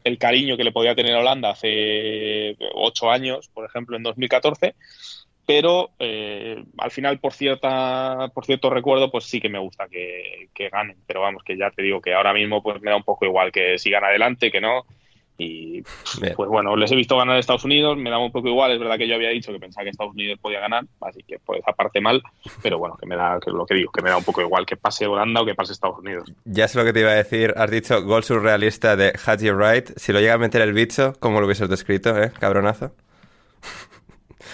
el 0.04 0.18
cariño 0.18 0.56
que 0.56 0.64
le 0.64 0.72
podía 0.72 0.94
tener 0.94 1.14
a 1.14 1.20
Holanda 1.20 1.50
hace 1.50 2.56
ocho 2.74 3.10
años, 3.10 3.48
por 3.48 3.64
ejemplo, 3.64 3.96
en 3.96 4.02
2014 4.02 4.74
pero 5.48 5.92
eh, 5.98 6.62
al 6.76 6.90
final 6.90 7.20
por 7.20 7.32
cierta 7.32 8.28
por 8.34 8.44
cierto 8.44 8.68
recuerdo 8.68 9.10
pues 9.10 9.24
sí 9.24 9.40
que 9.40 9.48
me 9.48 9.58
gusta 9.58 9.88
que, 9.88 10.50
ganen. 10.70 10.98
Pero 11.06 11.22
vamos 11.22 11.42
que 11.42 11.56
ya 11.56 11.70
te 11.70 11.80
digo 11.80 12.02
que 12.02 12.12
ahora 12.12 12.34
mismo 12.34 12.62
pues 12.62 12.82
me 12.82 12.90
da 12.90 12.98
un 12.98 13.02
poco 13.02 13.24
igual 13.24 13.50
que 13.50 13.78
sigan 13.78 14.04
adelante 14.04 14.50
que 14.50 14.60
no. 14.60 14.84
Y 15.38 15.80
pues 16.36 16.50
bueno 16.50 16.76
les 16.76 16.92
he 16.92 16.96
visto 16.96 17.16
ganar 17.16 17.36
a 17.36 17.38
Estados 17.38 17.64
Unidos 17.64 17.96
me 17.96 18.10
da 18.10 18.18
un 18.18 18.30
poco 18.30 18.48
igual. 18.48 18.72
Es 18.72 18.78
verdad 18.78 18.98
que 18.98 19.08
yo 19.08 19.14
había 19.14 19.30
dicho 19.30 19.50
que 19.50 19.58
pensaba 19.58 19.84
que 19.84 19.90
Estados 19.90 20.12
Unidos 20.12 20.38
podía 20.38 20.60
ganar 20.60 20.84
así 21.00 21.22
que 21.26 21.38
pues 21.38 21.62
aparte 21.66 22.02
mal. 22.02 22.22
Pero 22.62 22.76
bueno 22.76 22.98
que 23.00 23.06
me 23.06 23.16
da 23.16 23.40
que 23.42 23.50
lo 23.50 23.64
que 23.64 23.74
digo 23.74 23.90
que 23.90 24.02
me 24.02 24.10
da 24.10 24.18
un 24.18 24.24
poco 24.24 24.42
igual 24.42 24.66
que 24.66 24.76
pase 24.76 25.06
Holanda 25.06 25.40
o 25.40 25.46
que 25.46 25.54
pase 25.54 25.72
Estados 25.72 26.00
Unidos. 26.00 26.30
Ya 26.44 26.68
sé 26.68 26.76
lo 26.76 26.84
que 26.84 26.92
te 26.92 27.00
iba 27.00 27.12
a 27.12 27.14
decir. 27.14 27.54
Has 27.56 27.70
dicho 27.70 28.02
gol 28.02 28.22
surrealista 28.22 28.96
de 28.96 29.14
Haji 29.14 29.50
Wright. 29.52 29.96
Si 29.96 30.12
lo 30.12 30.20
llega 30.20 30.34
a 30.34 30.38
meter 30.38 30.60
el 30.60 30.74
bicho 30.74 31.14
¿cómo 31.18 31.40
lo 31.40 31.46
hubieses 31.46 31.70
descrito 31.70 32.22
eh 32.22 32.32
cabronazo 32.38 32.92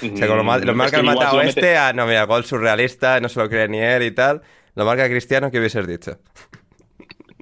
o 0.03 0.17
sea, 0.17 0.27
con 0.27 0.37
lo 0.37 0.45
mal, 0.45 0.61
lo 0.65 0.75
mal 0.75 0.91
que 0.91 0.97
han 0.97 1.05
matado 1.05 1.41
este, 1.41 1.77
a, 1.77 1.93
no, 1.93 2.07
mira, 2.07 2.25
gol 2.25 2.45
surrealista, 2.45 3.21
no 3.21 3.29
se 3.29 3.41
lo 3.41 3.49
cree 3.49 3.69
ni 3.69 3.79
él 3.79 4.03
y 4.03 4.11
tal. 4.11 4.43
Lo 4.75 4.85
marca 4.85 5.09
Cristiano, 5.09 5.51
¿qué 5.51 5.59
hubieses 5.59 5.87
dicho? 5.87 6.19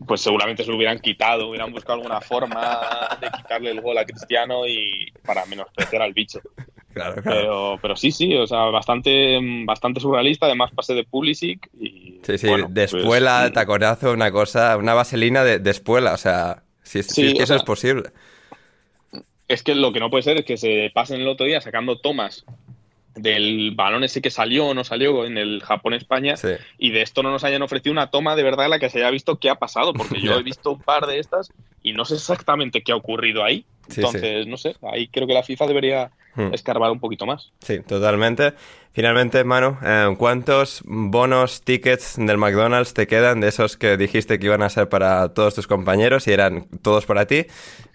Pues 0.06 0.20
seguramente 0.20 0.64
se 0.64 0.70
lo 0.70 0.76
hubieran 0.76 0.98
quitado, 0.98 1.48
hubieran 1.48 1.72
buscado 1.72 1.94
alguna 1.94 2.20
forma 2.20 2.80
de 3.20 3.30
quitarle 3.30 3.70
el 3.70 3.80
gol 3.80 3.96
a 3.98 4.04
Cristiano 4.04 4.66
y 4.66 5.12
para 5.24 5.46
menospreciar 5.46 6.02
al 6.02 6.12
bicho. 6.12 6.40
Claro, 6.92 7.22
claro. 7.22 7.38
Pero, 7.40 7.78
pero 7.80 7.96
sí, 7.96 8.10
sí, 8.10 8.34
o 8.34 8.46
sea, 8.46 8.64
bastante, 8.64 9.38
bastante 9.64 10.00
surrealista, 10.00 10.46
además 10.46 10.72
pase 10.74 10.92
de 10.92 11.04
Pulisic 11.04 11.70
y... 11.80 12.20
Sí, 12.22 12.36
sí, 12.36 12.48
de 12.68 12.84
espuela, 12.84 13.38
pues, 13.42 13.52
taconazo, 13.54 14.12
una 14.12 14.30
cosa, 14.30 14.76
una 14.76 14.92
vaselina 14.92 15.42
de, 15.42 15.58
de 15.58 15.70
espuela, 15.70 16.12
o 16.12 16.18
sea, 16.18 16.64
si, 16.82 16.98
es 16.98 17.14
que 17.14 17.42
eso 17.42 17.54
es 17.54 17.62
posible 17.62 18.10
es 19.48 19.62
que 19.62 19.74
lo 19.74 19.92
que 19.92 20.00
no 20.00 20.10
puede 20.10 20.22
ser 20.22 20.38
es 20.38 20.44
que 20.44 20.56
se 20.56 20.90
pasen 20.94 21.20
el 21.20 21.28
otro 21.28 21.46
día 21.46 21.60
sacando 21.60 21.98
tomas 21.98 22.44
del 23.14 23.72
balón 23.74 24.04
ese 24.04 24.22
que 24.22 24.30
salió 24.30 24.66
o 24.66 24.74
no 24.74 24.84
salió 24.84 25.24
en 25.24 25.36
el 25.36 25.62
Japón-España 25.62 26.34
y 26.78 26.90
de 26.90 27.02
esto 27.02 27.22
no 27.22 27.30
nos 27.30 27.44
hayan 27.44 27.62
ofrecido 27.62 27.92
una 27.92 28.10
toma 28.10 28.36
de 28.36 28.42
verdad 28.42 28.66
en 28.66 28.70
la 28.70 28.78
que 28.78 28.88
se 28.90 28.98
haya 28.98 29.10
visto 29.10 29.38
qué 29.38 29.50
ha 29.50 29.56
pasado, 29.56 29.92
porque 29.92 30.20
yo 30.20 30.34
he 30.38 30.42
visto 30.42 30.72
un 30.72 30.80
par 30.80 31.06
de 31.06 31.18
estas 31.18 31.52
y 31.82 31.92
no 31.92 32.04
sé 32.04 32.14
exactamente 32.14 32.82
qué 32.82 32.92
ha 32.92 32.96
ocurrido 32.96 33.44
ahí. 33.44 33.64
Entonces, 33.94 34.46
no 34.46 34.56
sé, 34.56 34.76
ahí 34.92 35.08
creo 35.08 35.26
que 35.26 35.34
la 35.34 35.42
FIFA 35.42 35.66
debería 35.66 36.10
hmm. 36.36 36.54
escarbar 36.54 36.90
un 36.90 37.00
poquito 37.00 37.26
más. 37.26 37.50
Sí, 37.60 37.80
totalmente. 37.80 38.54
Finalmente, 38.92 39.42
Manu, 39.42 39.76
eh, 39.84 40.14
¿cuántos 40.16 40.82
bonos, 40.84 41.62
tickets 41.62 42.14
del 42.16 42.38
McDonald's 42.38 42.94
te 42.94 43.06
quedan 43.06 43.40
de 43.40 43.48
esos 43.48 43.76
que 43.76 43.96
dijiste 43.96 44.38
que 44.38 44.46
iban 44.46 44.62
a 44.62 44.68
ser 44.68 44.88
para 44.88 45.34
todos 45.34 45.54
tus 45.54 45.66
compañeros 45.66 46.28
y 46.28 46.32
eran 46.32 46.66
todos 46.82 47.06
para 47.06 47.26
ti? 47.26 47.46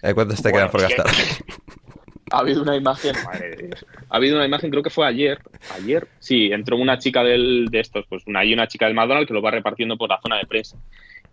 Eh, 0.02 0.14
¿Cuántos 0.14 0.42
te 0.42 0.52
quedan 0.52 0.70
por 0.70 0.82
gastar? 0.82 1.06
ha 2.30 2.38
habido 2.38 2.62
una 2.62 2.76
imagen, 2.76 3.14
ha 4.08 4.16
habido 4.16 4.36
una 4.36 4.46
imagen, 4.46 4.70
creo 4.70 4.82
que 4.82 4.90
fue 4.90 5.06
ayer, 5.06 5.38
ayer, 5.74 6.08
sí, 6.18 6.50
entró 6.52 6.76
una 6.76 6.98
chica 6.98 7.22
del, 7.22 7.68
de 7.70 7.80
estos, 7.80 8.06
pues 8.08 8.22
una, 8.26 8.40
hay 8.40 8.52
una 8.52 8.66
chica 8.66 8.86
del 8.86 8.94
McDonald's 8.94 9.28
que 9.28 9.34
lo 9.34 9.42
va 9.42 9.50
repartiendo 9.50 9.96
por 9.96 10.08
la 10.08 10.20
zona 10.20 10.36
de 10.36 10.46
prensa. 10.46 10.76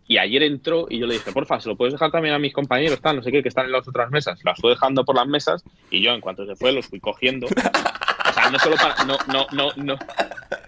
Y 0.08 0.20
ayer 0.20 0.44
entró 0.44 0.86
y 0.88 1.00
yo 1.00 1.08
le 1.08 1.16
dije, 1.16 1.32
porfa, 1.32 1.60
¿se 1.60 1.68
lo 1.68 1.76
puedes 1.76 1.94
dejar 1.94 2.12
también 2.12 2.36
a 2.36 2.40
mis 2.40 2.54
compañeros? 2.54 3.02
Tal, 3.02 3.16
no 3.16 3.24
sé 3.24 3.32
qué, 3.32 3.42
que 3.42 3.50
están 3.50 3.66
en 3.66 3.72
las 3.72 3.88
otras 3.88 4.12
mesas. 4.12 4.40
Las 4.44 4.60
fue 4.60 4.70
dejando 4.72 5.04
por 5.04 5.16
las 5.16 5.28
mesas 5.28 5.64
y 5.90 6.04
yo, 6.04 6.14
en 6.14 6.22
cuanto 6.22 6.46
se 6.46 6.56
fue, 6.56 6.72
los 6.72 6.86
fui 6.86 7.00
cogiendo. 7.00 7.48
O 7.48 8.34
sea, 8.34 8.50
no 8.50 8.60
solo 8.60 8.76
para. 8.76 9.04
No, 9.06 9.18
no, 9.32 9.48
no, 9.52 9.72
no. 9.78 9.98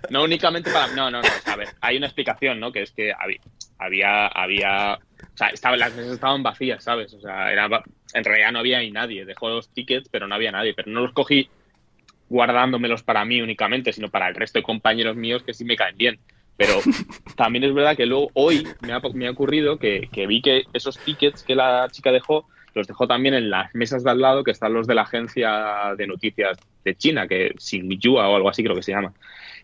No 0.09 0.23
únicamente 0.23 0.71
para. 0.71 0.87
No, 0.95 1.11
no, 1.11 1.21
no. 1.21 1.27
a 1.45 1.55
ver, 1.55 1.67
hay 1.81 1.97
una 1.97 2.07
explicación, 2.07 2.59
¿no? 2.59 2.71
Que 2.71 2.83
es 2.83 2.91
que 2.91 3.11
había. 3.11 3.39
Había. 3.77 4.27
había 4.27 4.99
o 5.37 5.39
sea, 5.39 5.49
estaba, 5.49 5.77
las 5.77 5.95
mesas 5.95 6.13
estaban 6.13 6.41
vacías, 6.41 6.83
¿sabes? 6.83 7.13
O 7.13 7.21
sea, 7.21 7.51
era, 7.51 7.69
en 8.15 8.23
realidad 8.23 8.51
no 8.51 8.57
había 8.57 8.79
ahí 8.79 8.89
nadie. 8.89 9.23
Dejó 9.23 9.49
los 9.49 9.69
tickets, 9.69 10.09
pero 10.09 10.27
no 10.27 10.33
había 10.33 10.51
nadie. 10.51 10.73
Pero 10.73 10.89
no 10.89 11.01
los 11.01 11.13
cogí 11.13 11.47
guardándomelos 12.27 13.03
para 13.03 13.23
mí 13.23 13.39
únicamente, 13.39 13.93
sino 13.93 14.09
para 14.09 14.29
el 14.29 14.33
resto 14.33 14.57
de 14.57 14.63
compañeros 14.63 15.15
míos 15.15 15.43
que 15.43 15.53
sí 15.53 15.63
me 15.63 15.75
caen 15.75 15.95
bien. 15.95 16.19
Pero 16.57 16.73
también 17.35 17.65
es 17.65 17.73
verdad 17.75 17.95
que 17.95 18.07
luego 18.07 18.31
hoy 18.33 18.67
me 18.81 18.93
ha, 18.93 18.99
me 19.13 19.27
ha 19.27 19.31
ocurrido 19.31 19.77
que, 19.77 20.09
que, 20.11 20.25
vi 20.25 20.41
que 20.41 20.63
esos 20.73 20.97
tickets 20.97 21.43
que 21.43 21.53
la 21.53 21.87
chica 21.91 22.11
dejó, 22.11 22.47
los 22.73 22.87
dejó 22.87 23.07
también 23.07 23.35
en 23.35 23.51
las 23.51 23.75
mesas 23.75 24.03
de 24.03 24.09
al 24.09 24.19
lado, 24.19 24.43
que 24.43 24.49
están 24.49 24.73
los 24.73 24.87
de 24.87 24.95
la 24.95 25.03
agencia 25.03 25.93
de 25.95 26.07
noticias 26.07 26.57
de 26.83 26.95
China, 26.95 27.27
que 27.27 27.53
Xinhua 27.59 28.27
o 28.27 28.35
algo 28.37 28.49
así 28.49 28.63
creo 28.63 28.75
que 28.75 28.81
se 28.81 28.91
llama. 28.91 29.13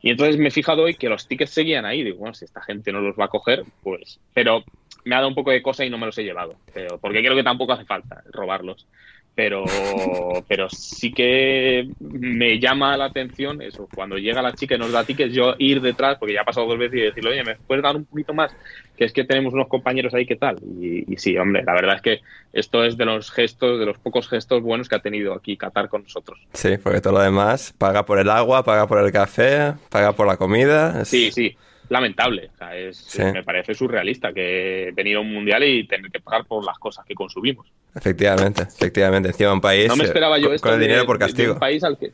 Y 0.04 0.12
entonces 0.12 0.38
me 0.38 0.50
he 0.50 0.52
fijado 0.52 0.84
hoy 0.84 0.94
que 0.94 1.10
los 1.10 1.28
tickets 1.28 1.50
seguían 1.50 1.86
ahí. 1.86 2.04
Digo, 2.04 2.18
bueno, 2.18 2.36
si 2.36 2.46
esta 2.46 2.62
gente 2.62 2.92
no 2.92 3.02
los 3.02 3.18
va 3.18 3.26
a 3.26 3.30
coger, 3.30 3.64
pues... 3.82 4.20
Pero 4.34 4.66
me 5.06 5.16
ha 5.16 5.20
dado 5.20 5.30
un 5.30 5.36
poco 5.36 5.52
de 5.52 5.62
cosa 5.62 5.86
y 5.86 5.90
no 5.90 5.98
me 5.98 6.06
los 6.06 6.18
he 6.18 6.24
llevado. 6.24 6.56
Pero, 6.74 6.98
porque 7.00 7.20
creo 7.20 7.36
que 7.36 7.44
tampoco 7.44 7.74
hace 7.74 7.86
falta 7.86 8.24
robarlos 8.32 8.88
pero, 9.36 9.64
pero 10.48 10.70
sí 10.70 11.12
que 11.12 11.90
me 12.00 12.60
llama 12.60 12.96
la 12.98 13.06
atención 13.06 13.62
eso, 13.62 13.88
cuando 13.94 14.18
llega 14.18 14.42
la 14.42 14.54
chica 14.54 14.76
y 14.76 14.78
nos 14.78 14.92
da 14.92 15.04
tickets, 15.04 15.34
yo 15.34 15.56
ir 15.58 15.82
detrás, 15.82 16.18
porque 16.18 16.34
ya 16.34 16.42
ha 16.42 16.46
pasado 16.46 16.68
dos 16.68 16.78
veces 16.78 17.00
y 17.00 17.02
decirle, 17.02 17.32
oye, 17.32 17.44
¿me 17.44 17.56
puedes 17.56 17.84
dar 17.84 17.96
un 17.96 18.06
poquito 18.06 18.34
más? 18.34 18.56
Que 18.96 19.06
es 19.06 19.14
que 19.14 19.24
tenemos 19.24 19.54
unos 19.54 19.68
compañeros 19.68 20.14
ahí, 20.14 20.26
¿qué 20.26 20.36
tal? 20.36 20.58
Y, 20.80 21.06
sí, 21.18 21.38
hombre, 21.38 21.64
la 21.64 21.74
verdad 21.74 21.96
es 21.96 22.02
que 22.02 22.22
esto 22.54 22.84
es 22.84 22.98
de 22.98 23.06
los 23.06 23.32
gestos, 23.32 23.80
de 23.80 23.86
los 23.86 23.98
pocos 23.98 24.28
gestos 24.28 24.62
buenos 24.62 24.88
que 24.88 24.96
ha 24.96 25.00
tenido 25.00 25.34
aquí 25.34 25.58
Qatar 25.58 25.90
con 25.90 26.04
nosotros. 26.04 26.40
Sí, 26.54 26.78
porque 26.82 27.02
todo 27.02 27.14
lo 27.14 27.22
demás, 27.22 27.74
paga 27.78 28.06
por 28.06 28.20
el 28.20 28.30
agua, 28.30 28.64
paga 28.64 28.88
por 28.88 29.04
el 29.04 29.12
café, 29.12 29.74
paga 29.90 30.14
por 30.14 30.28
la 30.28 30.38
comida. 30.38 31.06
Sí, 31.06 31.32
sí 31.32 31.58
lamentable. 31.90 32.50
O 32.54 32.58
sea, 32.58 32.76
es, 32.76 33.20
Me 33.20 33.44
parece 33.44 33.74
surrealista 33.74 34.34
que 34.34 34.92
venir 34.94 35.18
a 35.18 35.20
un 35.20 35.32
mundial 35.32 35.64
y 35.64 35.88
tener 35.88 36.12
que 36.12 36.20
pagar 36.20 36.46
por 36.46 36.66
las 36.66 36.78
cosas 36.80 37.06
que 37.06 37.14
consumimos. 37.14 37.68
Efectivamente, 37.96 38.64
efectivamente. 38.64 39.30
Encima 39.30 39.54
un 39.54 39.62
país. 39.62 39.88
No 39.88 39.96
me 39.96 40.06
esperaba 40.06 40.38
yo 40.38 40.46
con, 40.46 40.56
esto. 40.56 40.68
Con 40.68 40.76
el 40.76 40.82
dinero 40.82 41.06
por 41.06 41.20
castigo. 41.20 41.54
un 41.54 41.60
país 41.60 41.84
al 41.84 41.98
que. 41.98 42.12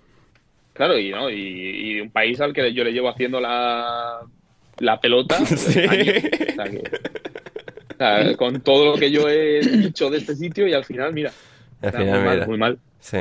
Claro, 0.74 0.98
y, 0.98 1.12
¿no? 1.12 1.30
y, 1.30 2.00
un 2.00 2.10
país 2.10 2.40
al 2.40 2.54
que 2.54 2.74
yo 2.74 2.84
le 2.84 2.94
llevo 2.94 3.10
haciendo 3.10 3.42
la, 3.42 4.22
la 4.80 5.00
pelota. 5.00 5.38
con 8.38 8.62
todo 8.62 8.94
lo 8.94 8.98
que 8.98 9.12
yo 9.12 9.28
he 9.28 9.60
dicho 9.60 10.10
de 10.10 10.20
este 10.20 10.36
sitio 10.36 10.68
y 10.68 10.74
al 10.74 10.86
final, 10.86 11.14
mira. 11.14 11.32
Al 11.82 11.92
final, 11.92 12.20
muy, 12.20 12.24
mal, 12.24 12.48
muy 12.48 12.58
mal. 12.58 12.80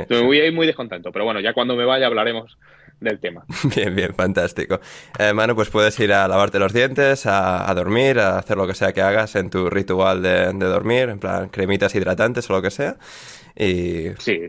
Me 0.09 0.21
voy 0.21 0.39
a 0.39 0.45
ir 0.45 0.53
muy 0.53 0.67
descontento, 0.67 1.11
pero 1.11 1.25
bueno, 1.25 1.39
ya 1.39 1.53
cuando 1.53 1.75
me 1.75 1.85
vaya 1.85 2.07
hablaremos 2.07 2.57
del 2.99 3.19
tema. 3.19 3.45
Bien, 3.75 3.95
bien, 3.95 4.13
fantástico. 4.13 4.79
Eh, 5.17 5.33
Manu, 5.33 5.55
pues 5.55 5.69
puedes 5.69 5.97
ir 5.99 6.11
a 6.11 6.27
lavarte 6.27 6.59
los 6.59 6.73
dientes, 6.73 7.25
a, 7.25 7.71
dormir, 7.73 8.19
a 8.19 8.37
hacer 8.37 8.57
lo 8.57 8.67
que 8.67 8.73
sea 8.73 8.93
que 8.93 9.01
hagas 9.01 9.35
en 9.35 9.49
tu 9.49 9.69
ritual 9.69 10.21
de, 10.21 10.51
dormir, 10.53 11.09
en 11.09 11.19
plan 11.19 11.49
cremitas 11.49 11.93
hidratantes 11.95 12.49
o 12.49 12.53
lo 12.53 12.61
que 12.61 12.71
sea. 12.71 12.97
Y... 13.55 14.09
Sí, 14.19 14.39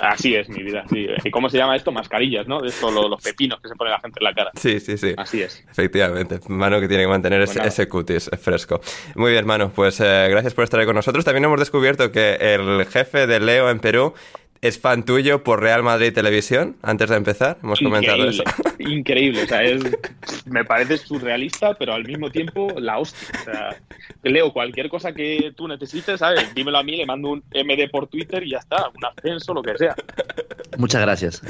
así 0.00 0.34
es 0.36 0.48
mi 0.48 0.62
vida. 0.62 0.84
¿Y 1.24 1.30
cómo 1.30 1.48
se 1.48 1.58
llama 1.58 1.74
esto? 1.74 1.90
Mascarillas, 1.90 2.46
¿no? 2.46 2.64
Esto, 2.64 2.90
los 2.90 3.22
pepinos 3.22 3.60
que 3.60 3.68
se 3.68 3.74
pone 3.74 3.90
la 3.90 3.98
gente 3.98 4.20
en 4.20 4.24
la 4.24 4.34
cara. 4.34 4.50
Sí, 4.54 4.78
sí, 4.78 4.96
sí. 4.96 5.14
Así 5.16 5.42
es. 5.42 5.64
Efectivamente. 5.70 6.38
Manu 6.48 6.80
que 6.80 6.86
tiene 6.86 7.04
que 7.04 7.08
mantener 7.08 7.42
ese, 7.42 7.58
pues 7.58 7.72
ese, 7.72 7.88
cutis 7.88 8.30
fresco. 8.40 8.80
Muy 9.16 9.32
bien, 9.32 9.44
Manu. 9.44 9.70
Pues 9.70 10.00
eh, 10.00 10.28
gracias 10.30 10.54
por 10.54 10.64
estar 10.64 10.78
ahí 10.78 10.86
con 10.86 10.94
nosotros. 10.94 11.24
También 11.24 11.44
hemos 11.44 11.58
descubierto 11.58 12.12
que 12.12 12.34
el 12.34 12.86
jefe 12.86 13.26
de 13.26 13.40
Leo 13.40 13.70
en 13.70 13.80
Perú 13.80 14.14
es 14.64 14.80
fan 14.80 15.04
tuyo 15.04 15.44
por 15.44 15.60
Real 15.60 15.82
Madrid 15.82 16.10
Televisión, 16.14 16.76
antes 16.80 17.10
de 17.10 17.16
empezar, 17.16 17.58
hemos 17.62 17.80
comentado 17.80 18.26
eso. 18.26 18.42
Increíble, 18.78 19.42
o 19.42 19.46
sea, 19.46 19.62
es, 19.62 19.82
me 20.46 20.64
parece 20.64 20.96
surrealista, 20.96 21.74
pero 21.74 21.92
al 21.92 22.04
mismo 22.04 22.30
tiempo 22.30 22.72
la 22.78 22.98
hostia. 22.98 23.28
O 23.42 23.44
sea, 23.44 23.76
leo 24.22 24.54
cualquier 24.54 24.88
cosa 24.88 25.12
que 25.12 25.52
tú 25.54 25.68
necesites, 25.68 26.18
¿sabes? 26.18 26.54
Dímelo 26.54 26.78
a 26.78 26.82
mí, 26.82 26.96
le 26.96 27.04
mando 27.04 27.28
un 27.28 27.44
MD 27.52 27.90
por 27.90 28.06
Twitter 28.06 28.42
y 28.42 28.52
ya 28.52 28.58
está, 28.58 28.88
un 28.88 29.04
ascenso, 29.04 29.52
lo 29.52 29.62
que 29.62 29.76
sea. 29.76 29.94
Muchas 30.78 31.02
gracias. 31.02 31.42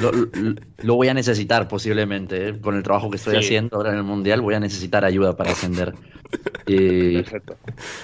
Lo, 0.82 0.94
voy 0.96 1.06
a 1.06 1.14
necesitar 1.14 1.68
posiblemente, 1.68 2.48
¿eh? 2.48 2.60
con 2.60 2.76
el 2.76 2.82
trabajo 2.82 3.10
que 3.10 3.16
estoy 3.16 3.36
haciendo 3.36 3.76
ahora 3.76 3.92
en 3.92 3.98
el 3.98 4.02
Mundial, 4.02 4.40
voy 4.40 4.54
a 4.54 4.60
necesitar 4.60 5.04
ayuda 5.04 5.36
para 5.36 5.52
ascender. 5.52 5.94
Perfecto. 6.66 7.56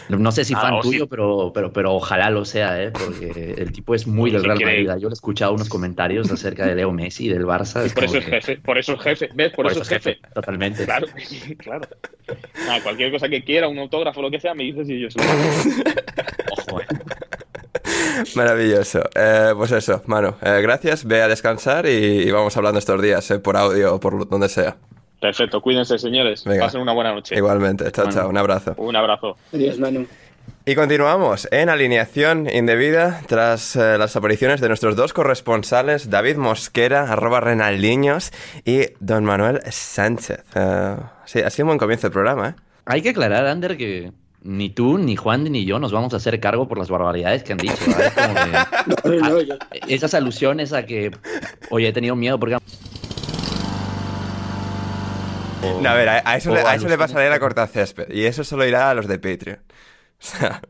No 0.09 0.33
sé 0.33 0.45
si 0.45 0.55
ah, 0.55 0.61
fan 0.61 0.81
tuyo, 0.81 1.07
pero, 1.09 1.51
pero, 1.53 1.73
pero 1.73 1.95
ojalá 1.95 2.31
lo 2.31 2.45
sea, 2.45 2.83
¿eh? 2.83 2.91
porque 2.93 3.55
el 3.59 3.73
tipo 3.73 3.95
es 3.95 4.07
muy 4.07 4.31
del 4.31 4.45
Real 4.45 4.61
Madrid 4.61 4.89
yo 5.01 5.09
le 5.09 5.13
he 5.13 5.15
escuchado 5.15 5.55
unos 5.55 5.69
comentarios 5.69 6.31
acerca 6.31 6.67
de 6.67 6.75
Leo 6.75 6.93
Messi 6.93 7.27
y 7.27 7.29
del 7.29 7.45
Barça. 7.45 7.93
por 7.93 8.05
eso 8.05 8.19
es 8.19 8.25
jefe, 8.25 8.57
por 8.59 8.79
eso 8.79 8.93
es 8.95 9.01
jefe, 9.01 9.29
¿ves? 9.35 9.53
Por, 9.53 9.67
eso, 9.67 9.83
es 9.83 9.89
jefe. 9.89 10.19
Totalmente. 10.35 10.85
Claro, 10.85 11.07
claro. 11.59 11.89
Ah, 12.69 12.79
cualquier 12.83 13.11
cosa 13.11 13.29
que 13.29 13.43
quiera, 13.43 13.69
un 13.69 13.79
autógrafo, 13.79 14.23
lo 14.23 14.31
que 14.31 14.41
sea, 14.41 14.55
me 14.55 14.65
dices 14.65 14.89
y 14.89 15.01
yo 15.01 15.11
se 15.11 15.19
lo 15.19 15.25
Ojo, 16.53 16.81
eh. 16.81 16.87
Maravilloso. 18.35 19.03
Eh, 19.15 19.53
pues 19.57 19.73
eso, 19.73 20.03
mano. 20.07 20.37
Eh, 20.43 20.61
gracias, 20.63 21.05
ve 21.05 21.23
a 21.23 21.29
descansar 21.29 21.87
y, 21.87 22.31
vamos 22.31 22.57
hablando 22.57 22.79
estos 22.79 23.01
días, 23.01 23.33
por 23.43 23.57
audio 23.57 23.95
o 23.95 24.01
por 24.01 24.29
donde 24.29 24.49
sea. 24.49 24.77
Perfecto, 25.21 25.61
cuídense, 25.61 25.99
señores. 25.99 26.45
Venga. 26.45 26.65
Pasen 26.65 26.81
una 26.81 26.93
buena 26.93 27.13
noche. 27.13 27.37
Igualmente, 27.37 27.91
chao, 27.93 28.07
Bueno. 28.07 28.21
chao, 28.21 28.29
un 28.31 28.37
abrazo. 28.39 28.75
Un 28.79 28.97
abrazo. 28.97 29.37
Adiós, 29.53 29.79
Manu. 29.79 30.07
Y 30.67 30.75
continuamos 30.75 31.49
en 31.51 31.69
alineación 31.71 32.49
indebida 32.53 33.23
tras 33.27 33.75
eh, 33.77 33.97
las 33.99 34.15
apariciones 34.15 34.61
de 34.61 34.69
nuestros 34.69 34.95
dos 34.95 35.13
corresponsales, 35.15 36.11
David 36.11 36.37
Mosquera, 36.37 37.11
arroba 37.11 37.41
Renaldiños, 37.41 38.31
y 38.65 38.83
Don 39.01 39.25
Manuel 39.25 39.61
Sánchez. 39.71 40.45
Eh, 40.55 40.97
sí, 41.25 41.41
ha 41.41 41.51
sido 41.51 41.65
un 41.65 41.69
buen 41.71 41.79
comienzo 41.79 42.07
el 42.09 42.13
programa, 42.13 42.51
¿eh? 42.51 42.55
Hay 42.85 43.01
que 43.03 43.11
aclarar, 43.11 43.47
Ander, 43.47 43.77
que 43.79 44.13
ni 44.43 44.69
tú, 44.71 44.99
ni 44.99 45.17
Juan, 45.17 45.45
ni 45.45 45.65
yo 45.65 45.79
nos 45.79 45.93
vamos 45.93 46.13
a 46.13 46.19
hacer 46.19 46.39
cargo 46.41 46.69
por 46.69 46.79
las 46.79 46.89
barbaridades 46.91 47.43
que 47.43 47.53
han 47.53 47.59
dicho. 47.59 47.77
¿verdad? 47.87 48.07
Es 48.07 48.13
como 48.13 48.35
que- 49.05 49.19
No, 49.23 49.29
no, 49.31 49.41
yo- 49.41 49.55
esas 49.89 50.13
alusiones 50.15 50.73
a 50.75 50.85
que, 50.85 51.11
oye, 51.71 51.89
he 51.89 51.93
tenido 51.93 52.15
miedo 52.17 52.39
porque... 52.39 52.59
No, 55.83 55.89
a 55.91 55.95
ver, 55.95 56.09
a, 56.09 56.23
a 56.25 56.37
eso, 56.37 56.55
le, 56.55 56.61
a 56.61 56.75
eso 56.75 56.89
le 57.19 57.29
la 57.31 57.39
corta 57.41 57.67
césped, 57.67 58.11
y 58.11 58.25
eso 58.25 58.45
solo 58.45 58.67
irá 58.67 58.89
a 58.91 58.95
los 58.95 59.07
de 59.09 59.19
Patreon. 59.19 59.59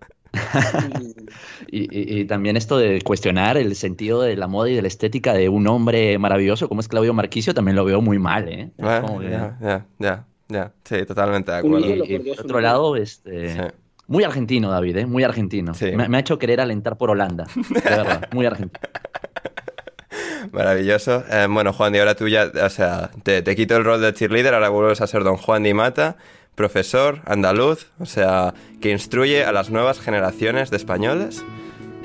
Y, 1.72 1.80
y- 1.90 2.20
y 2.20 2.24
también 2.24 2.57
esto 2.57 2.78
de 2.78 3.01
cuestionar 3.03 3.57
el 3.57 3.74
sentido 3.76 4.22
de 4.22 4.36
la 4.36 4.46
moda 4.46 4.70
y 4.70 4.74
de 4.76 4.82
la 4.82 4.88
estética 4.88 5.32
de 5.34 5.48
un 5.48 5.66
hombre 5.66 6.18
maravilloso 6.18 6.68
como 6.68 6.80
es 6.80 6.88
Claudio 6.88 7.12
Marquicio 7.14 7.53
también 7.55 7.76
lo 7.76 7.84
veo 7.84 8.01
muy 8.01 8.18
mal, 8.18 8.48
¿eh? 8.48 8.70
Ya, 8.78 9.84
ya, 9.98 10.24
ya, 10.48 10.72
sí, 10.84 11.05
totalmente 11.05 11.51
de 11.51 11.59
acuerdo. 11.59 11.86
Y, 12.05 12.14
y 12.14 12.18
por 12.20 12.40
otro 12.44 12.61
lado, 12.61 12.96
este, 12.96 13.55
Sí. 13.55 13.61
muy 14.07 14.24
argentino, 14.24 14.70
David, 14.70 14.96
¿eh? 14.98 15.07
Muy 15.07 15.24
argentino. 15.24 15.74
Sí. 15.74 15.92
Me, 15.92 16.09
me 16.09 16.16
ha 16.16 16.20
hecho 16.20 16.38
querer 16.38 16.61
alentar 16.61 16.96
por 16.96 17.11
Holanda, 17.11 17.46
de 17.55 17.80
verdad, 17.90 18.28
muy 18.32 18.46
argentino. 18.46 18.80
Maravilloso. 20.53 21.22
Eh, 21.30 21.46
bueno, 21.51 21.72
Juan, 21.72 21.94
y 21.94 21.98
ahora 21.98 22.14
tú 22.14 22.26
ya, 22.28 22.51
o 22.64 22.68
sea, 22.70 23.11
te, 23.22 23.42
te 23.42 23.55
quito 23.55 23.76
el 23.76 23.84
rol 23.84 24.01
de 24.01 24.12
cheerleader, 24.12 24.55
ahora 24.55 24.68
vuelves 24.68 25.01
a 25.01 25.07
ser 25.07 25.22
don 25.22 25.36
Juan 25.36 25.62
Di 25.62 25.74
Mata, 25.74 26.16
profesor 26.61 27.22
andaluz, 27.24 27.86
o 27.98 28.04
sea, 28.04 28.52
que 28.82 28.90
instruye 28.90 29.44
a 29.44 29.52
las 29.52 29.70
nuevas 29.70 29.98
generaciones 29.98 30.68
de 30.70 30.76
españoles 30.76 31.42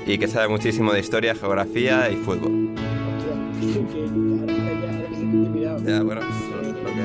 y 0.06 0.16
que 0.16 0.28
sabe 0.28 0.48
muchísimo 0.48 0.94
de 0.94 1.00
historia, 1.00 1.34
geografía 1.34 2.08
y 2.10 2.16
fútbol. 2.16 2.74
Ya, 5.84 6.02
bueno, 6.02 6.22
lo 6.22 6.90
que 6.94 7.02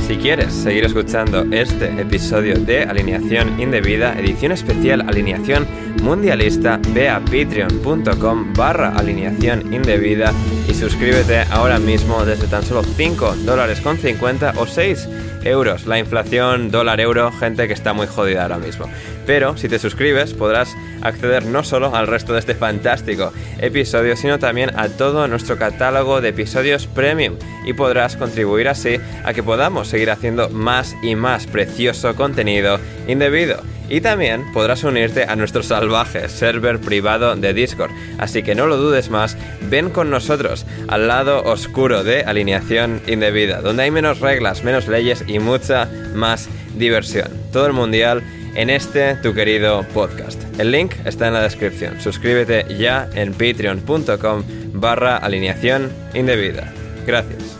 es. 0.00 0.06
Si 0.08 0.16
quieres 0.16 0.52
seguir 0.52 0.84
escuchando 0.84 1.46
este 1.52 1.86
episodio 2.00 2.58
de 2.58 2.82
Alineación 2.82 3.60
Indebida, 3.60 4.18
edición 4.18 4.50
especial 4.50 5.02
Alineación 5.02 5.68
Mundialista, 6.02 6.80
ve 6.94 7.10
a 7.10 7.20
patreon.com 7.20 8.54
barra 8.54 8.96
alineación 8.96 9.72
indebida 9.72 10.32
y 10.68 10.74
suscríbete 10.74 11.40
ahora 11.50 11.78
mismo 11.78 12.24
desde 12.24 12.46
tan 12.46 12.62
solo 12.62 12.82
5 12.82 13.36
dólares 13.44 13.80
con 13.80 13.98
50 13.98 14.54
o 14.56 14.66
6 14.66 15.08
euros. 15.44 15.86
La 15.86 15.98
inflación 15.98 16.70
dólar-euro, 16.70 17.30
gente 17.32 17.68
que 17.68 17.74
está 17.74 17.92
muy 17.92 18.06
jodida 18.06 18.42
ahora 18.42 18.58
mismo. 18.58 18.86
Pero 19.26 19.56
si 19.56 19.68
te 19.68 19.78
suscribes 19.78 20.32
podrás 20.32 20.74
acceder 21.02 21.44
no 21.44 21.64
solo 21.64 21.94
al 21.94 22.06
resto 22.06 22.32
de 22.32 22.40
este 22.40 22.54
fantástico 22.54 23.32
episodio, 23.60 24.16
sino 24.16 24.38
también 24.38 24.70
a 24.78 24.88
todo 24.88 25.28
nuestro 25.28 25.58
catálogo 25.58 26.20
de 26.20 26.30
episodios 26.30 26.86
premium 26.86 27.36
y 27.66 27.74
podrás 27.74 28.16
contribuir 28.16 28.68
así 28.68 28.96
a 29.24 29.34
que 29.34 29.42
podamos 29.42 29.88
seguir 29.88 30.10
haciendo 30.10 30.48
más 30.48 30.96
y 31.02 31.14
más 31.14 31.46
precioso 31.46 32.14
contenido 32.14 32.78
indebido. 33.06 33.62
Y 33.90 34.00
también 34.00 34.50
podrás 34.52 34.84
unirte 34.84 35.24
a 35.24 35.36
nuestro 35.36 35.62
salvaje 35.62 36.28
server 36.28 36.80
privado 36.80 37.34
de 37.34 37.52
Discord. 37.52 37.90
Así 38.18 38.42
que 38.42 38.54
no 38.54 38.66
lo 38.66 38.76
dudes 38.76 39.10
más, 39.10 39.36
ven 39.68 39.90
con 39.90 40.08
nosotros 40.08 40.64
al 40.88 41.08
lado 41.08 41.42
oscuro 41.42 42.04
de 42.04 42.22
alineación 42.22 43.02
indebida, 43.06 43.60
donde 43.60 43.82
hay 43.82 43.90
menos 43.90 44.20
reglas, 44.20 44.62
menos 44.62 44.86
leyes 44.86 45.24
y 45.26 45.40
mucha 45.40 45.88
más 46.14 46.48
diversión. 46.76 47.28
Todo 47.52 47.66
el 47.66 47.72
mundial 47.72 48.22
en 48.54 48.70
este 48.70 49.16
tu 49.16 49.34
querido 49.34 49.82
podcast. 49.92 50.40
El 50.58 50.70
link 50.70 50.94
está 51.04 51.28
en 51.28 51.34
la 51.34 51.42
descripción. 51.42 52.00
Suscríbete 52.00 52.66
ya 52.78 53.08
en 53.14 53.32
patreon.com 53.32 54.44
barra 54.72 55.16
alineación 55.16 55.90
indebida. 56.14 56.72
Gracias. 57.06 57.59